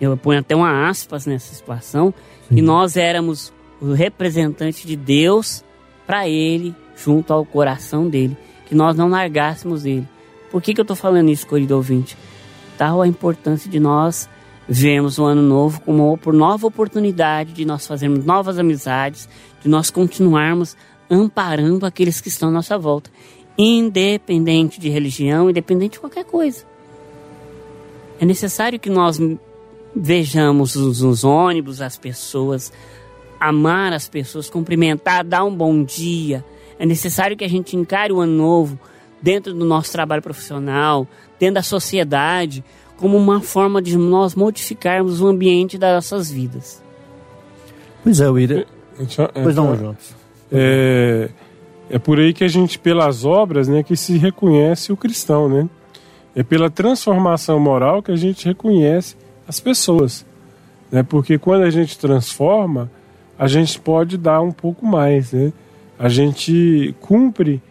eu 0.00 0.16
ponho 0.16 0.40
até 0.40 0.54
uma 0.54 0.88
aspas 0.88 1.26
nessa 1.26 1.54
situação, 1.54 2.12
Sim. 2.48 2.56
que 2.56 2.62
nós 2.62 2.96
éramos 2.96 3.52
o 3.80 3.92
representante 3.92 4.86
de 4.86 4.96
Deus 4.96 5.64
para 6.06 6.28
Ele 6.28 6.74
junto 6.96 7.32
ao 7.32 7.44
coração 7.44 8.08
dele, 8.08 8.36
que 8.66 8.74
nós 8.74 8.96
não 8.96 9.08
largássemos 9.08 9.84
ele. 9.84 10.08
Por 10.50 10.62
que, 10.62 10.72
que 10.72 10.80
eu 10.80 10.84
estou 10.84 10.96
falando 10.96 11.28
isso, 11.28 11.46
querido 11.46 11.76
ouvinte? 11.76 12.16
Tal 12.78 13.02
a 13.02 13.06
importância 13.06 13.70
de 13.70 13.78
nós 13.78 14.28
vermos 14.68 15.18
o 15.18 15.24
ano 15.24 15.42
novo 15.42 15.80
como 15.82 16.14
uma 16.14 16.32
nova 16.32 16.66
oportunidade 16.66 17.52
de 17.52 17.64
nós 17.64 17.86
fazermos 17.86 18.24
novas 18.24 18.58
amizades, 18.58 19.28
de 19.62 19.68
nós 19.68 19.90
continuarmos 19.90 20.76
amparando 21.08 21.86
aqueles 21.86 22.20
que 22.20 22.28
estão 22.28 22.48
à 22.48 22.52
nossa 22.52 22.76
volta, 22.76 23.10
independente 23.56 24.80
de 24.80 24.88
religião, 24.88 25.48
independente 25.48 25.92
de 25.92 26.00
qualquer 26.00 26.24
coisa. 26.24 26.64
É 28.18 28.24
necessário 28.24 28.80
que 28.80 28.90
nós 28.90 29.20
vejamos 29.96 30.76
os, 30.76 31.00
os 31.02 31.24
ônibus, 31.24 31.80
as 31.80 31.96
pessoas, 31.96 32.72
amar 33.40 33.92
as 33.92 34.08
pessoas, 34.08 34.50
cumprimentar, 34.50 35.24
dar 35.24 35.44
um 35.44 35.54
bom 35.54 35.82
dia, 35.82 36.44
é 36.78 36.84
necessário 36.84 37.36
que 37.36 37.44
a 37.44 37.48
gente 37.48 37.74
encare 37.74 38.12
o 38.12 38.20
ano 38.20 38.32
novo 38.32 38.78
dentro 39.20 39.54
do 39.54 39.64
nosso 39.64 39.90
trabalho 39.90 40.22
profissional, 40.22 41.06
dentro 41.38 41.54
da 41.54 41.62
sociedade, 41.62 42.62
como 42.98 43.16
uma 43.16 43.40
forma 43.40 43.80
de 43.80 43.96
nós 43.96 44.34
modificarmos 44.34 45.20
o 45.20 45.26
ambiente 45.26 45.78
das 45.78 45.94
nossas 45.94 46.30
vidas. 46.30 46.82
Pois 48.02 48.20
é, 48.20 48.28
William. 48.28 48.64
É, 48.98 49.42
pois 49.42 49.56
não, 49.56 49.76
João. 49.76 49.96
É, 50.52 51.30
é 51.90 51.98
por 51.98 52.18
aí 52.18 52.32
que 52.32 52.44
a 52.44 52.48
gente, 52.48 52.78
pelas 52.78 53.24
obras, 53.24 53.68
né, 53.68 53.82
que 53.82 53.96
se 53.96 54.16
reconhece 54.16 54.92
o 54.92 54.96
cristão, 54.96 55.48
né? 55.48 55.68
É 56.34 56.42
pela 56.42 56.68
transformação 56.68 57.58
moral 57.58 58.02
que 58.02 58.12
a 58.12 58.16
gente 58.16 58.46
reconhece 58.46 59.16
as 59.46 59.60
pessoas, 59.60 60.24
né? 60.90 61.02
Porque 61.02 61.38
quando 61.38 61.62
a 61.62 61.70
gente 61.70 61.98
transforma, 61.98 62.90
a 63.38 63.46
gente 63.46 63.78
pode 63.80 64.16
dar 64.16 64.40
um 64.40 64.52
pouco 64.52 64.84
mais, 64.86 65.32
né? 65.32 65.52
a 65.98 66.08
gente 66.08 66.94
cumpre 67.00 67.62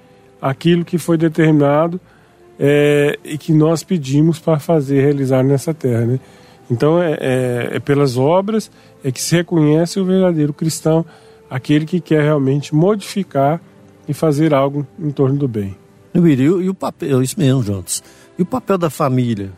aquilo 0.41 0.83
que 0.83 0.97
foi 0.97 1.17
determinado 1.17 1.99
é, 2.59 3.17
e 3.23 3.37
que 3.37 3.53
nós 3.53 3.83
pedimos 3.83 4.39
para 4.39 4.59
fazer, 4.59 5.01
realizar 5.01 5.43
nessa 5.43 5.73
terra. 5.73 6.05
Né? 6.05 6.19
Então, 6.69 7.01
é, 7.01 7.13
é, 7.13 7.69
é, 7.73 7.79
pelas 7.79 8.17
obras 8.17 8.71
é 9.03 9.11
que 9.11 9.21
se 9.21 9.35
reconhece 9.35 9.99
o 9.99 10.05
verdadeiro 10.05 10.53
cristão, 10.53 11.05
aquele 11.49 11.85
que 11.85 11.99
quer 11.99 12.23
realmente 12.23 12.73
modificar 12.73 13.61
e 14.07 14.13
fazer 14.13 14.53
algo 14.53 14.85
em 14.99 15.11
torno 15.11 15.37
do 15.37 15.47
bem. 15.47 15.75
E, 16.13 16.19
e 16.19 16.69
o 16.69 16.73
papel, 16.73 17.21
isso 17.21 17.39
mesmo, 17.39 17.61
Juntos. 17.61 18.01
E 18.37 18.41
o 18.41 18.45
papel 18.45 18.77
da 18.77 18.89
família? 18.89 19.51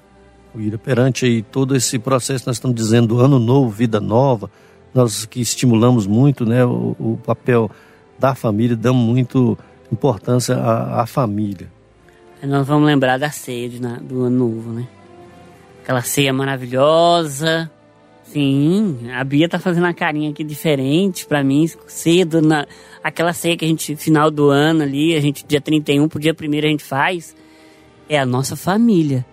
Ira, 0.60 0.78
perante 0.78 1.46
todo 1.52 1.76
esse 1.76 2.00
processo 2.00 2.46
nós 2.48 2.58
estamos 2.58 2.76
dizendo 2.76 3.20
ano 3.20 3.40
novo, 3.40 3.70
vida 3.70 4.00
nova, 4.00 4.50
nós 4.94 5.26
que 5.26 5.40
estimulamos 5.40 6.08
muito 6.08 6.46
né, 6.46 6.66
o, 6.66 6.96
o 7.00 7.20
papel 7.26 7.70
da 8.18 8.34
família, 8.34 8.76
damos 8.76 9.04
muito 9.06 9.58
importância 9.92 10.56
à, 10.56 11.02
à 11.02 11.06
família. 11.06 11.72
Nós 12.42 12.68
vamos 12.68 12.86
lembrar 12.86 13.18
da 13.18 13.32
ceia 13.32 13.68
de, 13.68 13.80
do 13.80 14.24
ano 14.24 14.38
novo, 14.38 14.72
né? 14.72 14.88
Aquela 15.84 16.02
ceia 16.02 16.32
maravilhosa. 16.32 17.72
Sim, 18.26 19.10
a 19.14 19.24
Bia 19.24 19.48
tá 19.48 19.58
fazendo 19.58 19.86
uma 19.86 19.94
carinha 19.94 20.30
aqui 20.30 20.44
diferente 20.44 21.26
para 21.26 21.42
mim, 21.42 21.66
cedo, 21.88 22.42
na, 22.42 22.68
aquela 23.02 23.32
ceia 23.32 23.56
que 23.56 23.64
a 23.64 23.68
gente, 23.68 23.96
final 23.96 24.30
do 24.30 24.50
ano 24.50 24.84
ali, 24.84 25.16
a 25.16 25.22
gente, 25.22 25.46
dia 25.48 25.62
31 25.62 26.10
pro 26.10 26.20
dia 26.20 26.36
1 26.38 26.58
a 26.58 26.62
gente 26.70 26.84
faz, 26.84 27.34
é 28.10 28.20
a 28.20 28.26
nossa 28.26 28.58
família. 28.58 29.26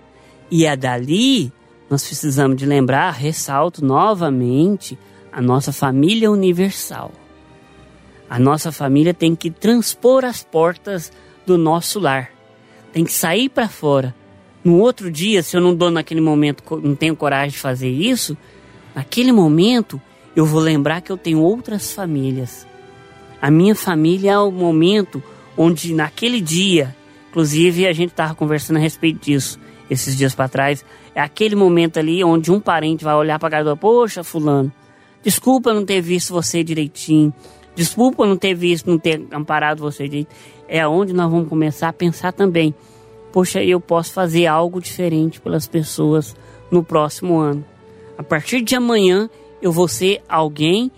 E 0.51 0.66
a 0.66 0.74
dali, 0.74 1.53
nós 1.88 2.07
precisamos 2.07 2.57
de 2.57 2.66
lembrar, 2.66 3.11
ressalto 3.12 3.84
novamente, 3.84 4.99
a 5.32 5.40
nossa 5.40 5.72
família 5.72 6.30
universal. 6.30 7.12
A 8.28 8.38
nossa 8.38 8.70
família 8.70 9.14
tem 9.14 9.34
que 9.34 9.51
transpor 9.51 10.24
as 10.24 10.42
portas 10.42 11.12
do 11.47 11.59
nosso 11.59 11.99
lar. 11.99 12.30
Tem 12.92 13.05
que 13.05 13.12
sair 13.12 13.49
para 13.49 13.68
fora. 13.68 14.14
No 14.62 14.78
outro 14.78 15.11
dia, 15.11 15.42
se 15.42 15.57
eu 15.57 15.61
não 15.61 15.74
dou 15.74 15.90
naquele 15.90 16.20
momento, 16.20 16.62
não 16.82 16.95
tenho 16.95 17.16
coragem 17.16 17.51
de 17.51 17.59
fazer 17.59 17.90
isso, 17.90 18.36
naquele 18.95 19.32
momento 19.32 20.01
eu 20.34 20.47
vou 20.47 20.61
lembrar 20.61 21.01
que 21.01 21.12
eu 21.12 21.18
tenho 21.18 21.40
outras 21.40 21.92
famílias. 21.92 22.66
A 23.42 23.51
minha 23.51 23.74
família 23.74 24.32
é 24.32 24.38
o 24.38 24.51
momento 24.51 25.22
onde 25.57 25.92
naquele 25.92 26.40
dia, 26.40 26.97
inclusive 27.30 27.86
a 27.86 27.92
gente 27.92 28.11
estava 28.11 28.34
conversando 28.34 28.76
a 28.76 28.80
respeito 28.80 29.24
disso 29.24 29.64
esses 29.89 30.16
dias 30.16 30.35
para 30.35 30.49
trás, 30.49 30.85
é 31.14 31.20
aquele 31.20 31.55
momento 31.55 31.99
ali 31.99 32.22
onde 32.24 32.51
um 32.51 32.61
parente 32.61 33.05
vai 33.05 33.14
olhar 33.14 33.39
para 33.39 33.51
casa 33.51 33.70
do 33.70 33.76
poxa, 33.76 34.24
fulano, 34.24 34.72
desculpa 35.22 35.72
não 35.72 35.85
ter 35.85 36.01
visto 36.01 36.32
você 36.32 36.64
direitinho, 36.64 37.32
desculpa 37.74 38.26
não 38.26 38.37
ter 38.37 38.55
visto, 38.55 38.91
não 38.91 38.99
ter 38.99 39.26
amparado 39.32 39.80
você 39.80 40.09
direito. 40.09 40.35
É 40.66 40.87
onde 40.87 41.12
nós 41.12 41.30
vamos 41.30 41.49
começar 41.49 41.89
a 41.89 41.93
pensar 41.93 42.32
também, 42.32 42.74
poxa, 43.32 43.62
eu 43.62 43.80
posso 43.80 44.12
fazer 44.12 44.47
algo 44.47 44.80
diferente 44.80 45.41
pelas 45.41 45.66
pessoas 45.66 46.35
no 46.70 46.82
próximo 46.82 47.39
ano. 47.39 47.64
A 48.16 48.22
partir 48.22 48.62
de 48.62 48.74
amanhã 48.74 49.28
eu 49.61 49.72
vou 49.72 49.89
ser 49.89 50.22
alguém 50.28 50.91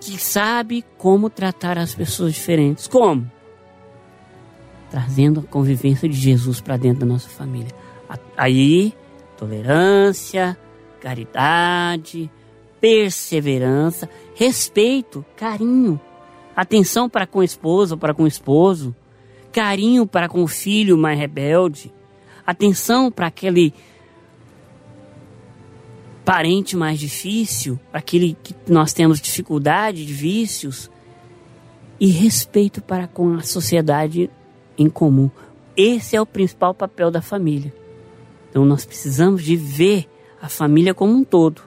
que 0.00 0.18
sabe 0.18 0.84
como 0.98 1.30
tratar 1.30 1.78
as 1.78 1.94
pessoas 1.94 2.34
diferentes. 2.34 2.86
Como? 2.86 3.30
Trazendo 4.90 5.40
a 5.40 5.42
convivência 5.44 6.08
de 6.08 6.16
Jesus 6.16 6.60
para 6.60 6.76
dentro 6.76 7.00
da 7.00 7.06
nossa 7.06 7.28
família. 7.28 7.81
Aí, 8.36 8.94
tolerância, 9.36 10.56
caridade, 11.00 12.30
perseverança, 12.80 14.08
respeito, 14.34 15.24
carinho, 15.36 16.00
atenção 16.54 17.08
para 17.08 17.26
com 17.26 17.40
a 17.40 17.44
esposa, 17.44 17.96
para 17.96 18.14
com 18.14 18.24
o 18.24 18.28
esposo, 18.28 18.94
carinho 19.52 20.06
para 20.06 20.28
com 20.28 20.42
o 20.42 20.48
filho 20.48 20.96
mais 20.96 21.18
rebelde, 21.18 21.92
atenção 22.46 23.10
para 23.10 23.26
aquele 23.26 23.72
parente 26.24 26.76
mais 26.76 26.98
difícil, 26.98 27.78
aquele 27.92 28.36
que 28.42 28.54
nós 28.68 28.92
temos 28.92 29.20
dificuldade 29.20 30.04
de 30.06 30.12
vícios, 30.12 30.90
e 32.00 32.08
respeito 32.08 32.82
para 32.82 33.06
com 33.06 33.34
a 33.34 33.42
sociedade 33.42 34.28
em 34.76 34.90
comum. 34.90 35.30
Esse 35.76 36.16
é 36.16 36.20
o 36.20 36.26
principal 36.26 36.74
papel 36.74 37.12
da 37.12 37.22
família. 37.22 37.72
Então 38.52 38.66
nós 38.66 38.84
precisamos 38.84 39.42
de 39.42 39.56
ver 39.56 40.06
a 40.40 40.46
família 40.46 40.92
como 40.92 41.14
um 41.14 41.24
todo, 41.24 41.62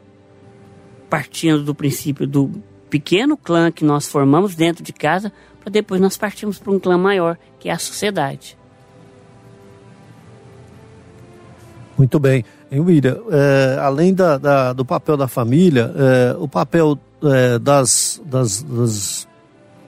partindo 1.10 1.64
do 1.64 1.74
princípio 1.74 2.28
do 2.28 2.52
pequeno 2.92 3.36
clã 3.36 3.72
que 3.72 3.84
nós 3.84 4.08
formamos 4.08 4.54
dentro 4.54 4.84
de 4.84 4.94
casa, 4.94 5.34
para 5.60 5.72
depois 5.72 6.00
nós 6.00 6.16
partirmos 6.16 6.60
para 6.60 6.72
um 6.72 6.80
clã 6.80 6.96
maior, 6.96 7.40
que 7.60 7.70
é 7.70 7.72
a 7.72 7.80
sociedade. 7.80 8.56
Muito 11.98 12.20
bem. 12.20 12.46
Hein, 12.72 12.82
William, 12.82 13.18
é, 13.32 13.80
além 13.82 14.14
da, 14.14 14.38
da, 14.38 14.74
do 14.74 14.86
papel 14.86 15.18
da 15.18 15.28
família, 15.28 15.92
é, 15.96 16.36
o 16.38 16.48
papel 16.48 17.00
é, 17.24 17.58
das, 17.58 18.22
das, 18.24 18.62
das, 18.62 19.28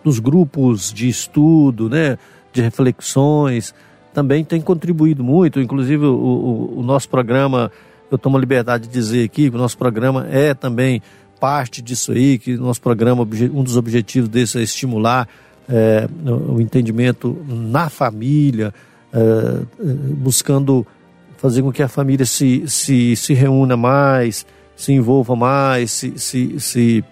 dos 0.03 0.17
grupos 0.17 0.91
de 0.91 1.07
estudo, 1.07 1.87
né, 1.87 2.17
de 2.51 2.63
reflexões, 2.63 3.75
também 4.17 4.43
tem 4.43 4.59
contribuído 4.59 5.23
muito. 5.23 5.61
Inclusive, 5.61 6.03
o, 6.03 6.15
o, 6.15 6.79
o 6.79 6.81
nosso 6.81 7.07
programa, 7.07 7.71
eu 8.09 8.17
tomo 8.17 8.35
a 8.35 8.39
liberdade 8.39 8.87
de 8.87 8.91
dizer 8.91 9.23
aqui, 9.23 9.47
que 9.47 9.55
o 9.55 9.59
nosso 9.59 9.77
programa 9.77 10.25
é 10.31 10.55
também 10.55 11.03
parte 11.39 11.83
disso 11.83 12.13
aí, 12.13 12.39
que 12.39 12.57
nosso 12.57 12.81
programa, 12.81 13.21
um 13.53 13.61
dos 13.63 13.77
objetivos 13.77 14.27
desse 14.27 14.57
é 14.57 14.63
estimular 14.63 15.29
é, 15.69 16.09
o 16.49 16.59
entendimento 16.59 17.37
na 17.47 17.89
família, 17.89 18.73
é, 19.13 19.19
buscando 20.15 20.83
fazer 21.37 21.61
com 21.61 21.71
que 21.71 21.83
a 21.83 21.87
família 21.87 22.25
se, 22.25 22.63
se, 22.65 23.15
se 23.15 23.35
reúna 23.35 23.77
mais, 23.77 24.47
se 24.75 24.93
envolva 24.93 25.35
mais, 25.35 25.91
se, 25.91 26.17
se, 26.17 26.59
se 26.59 27.05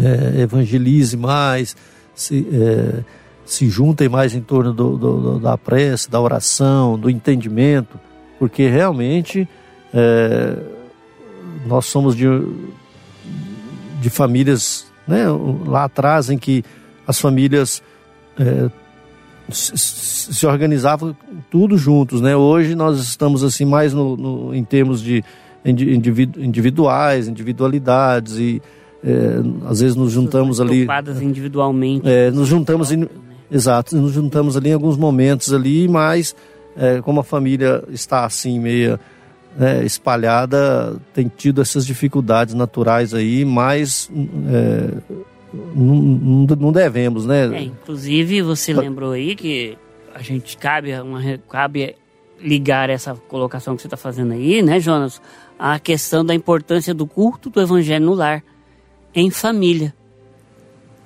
é, 0.00 0.42
evangelize 0.42 1.16
mais, 1.16 1.76
se, 2.14 2.46
é, 2.52 3.23
se 3.44 3.68
juntem 3.68 4.08
mais 4.08 4.34
em 4.34 4.40
torno 4.40 4.72
do, 4.72 4.96
do, 4.96 5.38
da 5.38 5.56
prece, 5.58 6.10
da 6.10 6.20
oração, 6.20 6.98
do 6.98 7.10
entendimento, 7.10 7.98
porque 8.38 8.68
realmente 8.68 9.48
é, 9.92 10.56
nós 11.66 11.86
somos 11.86 12.16
de, 12.16 12.26
de 14.00 14.10
famílias 14.10 14.86
né, 15.06 15.24
lá 15.66 15.84
atrás 15.84 16.30
em 16.30 16.38
que 16.38 16.64
as 17.06 17.20
famílias 17.20 17.82
é, 18.38 18.70
se 19.50 20.46
organizavam 20.46 21.14
tudo 21.50 21.76
juntos, 21.76 22.22
né? 22.22 22.34
Hoje 22.34 22.74
nós 22.74 22.98
estamos 22.98 23.44
assim 23.44 23.66
mais 23.66 23.92
no, 23.92 24.16
no 24.16 24.54
em 24.54 24.64
termos 24.64 25.02
de 25.02 25.22
individu, 25.64 26.42
individuais, 26.42 27.28
individualidades 27.28 28.38
e 28.38 28.62
é, 29.04 29.68
às 29.68 29.80
vezes 29.80 29.94
nos 29.94 30.12
juntamos 30.12 30.62
ali 30.62 30.86
individualmente. 31.20 32.08
É, 32.08 32.30
nos 32.30 32.48
juntamos 32.48 32.90
em, 32.90 33.06
exato, 33.54 33.96
nos 33.96 34.12
juntamos 34.12 34.56
ali 34.56 34.70
em 34.70 34.72
alguns 34.72 34.96
momentos 34.96 35.52
ali, 35.52 35.86
mas 35.86 36.34
é, 36.76 37.00
como 37.00 37.20
a 37.20 37.24
família 37.24 37.84
está 37.88 38.24
assim 38.24 38.58
meia 38.58 38.98
né, 39.56 39.84
espalhada, 39.84 41.00
tem 41.12 41.30
tido 41.34 41.62
essas 41.62 41.86
dificuldades 41.86 42.52
naturais 42.52 43.14
aí, 43.14 43.44
mas 43.44 44.10
é, 44.48 45.16
não, 45.72 46.46
não, 46.58 46.72
devemos, 46.72 47.24
né? 47.24 47.56
É, 47.56 47.62
inclusive, 47.62 48.42
você 48.42 48.72
lembrou 48.72 49.12
aí 49.12 49.36
que 49.36 49.78
a 50.12 50.20
gente 50.20 50.56
cabe, 50.56 50.92
uma, 51.00 51.20
cabe 51.48 51.94
ligar 52.40 52.90
essa 52.90 53.14
colocação 53.14 53.76
que 53.76 53.82
você 53.82 53.86
está 53.86 53.96
fazendo 53.96 54.32
aí, 54.32 54.62
né, 54.62 54.80
Jonas? 54.80 55.22
A 55.56 55.78
questão 55.78 56.24
da 56.24 56.34
importância 56.34 56.92
do 56.92 57.06
culto 57.06 57.48
do 57.48 57.60
evangelho 57.60 58.04
no 58.04 58.14
lar, 58.14 58.42
em 59.14 59.30
família. 59.30 59.94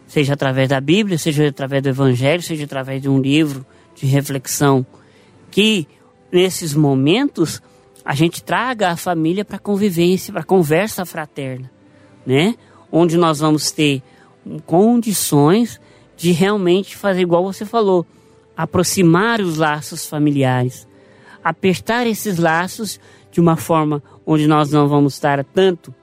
Seja 0.09 0.33
através 0.33 0.69
da 0.69 0.81
Bíblia, 0.81 1.19
seja 1.19 1.47
através 1.47 1.83
do 1.83 1.91
evangelho, 1.91 2.43
seja 2.43 2.65
através 2.65 3.01
de 3.01 3.09
um 3.09 3.21
livro 3.21 3.65
de 3.95 4.07
reflexão. 4.07 4.85
Que 5.51 5.87
nesses 6.33 6.75
momentos 6.75 7.63
a 8.05 8.15
gente 8.15 8.43
traga 8.43 8.89
a 8.89 8.97
família 8.97 9.45
para 9.45 9.59
convivência, 9.59 10.33
para 10.33 10.43
conversa 10.43 11.05
fraterna, 11.05 11.71
né? 12.27 12.55
Onde 12.91 13.19
nós 13.19 13.41
vamos 13.41 13.71
ter 13.71 14.03
condições 14.65 15.79
de 16.17 16.33
realmente 16.33 16.97
fazer 16.97 17.21
igual 17.21 17.45
você 17.45 17.67
falou, 17.67 18.07
aproximar 18.57 19.41
os 19.43 19.59
laços 19.59 20.07
familiares, 20.07 20.89
apertar 21.45 22.07
esses 22.07 22.39
laços 22.39 22.99
de 23.31 23.41
uma 23.41 23.57
forma 23.57 24.03
onde 24.27 24.47
nós 24.47 24.73
não 24.73 24.89
vamos 24.89 25.15
estar 25.15 25.45
tanto 25.45 25.95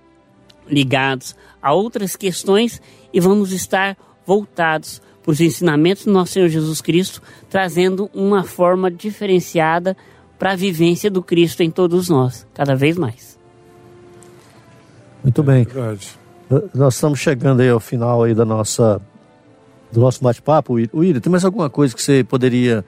ligados 0.67 1.35
a 1.61 1.73
outras 1.73 2.15
questões 2.15 2.81
e 3.15 3.19
vamos 3.21 3.53
estar 3.53 3.97
voltados 4.27 5.01
para 5.23 5.31
os 5.31 5.39
ensinamentos 5.39 6.03
do 6.03 6.11
nosso 6.11 6.33
Senhor 6.33 6.49
Jesus 6.49 6.81
Cristo, 6.81 7.21
trazendo 7.49 8.09
uma 8.13 8.43
forma 8.43 8.91
diferenciada 8.91 9.95
para 10.37 10.51
a 10.51 10.55
vivência 10.55 11.09
do 11.09 11.23
Cristo 11.23 11.63
em 11.63 11.71
todos 11.71 12.09
nós, 12.09 12.45
cada 12.53 12.75
vez 12.75 12.97
mais. 12.97 13.39
Muito 15.23 15.41
bem. 15.41 15.65
É. 16.51 16.61
Nós 16.73 16.95
estamos 16.95 17.19
chegando 17.19 17.61
aí 17.61 17.69
ao 17.69 17.79
final 17.79 18.21
aí 18.21 18.35
da 18.35 18.43
nossa, 18.43 19.01
do 19.93 20.01
nosso 20.01 20.21
bate-papo. 20.21 20.73
William, 20.73 21.21
tem 21.21 21.31
mais 21.31 21.45
alguma 21.45 21.69
coisa 21.69 21.95
que 21.95 22.01
você 22.01 22.21
poderia 22.21 22.83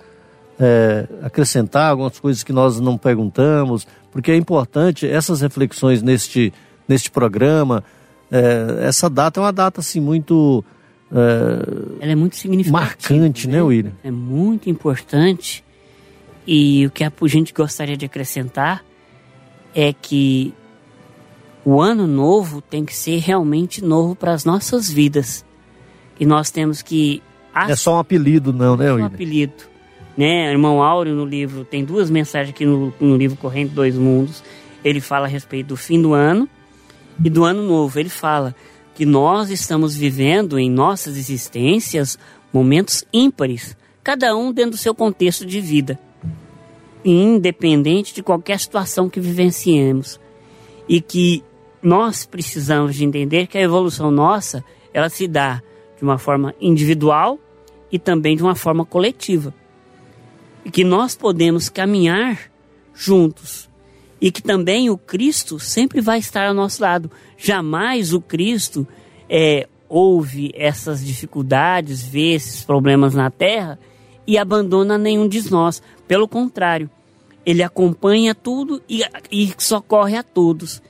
é, 0.59 1.07
acrescentar, 1.23 1.91
algumas 1.91 2.19
coisas 2.19 2.43
que 2.43 2.51
nós 2.51 2.82
não 2.82 2.97
perguntamos? 2.97 3.88
Porque 4.11 4.32
é 4.32 4.36
importante 4.36 5.07
essas 5.07 5.39
reflexões 5.39 6.03
neste, 6.03 6.53
neste 6.86 7.09
programa. 7.09 7.82
É, 8.32 8.86
essa 8.88 9.09
data 9.09 9.39
é 9.39 9.43
uma 9.43 9.53
data 9.53 9.80
assim 9.80 9.99
muito... 9.99 10.63
É, 11.11 12.03
Ela 12.03 12.11
é 12.11 12.15
muito 12.15 12.36
significativa. 12.36 12.86
Marcante, 12.86 13.47
né, 13.47 13.57
né 13.57 13.63
William? 13.63 13.93
É 14.03 14.11
muito 14.11 14.69
importante. 14.69 15.63
E 16.45 16.86
o 16.86 16.91
que 16.91 17.03
a 17.03 17.11
gente 17.25 17.53
gostaria 17.53 17.97
de 17.97 18.05
acrescentar 18.05 18.84
é 19.73 19.93
que 19.93 20.53
o 21.63 21.82
ano 21.82 22.07
novo 22.07 22.61
tem 22.61 22.86
que 22.86 22.95
ser 22.95 23.17
realmente 23.19 23.84
novo 23.84 24.15
para 24.15 24.34
as 24.34 24.45
nossas 24.45 24.89
vidas. 24.89 25.45
E 26.19 26.25
nós 26.25 26.49
temos 26.49 26.82
que. 26.82 27.21
É 27.53 27.75
só 27.75 27.95
um 27.95 27.99
apelido, 27.99 28.53
não, 28.53 28.78
né, 28.78 28.91
William? 28.91 29.07
É 29.07 29.09
um 29.09 29.13
apelido. 29.13 29.53
Né? 30.15 30.51
Irmão 30.51 30.82
Áureo, 30.82 31.13
no 31.13 31.25
livro, 31.25 31.63
tem 31.63 31.84
duas 31.84 32.09
mensagens 32.09 32.49
aqui 32.49 32.65
no, 32.65 32.93
no 32.99 33.17
livro 33.17 33.38
Corrente 33.38 33.73
Dois 33.73 33.95
Mundos. 33.95 34.43
Ele 34.84 34.99
fala 34.99 35.25
a 35.25 35.30
respeito 35.30 35.67
do 35.67 35.78
fim 35.78 36.01
do 36.01 36.13
ano 36.13 36.49
e 37.24 37.30
do 37.30 37.43
ano 37.43 37.63
novo. 37.63 37.99
Ele 37.99 38.09
fala 38.09 38.55
que 38.95 39.05
nós 39.05 39.49
estamos 39.49 39.95
vivendo 39.95 40.57
em 40.57 40.70
nossas 40.70 41.18
existências 41.18 42.18
momentos 42.51 43.03
ímpares, 43.13 43.78
cada 44.03 44.36
um 44.36 44.51
dentro 44.51 44.72
do 44.72 44.78
seu 44.78 44.95
contexto 44.95 45.45
de 45.45 45.61
vida, 45.61 45.99
independente 47.03 48.13
de 48.13 48.24
qualquer 48.24 48.59
situação 48.59 49.09
que 49.09 49.20
vivenciemos. 49.20 50.20
E 50.89 51.01
que 51.01 51.43
nós 51.82 52.26
precisamos 52.26 52.95
de 52.95 53.03
entender 53.03 53.47
que 53.47 53.57
a 53.57 53.61
evolução 53.61 54.09
nossa, 54.09 54.63
ela 54.93 55.09
se 55.09 55.28
dá 55.28 55.61
de 55.97 56.03
uma 56.03 56.18
forma 56.18 56.55
individual 56.59 57.38
e 57.91 57.99
também 57.99 58.36
de 58.36 58.43
uma 58.43 58.55
forma 58.55 58.86
coletiva. 58.86 59.53
E 60.63 60.72
que 60.72 60.84
nós 60.84 61.15
podemos 61.15 61.70
caminhar 61.70 62.51
juntos. 62.93 63.66
E 64.20 64.32
que 64.32 64.41
também 64.41 64.89
o 64.89 64.97
Cristo 64.97 65.59
sempre 65.59 66.01
vai 66.01 66.20
estar 66.20 66.47
ao 66.47 66.53
nosso 66.53 66.82
lado. 66.82 67.11
Jamais 67.38 68.13
o 68.13 68.22
Cristo 68.22 68.88
é, 69.30 69.68
ouve 69.88 70.51
essas 70.55 71.05
dificuldades, 71.05 72.01
vê 72.01 72.34
esses 72.34 72.63
problemas 72.63 73.13
na 73.13 73.30
terra 73.30 73.80
e 74.26 74.38
abandona 74.38 74.97
nenhum 74.97 75.28
de 75.28 75.49
nós. 75.51 75.82
Pelo 76.07 76.28
contrário, 76.28 76.89
ele 77.45 77.63
acompanha 77.63 78.36
tudo 78.36 78.82
e, 78.89 79.03
e 79.32 79.53
socorre 79.57 80.18
a 80.18 80.24
todos 80.24 80.82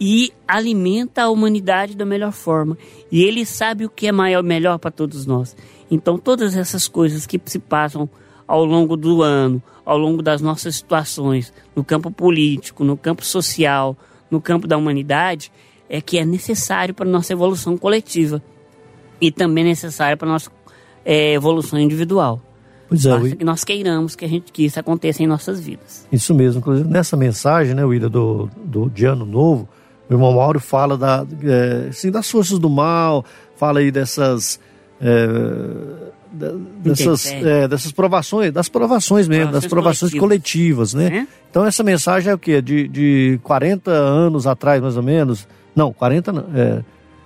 e 0.00 0.32
alimenta 0.46 1.22
a 1.22 1.30
humanidade 1.30 1.96
da 1.96 2.04
melhor 2.04 2.32
forma. 2.32 2.78
E 3.10 3.22
ele 3.24 3.44
sabe 3.44 3.84
o 3.84 3.90
que 3.90 4.06
é 4.06 4.12
maior, 4.12 4.42
melhor 4.42 4.78
para 4.78 4.90
todos 4.90 5.26
nós. 5.26 5.56
Então, 5.90 6.18
todas 6.18 6.56
essas 6.56 6.86
coisas 6.86 7.26
que 7.26 7.40
se 7.44 7.58
passam 7.58 8.08
ao 8.48 8.64
longo 8.64 8.96
do 8.96 9.22
ano, 9.22 9.62
ao 9.84 9.98
longo 9.98 10.22
das 10.22 10.40
nossas 10.40 10.76
situações, 10.76 11.52
no 11.76 11.84
campo 11.84 12.10
político, 12.10 12.82
no 12.82 12.96
campo 12.96 13.24
social, 13.24 13.94
no 14.30 14.40
campo 14.40 14.66
da 14.66 14.76
humanidade, 14.76 15.52
é 15.88 16.00
que 16.00 16.18
é 16.18 16.24
necessário 16.24 16.94
para 16.94 17.06
a 17.06 17.10
nossa 17.10 17.32
evolução 17.32 17.76
coletiva 17.76 18.42
e 19.20 19.30
também 19.30 19.64
necessário 19.64 20.16
para 20.16 20.28
a 20.28 20.32
nossa 20.32 20.50
é, 21.04 21.34
evolução 21.34 21.78
individual. 21.78 22.40
Pois 22.88 23.04
é, 23.04 23.10
Basta 23.10 23.36
que 23.36 23.44
nós 23.44 23.64
queiramos 23.64 24.16
que, 24.16 24.24
a 24.24 24.28
gente, 24.28 24.50
que 24.50 24.64
isso 24.64 24.80
aconteça 24.80 25.22
em 25.22 25.26
nossas 25.26 25.60
vidas. 25.60 26.06
Isso 26.10 26.34
mesmo. 26.34 26.60
Inclusive, 26.60 26.88
nessa 26.88 27.16
mensagem, 27.16 27.74
né, 27.74 27.84
William, 27.84 28.08
do, 28.08 28.48
do, 28.64 28.88
de 28.88 29.04
Ano 29.04 29.26
Novo, 29.26 29.68
o 30.08 30.14
irmão 30.14 30.32
Mauro 30.32 30.58
fala 30.58 30.96
da, 30.96 31.26
é, 31.42 31.88
assim, 31.90 32.10
das 32.10 32.30
forças 32.30 32.58
do 32.58 32.70
mal, 32.70 33.24
fala 33.56 33.80
aí 33.80 33.90
dessas. 33.90 34.58
É, 35.00 36.08
dessas, 36.32 37.26
é, 37.26 37.68
dessas 37.68 37.92
provações, 37.92 38.52
das 38.52 38.68
provações 38.68 39.28
mesmo, 39.28 39.44
provações 39.44 39.62
das 39.62 39.70
provações 39.70 40.14
coletivas, 40.14 40.92
coletivas 40.92 40.94
né? 40.94 41.18
É? 41.20 41.26
Então 41.50 41.64
essa 41.64 41.82
mensagem 41.82 42.30
é 42.30 42.34
o 42.34 42.38
quê? 42.38 42.60
De, 42.60 42.88
de 42.88 43.40
40 43.42 43.90
anos 43.90 44.46
atrás, 44.46 44.80
mais 44.80 44.96
ou 44.96 45.02
menos. 45.02 45.46
Não, 45.74 45.92
40 45.92 46.32
não. 46.32 46.44
É, 46.54 46.82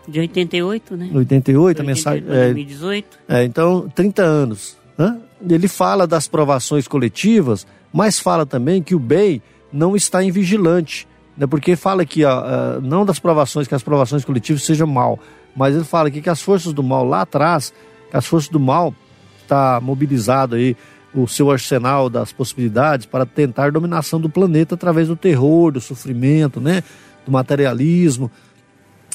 de 0.06 0.18
88, 0.18 0.96
né? 0.96 1.10
88, 1.14 1.80
a 1.80 1.84
mensagem. 1.84 2.22
2018. 2.22 3.18
É, 3.28 3.44
então, 3.44 3.88
30 3.94 4.22
anos. 4.22 4.76
Né? 4.98 5.16
Ele 5.48 5.68
fala 5.68 6.06
das 6.06 6.26
provações 6.26 6.88
coletivas, 6.88 7.66
mas 7.92 8.18
fala 8.18 8.44
também 8.44 8.82
que 8.82 8.94
o 8.94 8.98
bem 8.98 9.40
não 9.72 9.94
está 9.94 10.22
em 10.22 10.30
vigilante 10.30 11.06
né? 11.36 11.46
porque 11.46 11.76
fala 11.76 12.02
aqui, 12.02 12.24
ó, 12.24 12.40
uh, 12.40 12.80
não 12.80 13.04
das 13.04 13.18
provações, 13.18 13.66
que 13.66 13.74
as 13.74 13.82
provações 13.82 14.24
coletivas 14.24 14.62
sejam 14.62 14.86
mal, 14.86 15.18
mas 15.56 15.74
ele 15.74 15.84
fala 15.84 16.08
aqui 16.08 16.20
que 16.20 16.30
as 16.30 16.40
forças 16.40 16.72
do 16.72 16.82
mal 16.82 17.04
lá 17.04 17.22
atrás, 17.22 17.72
que 17.72 17.72
as 18.16 18.26
forças 18.26 18.48
do 18.48 18.60
mal 18.60 18.94
está 19.42 19.80
mobilizado 19.80 20.56
aí 20.56 20.76
o 21.14 21.26
seu 21.26 21.50
arsenal 21.50 22.08
das 22.08 22.32
possibilidades 22.32 23.06
para 23.06 23.26
tentar 23.26 23.70
dominação 23.70 24.20
do 24.20 24.30
planeta 24.30 24.74
através 24.74 25.08
do 25.08 25.16
terror, 25.16 25.72
do 25.72 25.80
sofrimento, 25.80 26.60
né? 26.60 26.82
do 27.24 27.30
materialismo, 27.30 28.30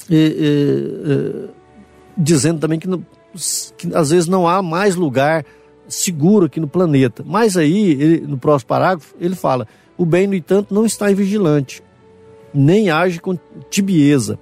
e, 0.10 0.16
e, 0.16 1.12
e, 1.12 1.50
dizendo 2.18 2.60
também 2.60 2.80
que, 2.80 2.88
que, 3.78 3.94
às 3.96 4.12
vezes 4.12 4.28
não 4.28 4.48
há 4.48 4.62
mais 4.62 4.96
lugar 4.96 5.44
seguro 5.88 6.46
aqui 6.46 6.60
no 6.60 6.68
planeta. 6.68 7.24
Mas 7.26 7.58
aí, 7.58 7.92
ele, 7.92 8.20
no 8.22 8.38
próximo 8.38 8.70
parágrafo, 8.70 9.14
ele 9.20 9.36
fala: 9.36 9.68
o 9.98 10.06
bem, 10.06 10.28
no 10.28 10.36
entanto, 10.36 10.74
não 10.74 10.86
está 10.86 11.12
em 11.12 11.16
vigilante 11.16 11.84
nem 12.54 12.90
age 12.90 13.20
com 13.20 13.38
tibieza. 13.70 14.40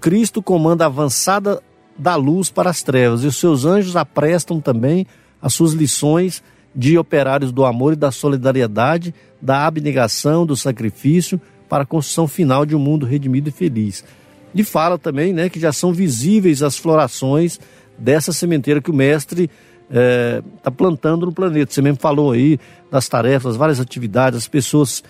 Cristo 0.00 0.42
comanda 0.42 0.86
avançada 0.86 1.62
da 1.98 2.14
luz 2.14 2.50
para 2.50 2.70
as 2.70 2.82
trevas, 2.82 3.24
e 3.24 3.26
os 3.26 3.36
seus 3.36 3.64
anjos 3.64 3.96
aprestam 3.96 4.60
também 4.60 5.06
as 5.40 5.54
suas 5.54 5.72
lições 5.72 6.42
de 6.74 6.98
operários 6.98 7.52
do 7.52 7.64
amor 7.64 7.94
e 7.94 7.96
da 7.96 8.10
solidariedade, 8.10 9.14
da 9.40 9.66
abnegação, 9.66 10.44
do 10.44 10.56
sacrifício, 10.56 11.40
para 11.68 11.84
a 11.84 11.86
construção 11.86 12.28
final 12.28 12.66
de 12.66 12.76
um 12.76 12.78
mundo 12.78 13.06
redimido 13.06 13.48
e 13.48 13.52
feliz. 13.52 14.04
E 14.54 14.62
fala 14.62 14.98
também 14.98 15.32
né, 15.32 15.48
que 15.48 15.58
já 15.58 15.72
são 15.72 15.92
visíveis 15.92 16.62
as 16.62 16.76
florações 16.76 17.58
dessa 17.98 18.32
sementeira 18.32 18.80
que 18.80 18.90
o 18.90 18.94
mestre 18.94 19.44
está 19.44 19.54
é, 19.90 20.42
tá 20.62 20.70
plantando 20.70 21.26
no 21.26 21.32
planeta. 21.32 21.72
Você 21.72 21.82
mesmo 21.82 21.98
falou 21.98 22.32
aí 22.32 22.58
das 22.90 23.08
tarefas, 23.08 23.56
várias 23.56 23.80
atividades, 23.80 24.38
as 24.38 24.48
pessoas 24.48 25.02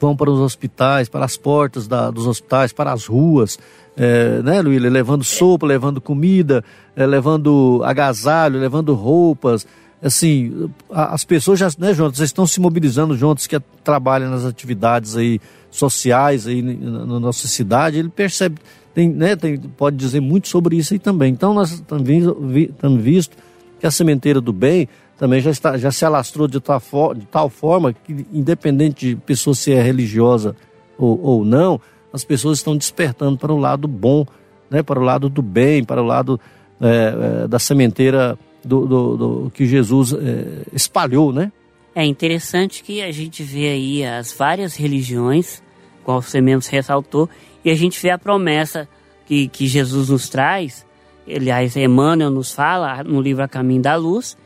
vão 0.00 0.16
para 0.16 0.30
os 0.30 0.40
hospitais, 0.40 1.08
para 1.08 1.24
as 1.24 1.36
portas 1.36 1.86
da, 1.86 2.10
dos 2.10 2.26
hospitais, 2.26 2.72
para 2.72 2.92
as 2.92 3.06
ruas, 3.06 3.58
é, 3.96 4.42
né, 4.42 4.60
Luília? 4.60 4.90
Levando 4.90 5.24
sopa, 5.24 5.66
levando 5.66 6.00
comida, 6.00 6.62
é, 6.94 7.06
levando 7.06 7.80
agasalho, 7.84 8.60
levando 8.60 8.94
roupas. 8.94 9.66
Assim, 10.02 10.70
as 10.90 11.24
pessoas 11.24 11.58
já, 11.58 11.68
né, 11.78 11.94
juntos, 11.94 12.20
estão 12.20 12.46
se 12.46 12.60
mobilizando 12.60 13.16
juntos 13.16 13.46
que 13.46 13.58
trabalham 13.82 14.30
nas 14.30 14.44
atividades 14.44 15.16
aí 15.16 15.40
sociais 15.70 16.46
aí 16.46 16.60
na, 16.60 17.18
nossa 17.18 17.48
cidade. 17.48 17.98
Ele 17.98 18.10
percebe, 18.10 18.60
tem, 18.94 19.08
né, 19.08 19.34
tem, 19.34 19.58
pode 19.58 19.96
dizer 19.96 20.20
muito 20.20 20.48
sobre 20.48 20.76
isso 20.76 20.92
aí 20.92 20.98
também. 20.98 21.32
Então, 21.32 21.54
nós 21.54 21.72
estamos 21.72 23.02
visto 23.02 23.36
que 23.80 23.86
a 23.86 23.90
sementeira 23.90 24.40
do 24.40 24.52
bem 24.52 24.88
também 25.18 25.40
já, 25.40 25.50
está, 25.50 25.78
já 25.78 25.90
se 25.90 26.04
alastrou 26.04 26.46
de 26.46 26.60
tal, 26.60 26.80
de 27.14 27.26
tal 27.26 27.48
forma 27.48 27.92
que, 27.92 28.26
independente 28.32 29.08
de 29.08 29.16
pessoa 29.16 29.54
se 29.54 29.72
é 29.72 29.82
religiosa 29.82 30.54
ou, 30.98 31.18
ou 31.22 31.44
não, 31.44 31.80
as 32.12 32.24
pessoas 32.24 32.58
estão 32.58 32.76
despertando 32.76 33.36
para 33.38 33.52
o 33.52 33.58
lado 33.58 33.86
bom, 33.86 34.26
né, 34.70 34.82
para 34.82 34.98
o 34.98 35.02
lado 35.02 35.28
do 35.28 35.42
bem, 35.42 35.84
para 35.84 36.02
o 36.02 36.04
lado 36.04 36.40
é, 36.80 37.42
é, 37.44 37.48
da 37.48 37.58
sementeira 37.58 38.38
do, 38.64 38.86
do, 38.86 39.16
do 39.16 39.50
que 39.50 39.66
Jesus 39.66 40.12
é, 40.12 40.62
espalhou, 40.72 41.32
né? 41.32 41.52
É 41.94 42.04
interessante 42.04 42.82
que 42.82 43.00
a 43.00 43.10
gente 43.10 43.42
vê 43.42 43.68
aí 43.68 44.04
as 44.04 44.32
várias 44.32 44.76
religiões, 44.76 45.62
qual 46.04 46.20
você 46.20 46.40
mesmo 46.40 46.70
ressaltou, 46.70 47.28
e 47.64 47.70
a 47.70 47.74
gente 47.74 48.00
vê 48.00 48.10
a 48.10 48.18
promessa 48.18 48.88
que, 49.24 49.48
que 49.48 49.66
Jesus 49.66 50.10
nos 50.10 50.28
traz, 50.28 50.86
aliás, 51.26 51.76
Emmanuel 51.76 52.30
nos 52.30 52.52
fala 52.52 53.02
no 53.02 53.20
livro 53.20 53.42
A 53.42 53.48
Caminho 53.48 53.80
da 53.80 53.96
Luz, 53.96 54.36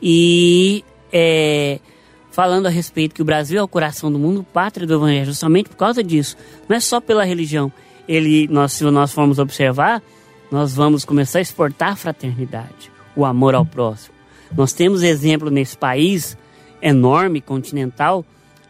e 0.00 0.84
é, 1.12 1.80
falando 2.36 2.66
a 2.66 2.68
respeito 2.68 3.14
que 3.14 3.22
o 3.22 3.24
Brasil 3.24 3.58
é 3.58 3.62
o 3.62 3.66
coração 3.66 4.12
do 4.12 4.18
mundo, 4.18 4.44
pátria 4.52 4.86
do 4.86 4.92
Evangelho, 4.92 5.24
justamente 5.24 5.70
por 5.70 5.76
causa 5.78 6.04
disso. 6.04 6.36
Não 6.68 6.76
é 6.76 6.80
só 6.80 7.00
pela 7.00 7.24
religião. 7.24 7.72
Ele, 8.06 8.46
nós, 8.48 8.74
se 8.74 8.84
nós 8.84 9.10
formos 9.10 9.38
observar, 9.38 10.02
nós 10.50 10.74
vamos 10.74 11.02
começar 11.02 11.38
a 11.38 11.40
exportar 11.40 11.92
a 11.92 11.96
fraternidade, 11.96 12.92
o 13.16 13.24
amor 13.24 13.54
ao 13.54 13.64
próximo. 13.64 14.14
Nós 14.54 14.74
temos 14.74 15.02
exemplo 15.02 15.48
nesse 15.48 15.78
país 15.78 16.36
enorme, 16.82 17.40
continental, 17.40 18.22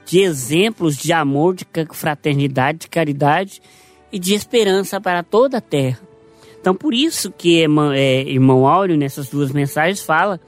de 0.04 0.20
exemplos 0.20 0.96
de 0.96 1.12
amor, 1.12 1.56
de 1.56 1.66
fraternidade, 1.90 2.78
de 2.78 2.88
caridade 2.88 3.60
e 4.12 4.20
de 4.20 4.32
esperança 4.32 5.00
para 5.00 5.24
toda 5.24 5.58
a 5.58 5.60
terra. 5.60 5.98
Então, 6.60 6.72
por 6.72 6.94
isso 6.94 7.32
que 7.32 7.64
é, 7.96 8.22
irmão 8.30 8.64
Áureo, 8.64 8.96
nessas 8.96 9.28
duas 9.28 9.50
mensagens, 9.50 10.00
fala 10.00 10.40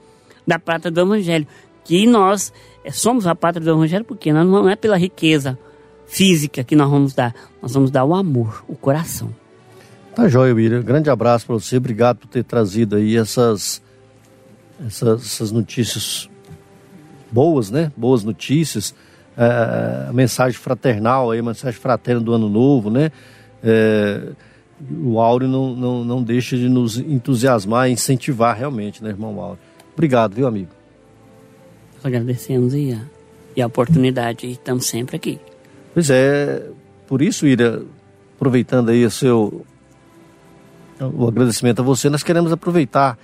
da 0.47 0.57
pátria 0.57 0.89
do 0.89 1.01
Evangelho. 1.01 1.45
Que 1.89 2.05
nós 2.05 2.53
eh, 2.85 2.91
somos 2.91 3.25
a 3.25 3.33
pátria 3.33 3.65
do 3.65 3.71
Evangelho 3.71 4.05
porque 4.05 4.31
não 4.31 4.69
é 4.69 4.75
pela 4.75 4.95
riqueza 4.95 5.57
física 6.05 6.63
que 6.63 6.75
nós 6.75 6.87
vamos 6.87 7.15
dar, 7.15 7.33
nós 7.59 7.73
vamos 7.73 7.89
dar 7.89 8.05
o 8.05 8.13
amor, 8.13 8.63
o 8.67 8.75
coração. 8.75 9.33
Tá 10.13 10.27
joia, 10.27 10.53
William. 10.53 10.83
Grande 10.83 11.09
abraço 11.09 11.47
para 11.47 11.55
você, 11.55 11.77
obrigado 11.77 12.17
por 12.17 12.27
ter 12.27 12.43
trazido 12.43 12.95
aí 12.95 13.17
essas, 13.17 13.81
essas, 14.85 15.25
essas 15.25 15.51
notícias 15.51 16.29
boas, 17.31 17.71
né? 17.71 17.91
Boas 17.97 18.23
notícias. 18.23 18.93
É, 19.35 20.13
mensagem 20.13 20.59
fraternal 20.59 21.31
aí, 21.31 21.41
mensagem 21.41 21.79
fraterna 21.79 22.21
do 22.21 22.33
ano 22.33 22.47
novo, 22.47 22.91
né? 22.91 23.11
É, 23.63 24.29
o 25.03 25.19
Áureo 25.19 25.47
não, 25.47 25.75
não, 25.75 26.05
não 26.05 26.21
deixa 26.21 26.55
de 26.55 26.69
nos 26.69 26.99
entusiasmar 26.99 27.89
e 27.89 27.93
incentivar 27.93 28.55
realmente, 28.55 29.03
né, 29.03 29.09
irmão 29.09 29.41
Áureo? 29.41 29.59
Obrigado, 29.91 30.35
viu, 30.35 30.45
amigo? 30.45 30.78
Nós 31.99 32.05
agradecemos 32.05 32.73
e 32.73 32.93
a, 32.93 33.01
e 33.55 33.61
a 33.61 33.67
oportunidade 33.67 34.47
e 34.47 34.51
estamos 34.53 34.85
sempre 34.85 35.17
aqui. 35.17 35.39
Pois 35.93 36.09
é, 36.09 36.65
por 37.07 37.21
isso, 37.21 37.45
Ira, 37.45 37.83
aproveitando 38.35 38.89
aí 38.89 39.05
o 39.05 39.11
seu 39.11 39.65
o 41.01 41.27
agradecimento 41.27 41.79
a 41.81 41.83
você, 41.83 42.09
nós 42.09 42.23
queremos 42.23 42.51
aproveitar 42.51 43.17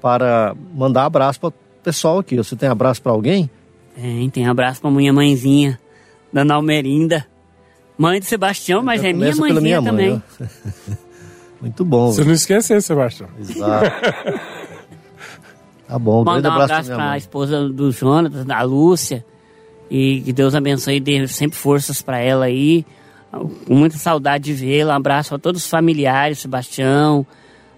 para 0.00 0.54
mandar 0.74 1.06
abraço 1.06 1.40
para 1.40 1.48
o 1.48 1.54
pessoal 1.82 2.18
aqui. 2.18 2.36
Você 2.36 2.54
tem 2.56 2.68
abraço 2.68 3.00
para 3.00 3.12
alguém? 3.12 3.48
Tem, 3.94 4.28
tem 4.28 4.46
abraço 4.46 4.80
para 4.80 4.90
minha 4.90 5.12
mãezinha, 5.12 5.78
Dona 6.32 6.54
Almerinda. 6.54 7.26
Mãe 7.96 8.20
de 8.20 8.26
Sebastião, 8.26 8.82
mas 8.82 9.04
é 9.04 9.12
minha 9.12 9.34
mãezinha 9.34 9.60
minha 9.60 9.80
mãe, 9.80 9.90
também. 9.90 10.22
Muito 11.60 11.84
bom. 11.84 12.10
Você 12.12 12.24
não 12.24 12.32
esquece, 12.32 12.80
Sebastião. 12.80 13.28
Exato. 13.38 13.86
tá 15.92 15.98
bom. 15.98 16.24
Mandar 16.24 16.58
um 16.58 16.62
abraço 16.62 16.90
para 16.90 17.10
a 17.12 17.18
esposa 17.18 17.68
do 17.68 17.90
Jonas, 17.90 18.44
da 18.44 18.62
Lúcia. 18.62 19.24
E 19.90 20.22
que 20.22 20.32
Deus 20.32 20.54
abençoe 20.54 20.96
e 20.96 21.00
dê 21.00 21.26
sempre 21.28 21.58
forças 21.58 22.00
para 22.00 22.18
ela 22.18 22.46
aí. 22.46 22.84
Com 23.66 23.74
muita 23.74 23.96
saudade 23.96 24.44
de 24.44 24.52
vê-la. 24.52 24.94
Um 24.94 24.96
abraço 24.96 25.34
a 25.34 25.38
todos 25.38 25.64
os 25.64 25.70
familiares, 25.70 26.38
Sebastião, 26.38 27.26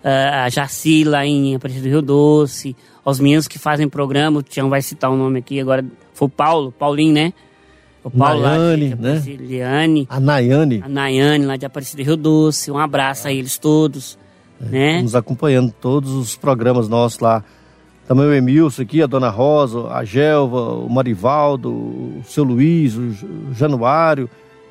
a 0.05 0.49
Jaci 0.49 1.03
lá 1.03 1.25
em 1.25 1.55
Aparecido 1.55 1.85
do 1.85 1.89
Rio 1.89 2.03
Doce, 2.03 2.77
aos 3.05 3.19
meninos 3.19 3.49
que 3.49 3.59
fazem 3.59 3.89
programa, 3.89 4.41
o 4.41 4.43
Tião 4.43 4.69
vai 4.69 4.83
citar 4.83 5.11
o 5.11 5.17
nome 5.17 5.39
aqui 5.39 5.61
agora, 5.61 5.85
foi 6.13 6.27
o 6.27 6.31
Paulo, 6.31 6.73
Paulinho, 6.73 7.15
né? 7.15 7.33
O 8.03 8.11
Paulo 8.11 8.43
Nayane, 8.43 8.91
lá 8.91 8.97
de, 8.97 9.37
né? 9.37 9.37
Liane, 9.41 10.07
a 10.11 10.21
Nayane. 10.21 10.83
A 10.85 10.89
Nayane 10.89 11.47
lá 11.47 11.57
de 11.57 11.65
Aparecido 11.65 12.03
Rio 12.03 12.17
Doce. 12.19 12.71
Um 12.71 12.79
abraço 12.79 13.27
a 13.27 13.33
eles 13.33 13.57
todos. 13.57 14.19
É, 14.61 14.65
né? 14.67 15.03
Nos 15.03 15.15
acompanhando 15.15 15.73
todos 15.73 16.13
os 16.13 16.37
programas 16.37 16.87
nossos 16.87 17.19
lá. 17.19 17.43
Também 18.07 18.27
o 18.27 18.35
Emilson 18.35 18.83
aqui, 18.83 19.03
a 19.03 19.07
Dona 19.07 19.31
Rosa, 19.31 19.89
a 19.89 20.05
Gelva, 20.05 20.75
o 20.75 20.89
Marivaldo, 20.91 21.71
o 21.71 22.23
seu 22.27 22.45
Luiz, 22.45 22.95
o 22.95 23.55
Januário, 23.55 24.29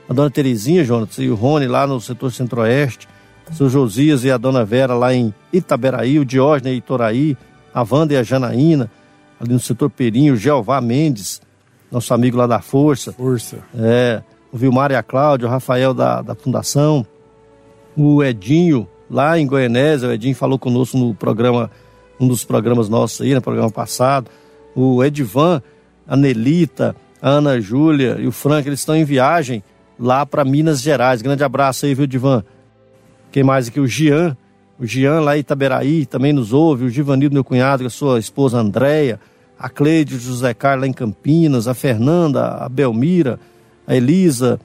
a 0.08 0.14
Dona 0.14 0.30
Terezinha, 0.30 0.84
Jonas, 0.84 1.18
e 1.18 1.30
o 1.30 1.36
Rony 1.36 1.68
lá 1.68 1.88
no 1.88 2.00
setor 2.00 2.32
centro-oeste, 2.32 3.08
o 3.50 3.54
seu 3.56 3.70
Josias 3.70 4.24
e 4.24 4.32
a 4.32 4.38
Dona 4.38 4.64
Vera 4.64 4.94
lá 4.94 5.14
em 5.14 5.34
Itaberaí, 5.52 6.20
o 6.20 6.26
Diógenes 6.26 6.74
e 6.74 6.78
Itoraí, 6.78 7.38
a 7.74 7.84
Wanda 7.90 8.14
e 8.14 8.18
a 8.18 8.24
Janaína, 8.24 8.90
ali 9.40 9.54
no 9.54 9.60
setor 9.60 9.90
Perinho, 9.90 10.36
o 10.36 10.38
Jeová 10.38 10.80
Mendes, 10.80 11.42
nosso 11.92 12.14
amigo 12.14 12.38
lá 12.38 12.46
da 12.46 12.62
Força. 12.62 13.14
Força. 13.14 13.58
É, 13.76 14.22
o 14.52 14.58
Vilmar 14.58 14.92
e 14.92 14.96
a 14.96 15.02
Cláudia, 15.02 15.48
o 15.48 15.52
Rafael 15.52 15.94
da, 15.94 16.22
da 16.22 16.36
Fundação, 16.36 17.06
o 17.98 18.24
Edinho, 18.24 18.88
lá 19.10 19.40
em 19.40 19.48
Goianésia, 19.48 20.10
o 20.10 20.12
Edinho 20.12 20.36
falou 20.36 20.60
conosco 20.60 20.98
no 20.98 21.14
programa, 21.16 21.72
um 22.20 22.28
dos 22.28 22.43
programas 22.43 22.89
nossos 22.89 23.22
aí, 23.22 23.34
no 23.34 23.41
programa 23.41 23.72
passado, 23.72 24.30
o 24.76 25.03
Edivan, 25.03 25.61
a 26.07 26.16
Nelita, 26.16 26.95
a 27.22 27.30
Ana 27.30 27.59
Júlia 27.59 28.18
e 28.20 28.28
o 28.28 28.32
Frank, 28.32 28.68
eles 28.68 28.80
estão 28.80 28.95
em 28.95 29.03
viagem 29.03 29.64
lá 29.99 30.26
para 30.26 30.43
Minas 30.43 30.82
Gerais. 30.82 31.22
Grande 31.22 31.43
abraço 31.43 31.86
aí, 31.86 31.93
viu, 31.93 32.03
Edivan? 32.03 32.43
Quem 33.32 33.43
mais 33.43 33.68
aqui? 33.68 33.80
O 33.80 33.88
Gian, 33.88 34.38
o 34.80 34.86
Gian 34.86 35.22
lá 35.22 35.38
em 35.38 35.39
Itaberaí 35.39 36.05
também 36.05 36.34
nos 36.34 36.53
ouve, 36.53 36.86
o 36.86 36.89
Givanildo, 36.89 37.34
meu 37.34 37.43
cunhado, 37.43 37.86
a 37.86 37.89
sua 37.89 38.20
esposa 38.20 38.59
Andréia, 38.59 39.20
a 39.57 39.70
Cleide 39.70 40.18
José 40.18 40.53
Carlos 40.53 40.88
em 40.88 40.93
Campinas, 40.93 41.68
a 41.68 41.74
Fernanda, 41.74 42.47
a 42.47 42.70
Belmira, 42.70 43.39
a 43.88 43.95
Elisa, 43.95 44.59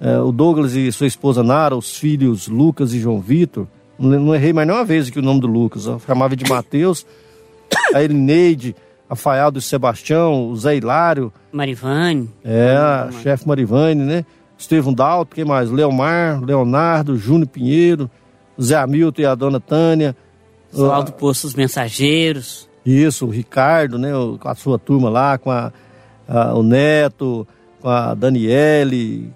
eh, 0.00 0.18
o 0.18 0.30
Douglas 0.30 0.74
e 0.74 0.90
sua 0.92 1.06
esposa 1.06 1.42
Nara, 1.42 1.76
os 1.76 1.96
filhos 1.96 2.48
Lucas 2.48 2.92
e 2.92 3.00
João 3.00 3.20
Vitor. 3.20 3.66
Não, 4.02 4.34
errei 4.34 4.52
mais 4.52 4.66
nenhuma 4.66 4.84
vez 4.84 5.08
aqui 5.08 5.20
o 5.20 5.22
nome 5.22 5.40
do 5.40 5.46
Lucas, 5.46 5.86
eu 5.86 6.00
chamava 6.00 6.34
de 6.34 6.48
Mateus, 6.48 7.06
a 7.94 8.02
Elineide, 8.02 8.74
a 9.08 9.14
Faialdo 9.14 9.60
e 9.60 9.62
Sebastião, 9.62 10.50
o 10.50 10.56
Zé 10.56 10.76
Hilário. 10.76 11.32
Marivane. 11.52 12.28
É, 12.44 12.74
a 12.76 13.10
chefe 13.22 13.46
Marivane, 13.46 14.02
né? 14.02 14.24
Estevão 14.58 14.92
Dalto, 14.92 15.34
quem 15.34 15.44
mais? 15.44 15.70
Leomar, 15.70 16.42
Leonardo, 16.42 17.16
Júnior 17.16 17.48
Pinheiro, 17.48 18.10
Zé 18.60 18.76
Hamilton 18.76 19.22
e 19.22 19.26
a 19.26 19.34
dona 19.34 19.60
Tânia. 19.60 20.16
Pessoal 20.70 21.02
do 21.02 21.12
Poço 21.12 21.46
dos 21.46 21.54
Mensageiros. 21.54 22.68
Isso, 22.84 23.26
o 23.26 23.30
Ricardo, 23.30 23.98
né, 23.98 24.10
com 24.40 24.48
a 24.48 24.54
sua 24.54 24.78
turma 24.78 25.08
lá, 25.08 25.38
com 25.38 25.50
a, 25.50 25.72
a, 26.28 26.54
o 26.54 26.62
Neto, 26.62 27.46
com 27.80 27.88
a 27.88 28.14
Daniele, 28.14 29.32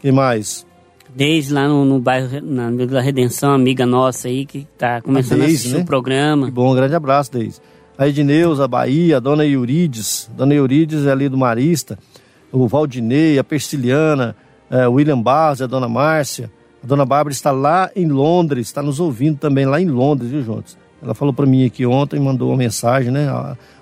quem 0.00 0.12
mais? 0.12 0.66
Desde 1.14 1.52
lá 1.52 1.68
no, 1.68 1.84
no 1.84 1.98
bairro, 1.98 2.40
na 2.42 2.70
Vila 2.70 3.00
Redenção, 3.00 3.52
amiga 3.52 3.84
nossa 3.84 4.28
aí, 4.28 4.46
que 4.46 4.66
está 4.72 5.00
começando 5.00 5.42
a, 5.42 5.44
Deise, 5.44 5.54
a 5.54 5.58
assistir 5.58 5.76
né? 5.76 5.82
o 5.82 5.86
programa. 5.86 6.46
Que 6.46 6.52
bom, 6.52 6.70
um 6.70 6.74
grande 6.74 6.94
abraço, 6.94 7.32
Deise. 7.32 7.60
A 7.98 8.08
Edneuza, 8.08 8.64
a 8.64 8.68
Bahia, 8.68 9.18
a 9.18 9.20
Dona 9.20 9.44
Eurides, 9.44 10.30
Dona 10.36 10.54
Eurides 10.54 11.04
é 11.04 11.10
ali 11.10 11.28
do 11.28 11.36
Marista, 11.36 11.98
o 12.50 12.66
Valdinei, 12.66 13.38
a 13.38 13.44
Persiliana, 13.44 14.34
é, 14.70 14.88
o 14.88 14.92
William 14.92 15.20
Barros, 15.20 15.60
a 15.60 15.66
Dona 15.66 15.88
Márcia, 15.88 16.50
a 16.82 16.86
Dona 16.86 17.04
Bárbara 17.04 17.32
está 17.32 17.50
lá 17.50 17.90
em 17.94 18.06
Londres, 18.06 18.68
está 18.68 18.82
nos 18.82 19.00
ouvindo 19.00 19.38
também 19.38 19.66
lá 19.66 19.80
em 19.80 19.86
Londres, 19.86 20.30
viu, 20.30 20.42
Juntos? 20.42 20.78
Ela 21.02 21.14
falou 21.14 21.32
para 21.32 21.46
mim 21.46 21.64
aqui 21.64 21.84
ontem, 21.84 22.20
mandou 22.20 22.48
uma 22.48 22.56
mensagem, 22.56 23.10
né? 23.10 23.26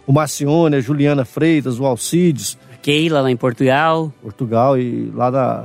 O 0.07 0.13
Marcione, 0.13 0.77
a 0.77 0.81
Juliana 0.81 1.25
Freitas, 1.25 1.79
o 1.79 1.85
Alcides. 1.85 2.57
Keila 2.81 3.21
lá 3.21 3.31
em 3.31 3.37
Portugal. 3.37 4.13
Portugal 4.23 4.79
e 4.79 5.11
lá 5.15 5.31
da 5.31 5.65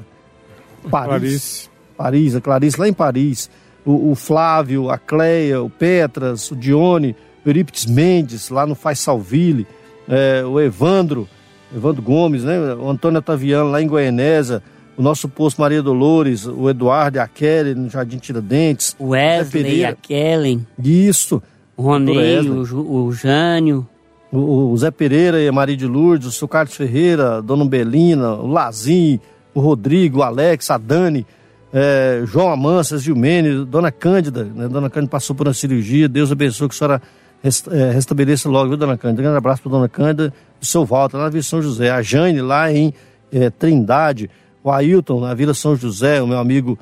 Paris. 0.90 1.10
Paris, 1.10 1.70
Paris 1.98 2.36
a 2.36 2.42
Clarice 2.42 2.80
lá 2.80 2.88
em 2.88 2.94
Paris. 2.94 3.50
O, 3.86 4.12
o, 4.12 4.16
Flávio, 4.16 4.90
a 4.90 4.98
Cleia, 4.98 5.62
o 5.62 5.70
Petras, 5.70 6.50
o 6.52 6.56
Dione, 6.56 7.16
o 7.46 7.50
Eurípides 7.50 7.86
Mendes, 7.86 8.50
lá 8.50 8.66
no 8.66 8.76
Faz 8.76 9.00
Salville. 9.00 9.68
É, 10.08 10.44
o 10.46 10.60
Evandro, 10.60 11.28
Evandro 11.76 12.02
Gomes, 12.02 12.44
né? 12.44 12.58
O 12.76 12.90
Antônio 12.90 13.20
Otaviano 13.20 13.72
lá 13.72 13.82
em 13.82 13.88
Goianésia 13.88 14.62
o 14.98 15.02
nosso 15.02 15.28
posto 15.28 15.60
Maria 15.60 15.82
Dolores, 15.82 16.46
o 16.46 16.70
Eduardo 16.70 17.18
e 17.18 17.20
a 17.20 17.28
Kelly 17.28 17.74
no 17.74 17.90
Jardim 17.90 18.18
Tiradentes. 18.18 18.96
O 19.00 19.10
Wesley, 19.10 19.86
a 19.86 19.96
Kellen. 19.96 20.66
Isso. 20.78 21.42
O 21.76 21.84
Ronei, 21.84 22.48
o, 22.48 23.06
o 23.06 23.12
Jânio. 23.12 23.88
O, 24.32 24.72
o, 24.72 24.78
Zé 24.78 24.90
Pereira 24.90 25.40
e 25.40 25.48
a 25.48 25.52
Maria 25.52 25.78
de 25.78 25.86
Lourdes, 25.86 26.28
o 26.28 26.32
seu 26.32 26.48
Carlos 26.48 26.76
Ferreira, 26.76 27.38
a 27.38 27.42
Dona 27.42 27.66
Belina, 27.66 28.34
o 28.34 28.48
Lazim, 28.48 29.20
o 29.54 29.60
Rodrigo, 29.60 30.20
o 30.20 30.24
Alex, 30.24 30.70
a 30.72 30.78
Dani, 30.78 31.26
é, 31.74 32.22
João 32.26 32.52
Amansas, 32.52 33.02
Gilmene, 33.02 33.66
Dona 33.66 33.92
Cândida, 33.92 34.44
né? 34.44 34.68
Dona 34.68 34.90
Cândida 34.90 35.10
passou 35.10 35.36
por 35.36 35.48
uma 35.48 35.54
cirurgia, 35.54 36.08
Deus 36.08 36.32
abençoe 36.32 36.70
que 36.70 36.76
a 36.76 36.78
senhora 36.78 37.02
é, 37.44 37.92
restabeleça 37.92 38.48
logo, 38.48 38.70
viu, 38.70 38.78
Dona 38.78 38.98
Cândida? 38.98 39.22
Um 39.22 39.24
grande 39.24 39.38
abraço 39.38 39.62
para 39.62 39.72
Dona 39.72 39.90
Cândida, 39.90 40.34
o 40.62 40.66
seu 40.66 40.86
Walter, 40.86 41.18
lá 41.18 41.24
na 41.24 41.30
Vila 41.30 41.44
São 41.44 41.62
José, 41.62 41.90
a 41.90 42.02
Jane, 42.02 42.42
lá 42.42 42.72
em 42.72 42.94
é, 43.32 43.50
Trindade, 43.50 44.30
o 44.64 44.72
Ailton, 44.72 45.20
na 45.20 45.34
Vila 45.34 45.54
São 45.54 45.76
José, 45.76 46.22
o 46.22 46.28
meu 46.28 46.38
amigo 46.38 46.78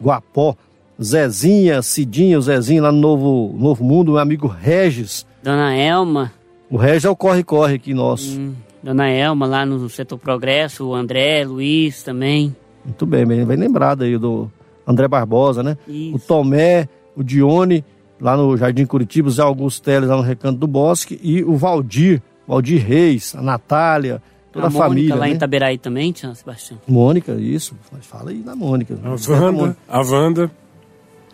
Guapó, 0.00 0.54
Zezinha, 1.02 1.82
Cidinha, 1.82 2.38
o 2.38 2.42
Zezinho 2.42 2.82
lá 2.82 2.92
no 2.92 3.00
Novo, 3.00 3.54
Novo 3.58 3.84
Mundo, 3.84 4.12
meu 4.12 4.20
amigo 4.20 4.46
Regis. 4.46 5.26
Dona 5.42 5.74
Elma. 5.74 6.32
O 6.70 6.76
Regis 6.76 7.04
é 7.04 7.10
o 7.10 7.16
corre-corre 7.16 7.74
aqui 7.74 7.94
nosso. 7.94 8.38
Hum, 8.38 8.54
Dona 8.86 9.08
Elma 9.08 9.46
lá 9.46 9.66
no 9.66 9.88
Setor 9.90 10.16
Progresso, 10.16 10.86
o 10.86 10.94
André, 10.94 11.44
Luiz 11.44 12.04
também. 12.04 12.54
Muito 12.84 13.04
bem, 13.04 13.26
bem, 13.26 13.44
bem 13.44 13.56
lembrado 13.56 14.04
aí 14.04 14.16
do 14.16 14.48
André 14.86 15.08
Barbosa, 15.08 15.60
né? 15.60 15.76
Isso. 15.88 16.14
O 16.14 16.20
Tomé, 16.20 16.88
o 17.16 17.24
Dione, 17.24 17.84
lá 18.20 18.36
no 18.36 18.56
Jardim 18.56 18.86
Curitiba, 18.86 19.26
o 19.26 19.30
Zé 19.32 19.42
Augusto 19.42 19.82
Teles 19.82 20.08
lá 20.08 20.16
no 20.16 20.22
Recanto 20.22 20.60
do 20.60 20.68
Bosque 20.68 21.18
e 21.20 21.42
o 21.42 21.56
Valdir, 21.56 22.22
Valdir 22.46 22.80
Reis, 22.80 23.34
a 23.34 23.42
Natália, 23.42 24.22
toda 24.52 24.66
a, 24.66 24.68
a 24.68 24.70
Mônica, 24.70 24.88
família. 24.88 25.14
lá 25.16 25.26
né? 25.26 25.32
em 25.32 25.34
Itaberaí 25.34 25.78
também, 25.78 26.12
Tião 26.12 26.32
Sebastião? 26.32 26.78
Mônica, 26.86 27.32
isso. 27.32 27.74
Fala 28.02 28.30
aí 28.30 28.38
da 28.38 28.54
Mônica. 28.54 28.96
A 29.02 29.32
Wanda, 29.32 29.76
a 29.88 30.00
Wanda. 30.00 30.50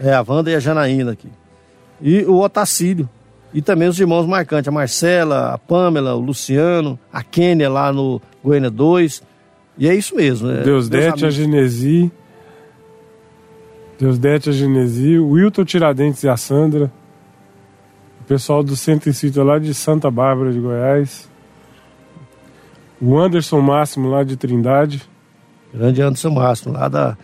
É, 0.00 0.14
a 0.14 0.24
Wanda 0.26 0.50
e 0.50 0.54
a 0.54 0.58
Janaína 0.58 1.12
aqui. 1.12 1.28
E 2.00 2.22
o 2.22 2.40
Otacílio. 2.40 3.06
E 3.54 3.60
também 3.60 3.88
os 3.88 4.00
irmãos 4.00 4.26
marcantes, 4.26 4.68
a 4.68 4.72
Marcela, 4.72 5.54
a 5.54 5.58
Pamela, 5.58 6.14
o 6.14 6.20
Luciano, 6.20 6.98
a 7.12 7.22
Kênia 7.22 7.68
lá 7.68 7.92
no 7.92 8.20
Goiânia 8.42 8.70
2. 8.70 9.22
E 9.76 9.88
é 9.88 9.94
isso 9.94 10.16
mesmo. 10.16 10.50
É, 10.50 10.62
Deus 10.62 10.88
Dete, 10.88 11.26
a 11.26 11.30
Genesi. 11.30 12.10
Deus 13.98 14.18
Dete, 14.18 14.48
a 14.48 14.52
Genesi. 14.52 15.18
O 15.18 15.30
Wilton 15.30 15.64
Tiradentes 15.64 16.22
e 16.22 16.28
a 16.28 16.36
Sandra. 16.36 16.90
O 18.22 18.24
pessoal 18.24 18.62
do 18.62 18.74
Centro 18.74 19.12
Sítio 19.12 19.42
lá 19.42 19.58
de 19.58 19.74
Santa 19.74 20.10
Bárbara 20.10 20.52
de 20.52 20.58
Goiás. 20.58 21.28
O 23.00 23.18
Anderson 23.18 23.60
Máximo, 23.60 24.08
lá 24.08 24.22
de 24.22 24.36
Trindade. 24.36 25.02
Grande 25.74 26.00
Anderson 26.00 26.30
Máximo, 26.30 26.72
lá 26.72 26.88
da 26.88 27.18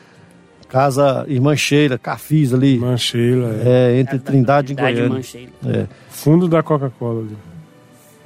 Casa 0.68 1.24
Irmã 1.28 1.56
Sheila, 1.56 1.98
Cafis 1.98 2.52
ali. 2.52 2.74
Irmã 2.74 2.96
Sheila, 2.96 3.54
é. 3.64 3.94
é 3.94 4.00
entre 4.00 4.18
Trindade, 4.18 4.74
Trindade, 4.74 5.00
e 5.00 5.08
Goiânia. 5.08 5.24
É. 5.66 5.86
Fundo 6.10 6.46
da 6.46 6.62
Coca-Cola 6.62 7.20
ali. 7.20 7.36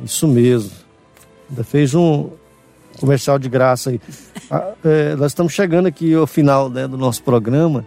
Isso 0.04 0.26
mesmo. 0.26 0.72
Ainda 1.48 1.62
fez 1.62 1.94
um 1.94 2.30
comercial 2.98 3.38
de 3.38 3.48
graça 3.48 3.90
aí. 3.90 4.00
ah, 4.50 4.72
é, 4.84 5.14
nós 5.14 5.32
estamos 5.32 5.52
chegando 5.52 5.86
aqui 5.86 6.14
ao 6.14 6.26
final 6.26 6.68
né, 6.68 6.88
do 6.88 6.98
nosso 6.98 7.22
programa. 7.22 7.84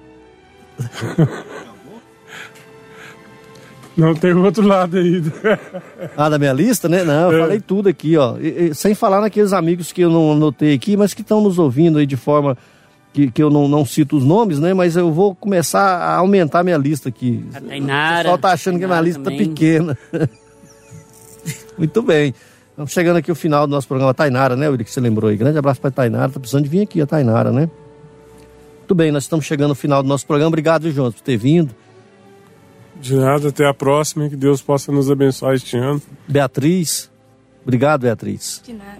Não, 3.98 4.14
tem 4.14 4.34
o 4.34 4.44
outro 4.44 4.68
lado 4.68 4.98
aí. 4.98 5.24
ah, 6.18 6.28
da 6.28 6.38
minha 6.38 6.52
lista, 6.52 6.90
né? 6.90 7.04
Não, 7.04 7.32
eu 7.32 7.38
é. 7.38 7.42
falei 7.42 7.62
tudo 7.62 7.88
aqui, 7.88 8.18
ó. 8.18 8.38
E, 8.38 8.70
e, 8.70 8.76
sem 8.76 8.94
falar 8.94 9.22
naqueles 9.22 9.54
amigos 9.54 9.94
que 9.94 10.02
eu 10.02 10.10
não 10.10 10.34
anotei 10.34 10.74
aqui, 10.74 10.98
mas 10.98 11.14
que 11.14 11.22
estão 11.22 11.42
nos 11.42 11.58
ouvindo 11.58 11.98
aí 11.98 12.06
de 12.06 12.18
forma 12.18 12.58
que, 13.16 13.32
que 13.32 13.42
eu 13.42 13.50
não, 13.50 13.66
não 13.66 13.86
cito 13.86 14.18
os 14.18 14.26
nomes, 14.26 14.60
né? 14.60 14.74
Mas 14.74 14.98
eu 14.98 15.10
vou 15.10 15.34
começar 15.34 15.82
a 15.82 16.18
aumentar 16.18 16.66
minha 16.66 16.76
lista 16.76 17.08
aqui. 17.08 17.46
A 17.54 17.62
Tainara. 17.62 18.16
O 18.16 18.18
pessoal 18.18 18.38
tá 18.38 18.52
achando 18.52 18.78
que 18.78 18.84
a 18.84 18.88
minha 18.88 19.00
lista 19.00 19.24
tá 19.24 19.32
pequena. 19.32 19.98
Muito 21.80 22.02
bem. 22.02 22.34
Estamos 22.72 22.92
chegando 22.92 23.16
aqui 23.16 23.32
ao 23.32 23.36
final 23.36 23.66
do 23.66 23.72
nosso 23.72 23.88
programa 23.88 24.14
Tainara, 24.14 24.58
né, 24.58 24.68
Willi, 24.68 24.84
que 24.84 24.92
você 24.92 25.00
lembrou 25.00 25.30
aí. 25.30 25.38
Grande 25.38 25.58
abraço 25.58 25.80
para 25.80 25.92
Tainara. 25.92 26.30
Tá 26.30 26.42
precisando 26.42 26.64
de 26.64 26.70
vir 26.70 26.82
aqui 26.82 27.00
a 27.00 27.06
Tainara, 27.06 27.54
né? 27.54 27.70
Muito 28.80 28.94
bem, 28.94 29.14
nós 29.14 29.24
estamos 29.24 29.46
chegando 29.46 29.70
ao 29.70 29.76
final 29.76 30.04
do 30.04 30.10
nosso 30.10 30.28
programa. 30.28 30.50
Obrigado, 30.50 30.92
João, 30.92 31.10
por 31.10 31.22
ter 31.22 31.38
vindo. 31.38 31.74
De 33.00 33.16
nada, 33.16 33.48
até 33.48 33.66
a 33.66 33.74
próxima. 33.74 34.28
Que 34.28 34.36
Deus 34.36 34.62
possa 34.62 34.92
nos 34.92 35.10
abençoar 35.10 35.56
este 35.56 35.78
ano. 35.78 36.02
Beatriz. 36.28 37.10
Obrigado, 37.64 38.02
Beatriz. 38.02 38.62
De 38.66 38.74
nada. 38.74 39.00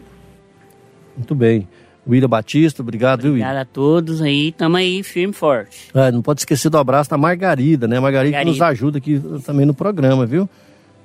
Muito 1.18 1.36
bem. 1.36 1.68
William 2.08 2.30
Batista, 2.30 2.82
obrigado, 2.84 3.22
viu, 3.22 3.32
Obrigado 3.32 3.58
a 3.58 3.66
todos 3.66 4.22
aí, 4.22 4.52
tamo 4.52 4.78
aí 4.78 5.02
firme 5.02 5.32
e 5.34 5.36
forte. 5.36 5.90
É, 5.94 6.12
não 6.12 6.22
pode 6.22 6.42
esquecer 6.42 6.70
do 6.70 6.78
abraço 6.78 7.10
da 7.10 7.18
Margarida, 7.18 7.88
né? 7.88 8.00
Margarida, 8.00 8.38
que 8.38 8.46
nos 8.46 8.58
Margarida. 8.60 8.84
ajuda 8.86 8.98
aqui 9.00 9.22
também 9.44 9.66
no 9.66 9.74
programa, 9.74 10.26
viu? 10.26 10.48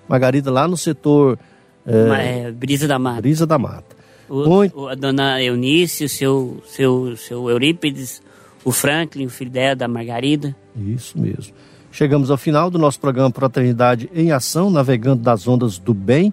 Margarida 0.09 0.51
lá 0.51 0.69
no 0.69 0.77
setor 0.77 1.39
é, 1.87 2.49
é, 2.49 2.53
Brisa 2.53 2.87
da 2.87 2.99
Mata. 2.99 3.23
Brisa 3.23 3.47
da 3.47 3.59
Mata. 3.59 3.97
O, 4.29 4.47
Muito. 4.47 4.79
o- 4.79 4.89
a 4.89 4.95
dona 4.95 5.43
Eunice, 5.43 6.05
o 6.05 6.09
seu, 6.09 6.63
seu, 6.67 7.17
seu 7.17 7.49
Eurípides, 7.49 8.23
o 8.65 8.71
Franklin, 8.71 9.27
o 9.27 9.31
filho 9.31 9.51
dela, 9.51 9.75
da 9.75 9.89
Margarida. 9.89 10.55
Isso 10.77 11.19
mesmo. 11.19 11.55
Chegamos 11.91 12.31
ao 12.31 12.37
final 12.37 12.71
do 12.71 12.79
nosso 12.79 13.01
programa 13.01 13.31
Fraternidade 13.35 14.09
em 14.15 14.31
Ação, 14.33 14.71
navegando 14.71 15.23
das 15.23 15.49
ondas 15.49 15.79
do 15.79 15.93
bem. 15.95 16.33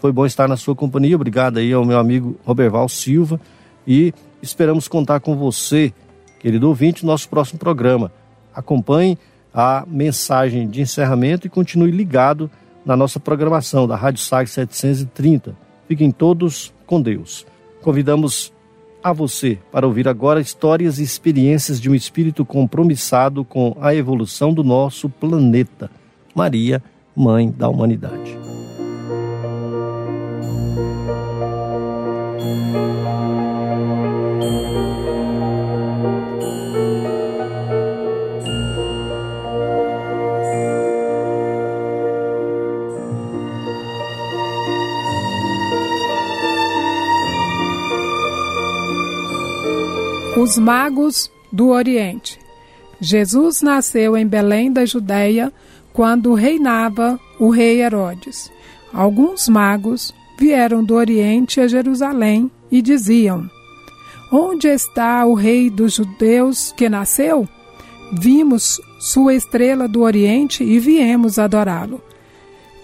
Foi 0.00 0.12
bom 0.12 0.24
estar 0.24 0.48
na 0.48 0.56
sua 0.56 0.74
companhia. 0.76 1.16
Obrigado 1.16 1.58
aí 1.58 1.72
ao 1.72 1.84
meu 1.84 1.98
amigo 1.98 2.36
Roberval 2.46 2.88
Silva. 2.88 3.38
E 3.86 4.12
esperamos 4.42 4.88
contar 4.88 5.20
com 5.20 5.36
você, 5.36 5.92
querido 6.38 6.68
ouvinte, 6.68 7.04
no 7.04 7.12
nosso 7.12 7.28
próximo 7.28 7.58
programa. 7.58 8.12
Acompanhe 8.54 9.18
a 9.52 9.84
mensagem 9.86 10.68
de 10.68 10.80
encerramento 10.80 11.46
e 11.46 11.50
continue 11.50 11.90
ligado 11.90 12.50
na 12.84 12.96
nossa 12.96 13.18
programação 13.18 13.86
da 13.86 13.96
Rádio 13.96 14.20
SAG 14.20 14.48
730. 14.48 15.56
Fiquem 15.88 16.10
todos 16.10 16.72
com 16.86 17.00
Deus. 17.00 17.46
Convidamos 17.82 18.52
a 19.02 19.12
você 19.12 19.58
para 19.70 19.86
ouvir 19.86 20.08
agora 20.08 20.40
histórias 20.40 20.98
e 20.98 21.02
experiências 21.02 21.80
de 21.80 21.88
um 21.88 21.94
espírito 21.94 22.44
compromissado 22.44 23.44
com 23.44 23.76
a 23.80 23.94
evolução 23.94 24.52
do 24.52 24.64
nosso 24.64 25.08
planeta. 25.08 25.90
Maria, 26.34 26.82
Mãe 27.14 27.50
da 27.50 27.68
Humanidade. 27.68 28.36
Os 50.46 50.56
Magos 50.56 51.28
do 51.52 51.70
Oriente. 51.70 52.38
Jesus 53.00 53.62
nasceu 53.62 54.16
em 54.16 54.24
Belém 54.24 54.72
da 54.72 54.86
Judéia 54.86 55.52
quando 55.92 56.34
reinava 56.34 57.18
o 57.40 57.50
rei 57.50 57.82
Herodes. 57.82 58.48
Alguns 58.92 59.48
magos 59.48 60.14
vieram 60.38 60.84
do 60.84 60.94
Oriente 60.94 61.60
a 61.60 61.66
Jerusalém 61.66 62.48
e 62.70 62.80
diziam: 62.80 63.50
Onde 64.30 64.68
está 64.68 65.26
o 65.26 65.34
rei 65.34 65.68
dos 65.68 65.94
judeus 65.94 66.72
que 66.76 66.88
nasceu? 66.88 67.48
Vimos 68.12 68.80
sua 69.00 69.34
estrela 69.34 69.88
do 69.88 70.02
Oriente 70.02 70.62
e 70.62 70.78
viemos 70.78 71.40
adorá-lo. 71.40 72.00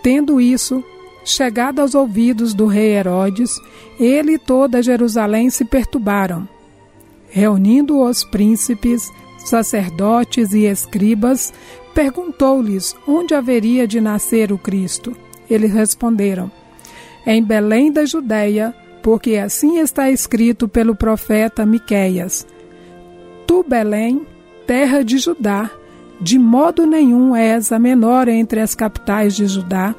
Tendo 0.02 0.40
isso 0.40 0.82
chegado 1.24 1.78
aos 1.78 1.94
ouvidos 1.94 2.54
do 2.54 2.66
rei 2.66 2.96
Herodes, 2.96 3.56
ele 4.00 4.32
e 4.32 4.38
toda 4.38 4.82
Jerusalém 4.82 5.48
se 5.48 5.64
perturbaram. 5.64 6.48
Reunindo 7.34 7.98
os 7.98 8.24
príncipes, 8.24 9.10
sacerdotes 9.38 10.52
e 10.52 10.66
escribas, 10.66 11.50
perguntou-lhes 11.94 12.94
onde 13.08 13.34
haveria 13.34 13.86
de 13.86 14.02
nascer 14.02 14.52
o 14.52 14.58
Cristo. 14.58 15.16
Eles 15.48 15.72
responderam: 15.72 16.50
Em 17.26 17.42
Belém 17.42 17.90
da 17.90 18.04
Judéia, 18.04 18.74
porque 19.02 19.36
assim 19.36 19.78
está 19.78 20.10
escrito 20.10 20.68
pelo 20.68 20.94
profeta 20.94 21.64
Miqueias: 21.64 22.46
Tu, 23.46 23.64
Belém, 23.66 24.26
terra 24.66 25.02
de 25.02 25.16
Judá, 25.16 25.70
de 26.20 26.38
modo 26.38 26.84
nenhum 26.84 27.34
és 27.34 27.72
a 27.72 27.78
menor 27.78 28.28
entre 28.28 28.60
as 28.60 28.74
capitais 28.74 29.34
de 29.34 29.46
Judá, 29.46 29.94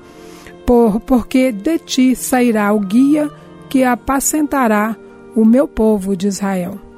por, 0.67 0.99
porque 0.99 1.51
de 1.51 1.79
ti 1.79 2.15
sairá 2.15 2.71
o 2.71 2.79
guia 2.79 3.27
que 3.71 3.83
apacentará 3.83 4.95
o 5.35 5.43
meu 5.43 5.67
povo 5.67 6.15
de 6.15 6.27
Israel. 6.27 6.92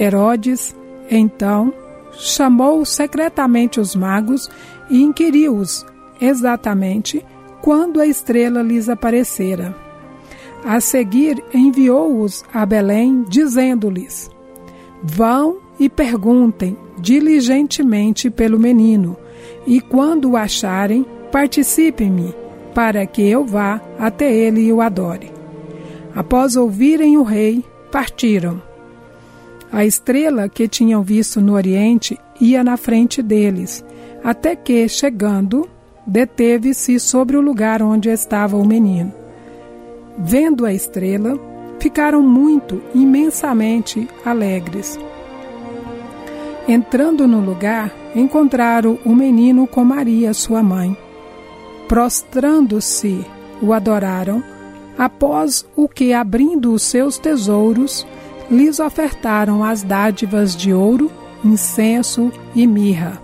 Herodes, 0.00 0.74
então, 1.10 1.74
chamou 2.12 2.84
secretamente 2.86 3.78
os 3.78 3.94
magos 3.94 4.48
e 4.88 5.02
inquiriu-os 5.02 5.84
exatamente 6.18 7.22
quando 7.60 8.00
a 8.00 8.06
estrela 8.06 8.62
lhes 8.62 8.88
aparecera. 8.88 9.76
A 10.64 10.80
seguir, 10.80 11.44
enviou-os 11.52 12.42
a 12.52 12.64
Belém, 12.64 13.24
dizendo-lhes: 13.28 14.30
Vão 15.02 15.58
e 15.78 15.88
perguntem 15.88 16.76
diligentemente 16.98 18.30
pelo 18.30 18.58
menino, 18.58 19.16
e 19.66 19.80
quando 19.80 20.30
o 20.30 20.36
acharem, 20.36 21.04
participem-me, 21.30 22.34
para 22.74 23.04
que 23.06 23.22
eu 23.22 23.44
vá 23.44 23.80
até 23.98 24.34
ele 24.34 24.62
e 24.62 24.72
o 24.72 24.80
adore. 24.80 25.30
Após 26.14 26.56
ouvirem 26.56 27.16
o 27.18 27.22
rei, 27.22 27.64
partiram. 27.90 28.69
A 29.72 29.84
estrela 29.84 30.48
que 30.48 30.66
tinham 30.66 31.02
visto 31.02 31.40
no 31.40 31.54
Oriente 31.54 32.18
ia 32.40 32.64
na 32.64 32.76
frente 32.76 33.22
deles, 33.22 33.84
até 34.24 34.56
que, 34.56 34.88
chegando, 34.88 35.68
deteve-se 36.06 36.98
sobre 36.98 37.36
o 37.36 37.40
lugar 37.40 37.80
onde 37.82 38.08
estava 38.08 38.56
o 38.56 38.66
menino. 38.66 39.12
Vendo 40.18 40.66
a 40.66 40.72
estrela, 40.72 41.38
ficaram 41.78 42.20
muito, 42.20 42.82
imensamente 42.94 44.08
alegres. 44.24 44.98
Entrando 46.66 47.26
no 47.26 47.40
lugar, 47.40 47.92
encontraram 48.14 48.98
o 49.04 49.14
menino 49.14 49.66
com 49.66 49.84
Maria, 49.84 50.34
sua 50.34 50.62
mãe. 50.62 50.96
Prostrando-se, 51.88 53.24
o 53.62 53.72
adoraram, 53.72 54.42
após 54.98 55.66
o 55.76 55.88
que, 55.88 56.12
abrindo 56.12 56.72
os 56.72 56.82
seus 56.82 57.18
tesouros, 57.18 58.06
lhes 58.50 58.80
ofertaram 58.80 59.62
as 59.62 59.82
dádivas 59.82 60.56
de 60.56 60.72
ouro, 60.74 61.10
incenso 61.44 62.32
e 62.54 62.66
mirra. 62.66 63.22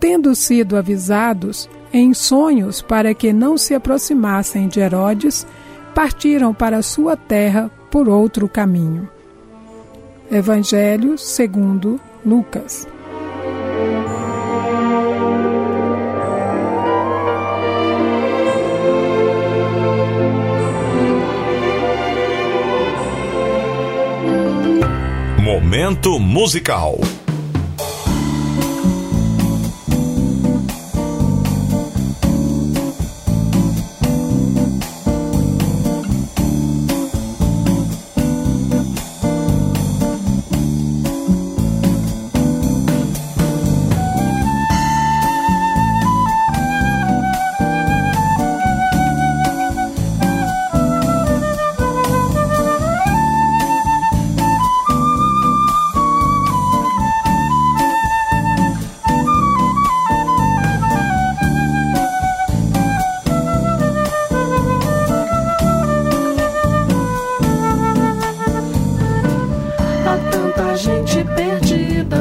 Tendo 0.00 0.34
sido 0.34 0.76
avisados 0.76 1.68
em 1.92 2.12
sonhos 2.12 2.82
para 2.82 3.14
que 3.14 3.32
não 3.32 3.56
se 3.56 3.74
aproximassem 3.74 4.68
de 4.68 4.80
Herodes, 4.80 5.46
partiram 5.94 6.52
para 6.52 6.82
sua 6.82 7.16
terra 7.16 7.70
por 7.90 8.08
outro 8.08 8.48
caminho. 8.48 9.08
Evangelho 10.30 11.16
segundo 11.16 12.00
Lucas. 12.24 12.86
Momento 25.66 26.20
musical. 26.20 27.15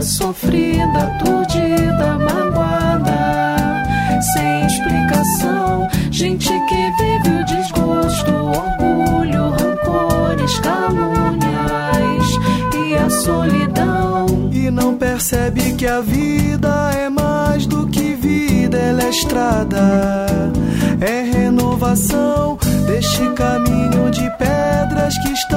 sofrida, 0.06 1.00
aturdida, 1.00 2.18
magoada, 2.20 3.84
sem 4.34 4.66
explicação. 4.66 5.88
Gente 6.12 6.48
que 6.48 6.92
vive 6.98 7.42
o 7.42 7.46
desgosto, 7.46 8.32
orgulho, 8.32 9.50
rancores, 9.50 10.60
calúnias 10.60 12.26
e 12.76 12.96
a 12.96 13.10
solidão. 13.10 14.50
E 14.52 14.70
não 14.70 14.96
percebe 14.96 15.74
que 15.74 15.88
a 15.88 16.02
vida 16.02 16.92
é 16.96 17.10
mais 17.10 17.66
do 17.66 17.88
que 17.88 18.14
vida, 18.14 18.78
ela 18.78 19.04
é 19.04 19.10
estrada, 19.10 20.36
é 21.02 21.22
renovação 21.24 22.58
deste 22.86 23.28
caminho 23.32 24.12
de 24.12 24.30
pedras 24.38 25.18
que 25.18 25.32
estão. 25.32 25.55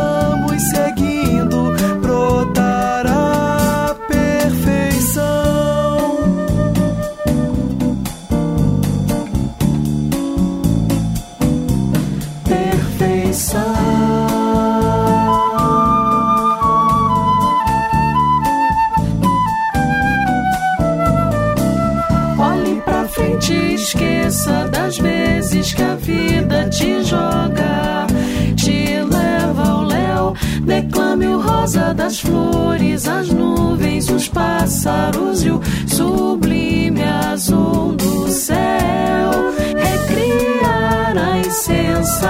Pássaros 34.88 35.44
e 35.44 35.50
o 35.50 35.60
sublime 35.86 37.04
azul 37.04 37.92
do 37.94 38.26
céu. 38.28 39.30
Recriar 39.76 41.14
a 41.16 41.38
insensatez 41.40 42.22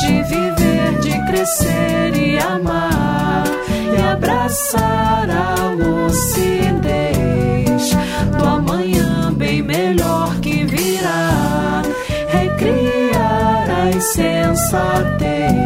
de 0.00 0.22
viver, 0.24 0.98
de 1.00 1.24
crescer 1.26 2.16
e 2.16 2.36
amar 2.38 3.44
e 3.96 4.02
abraçar 4.02 5.30
a 5.30 5.70
lucidez 5.70 7.06
do 8.36 8.44
amanhã 8.44 9.32
bem 9.32 9.62
melhor 9.62 10.34
que 10.40 10.64
virá. 10.64 11.82
Recriar 12.28 13.70
a 13.70 13.90
insensatez 13.90 15.65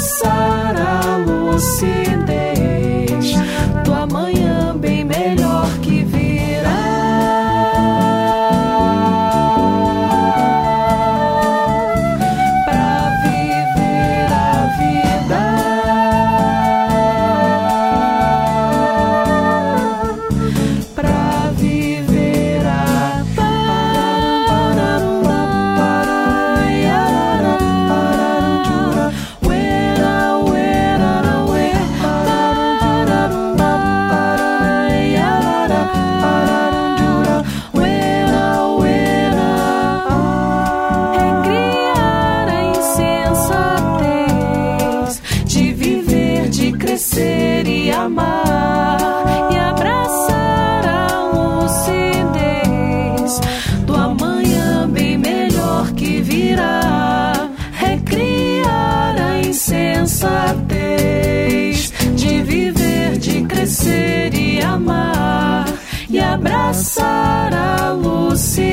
abraçar 0.00 0.76
a 0.76 1.16
lucidez 1.18 2.39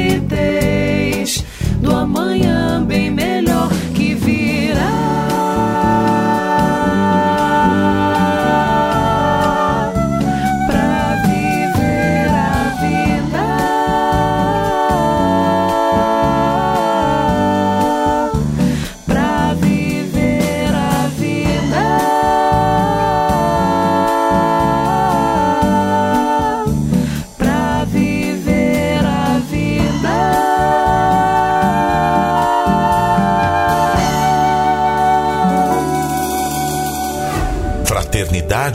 lucidez 0.08 0.77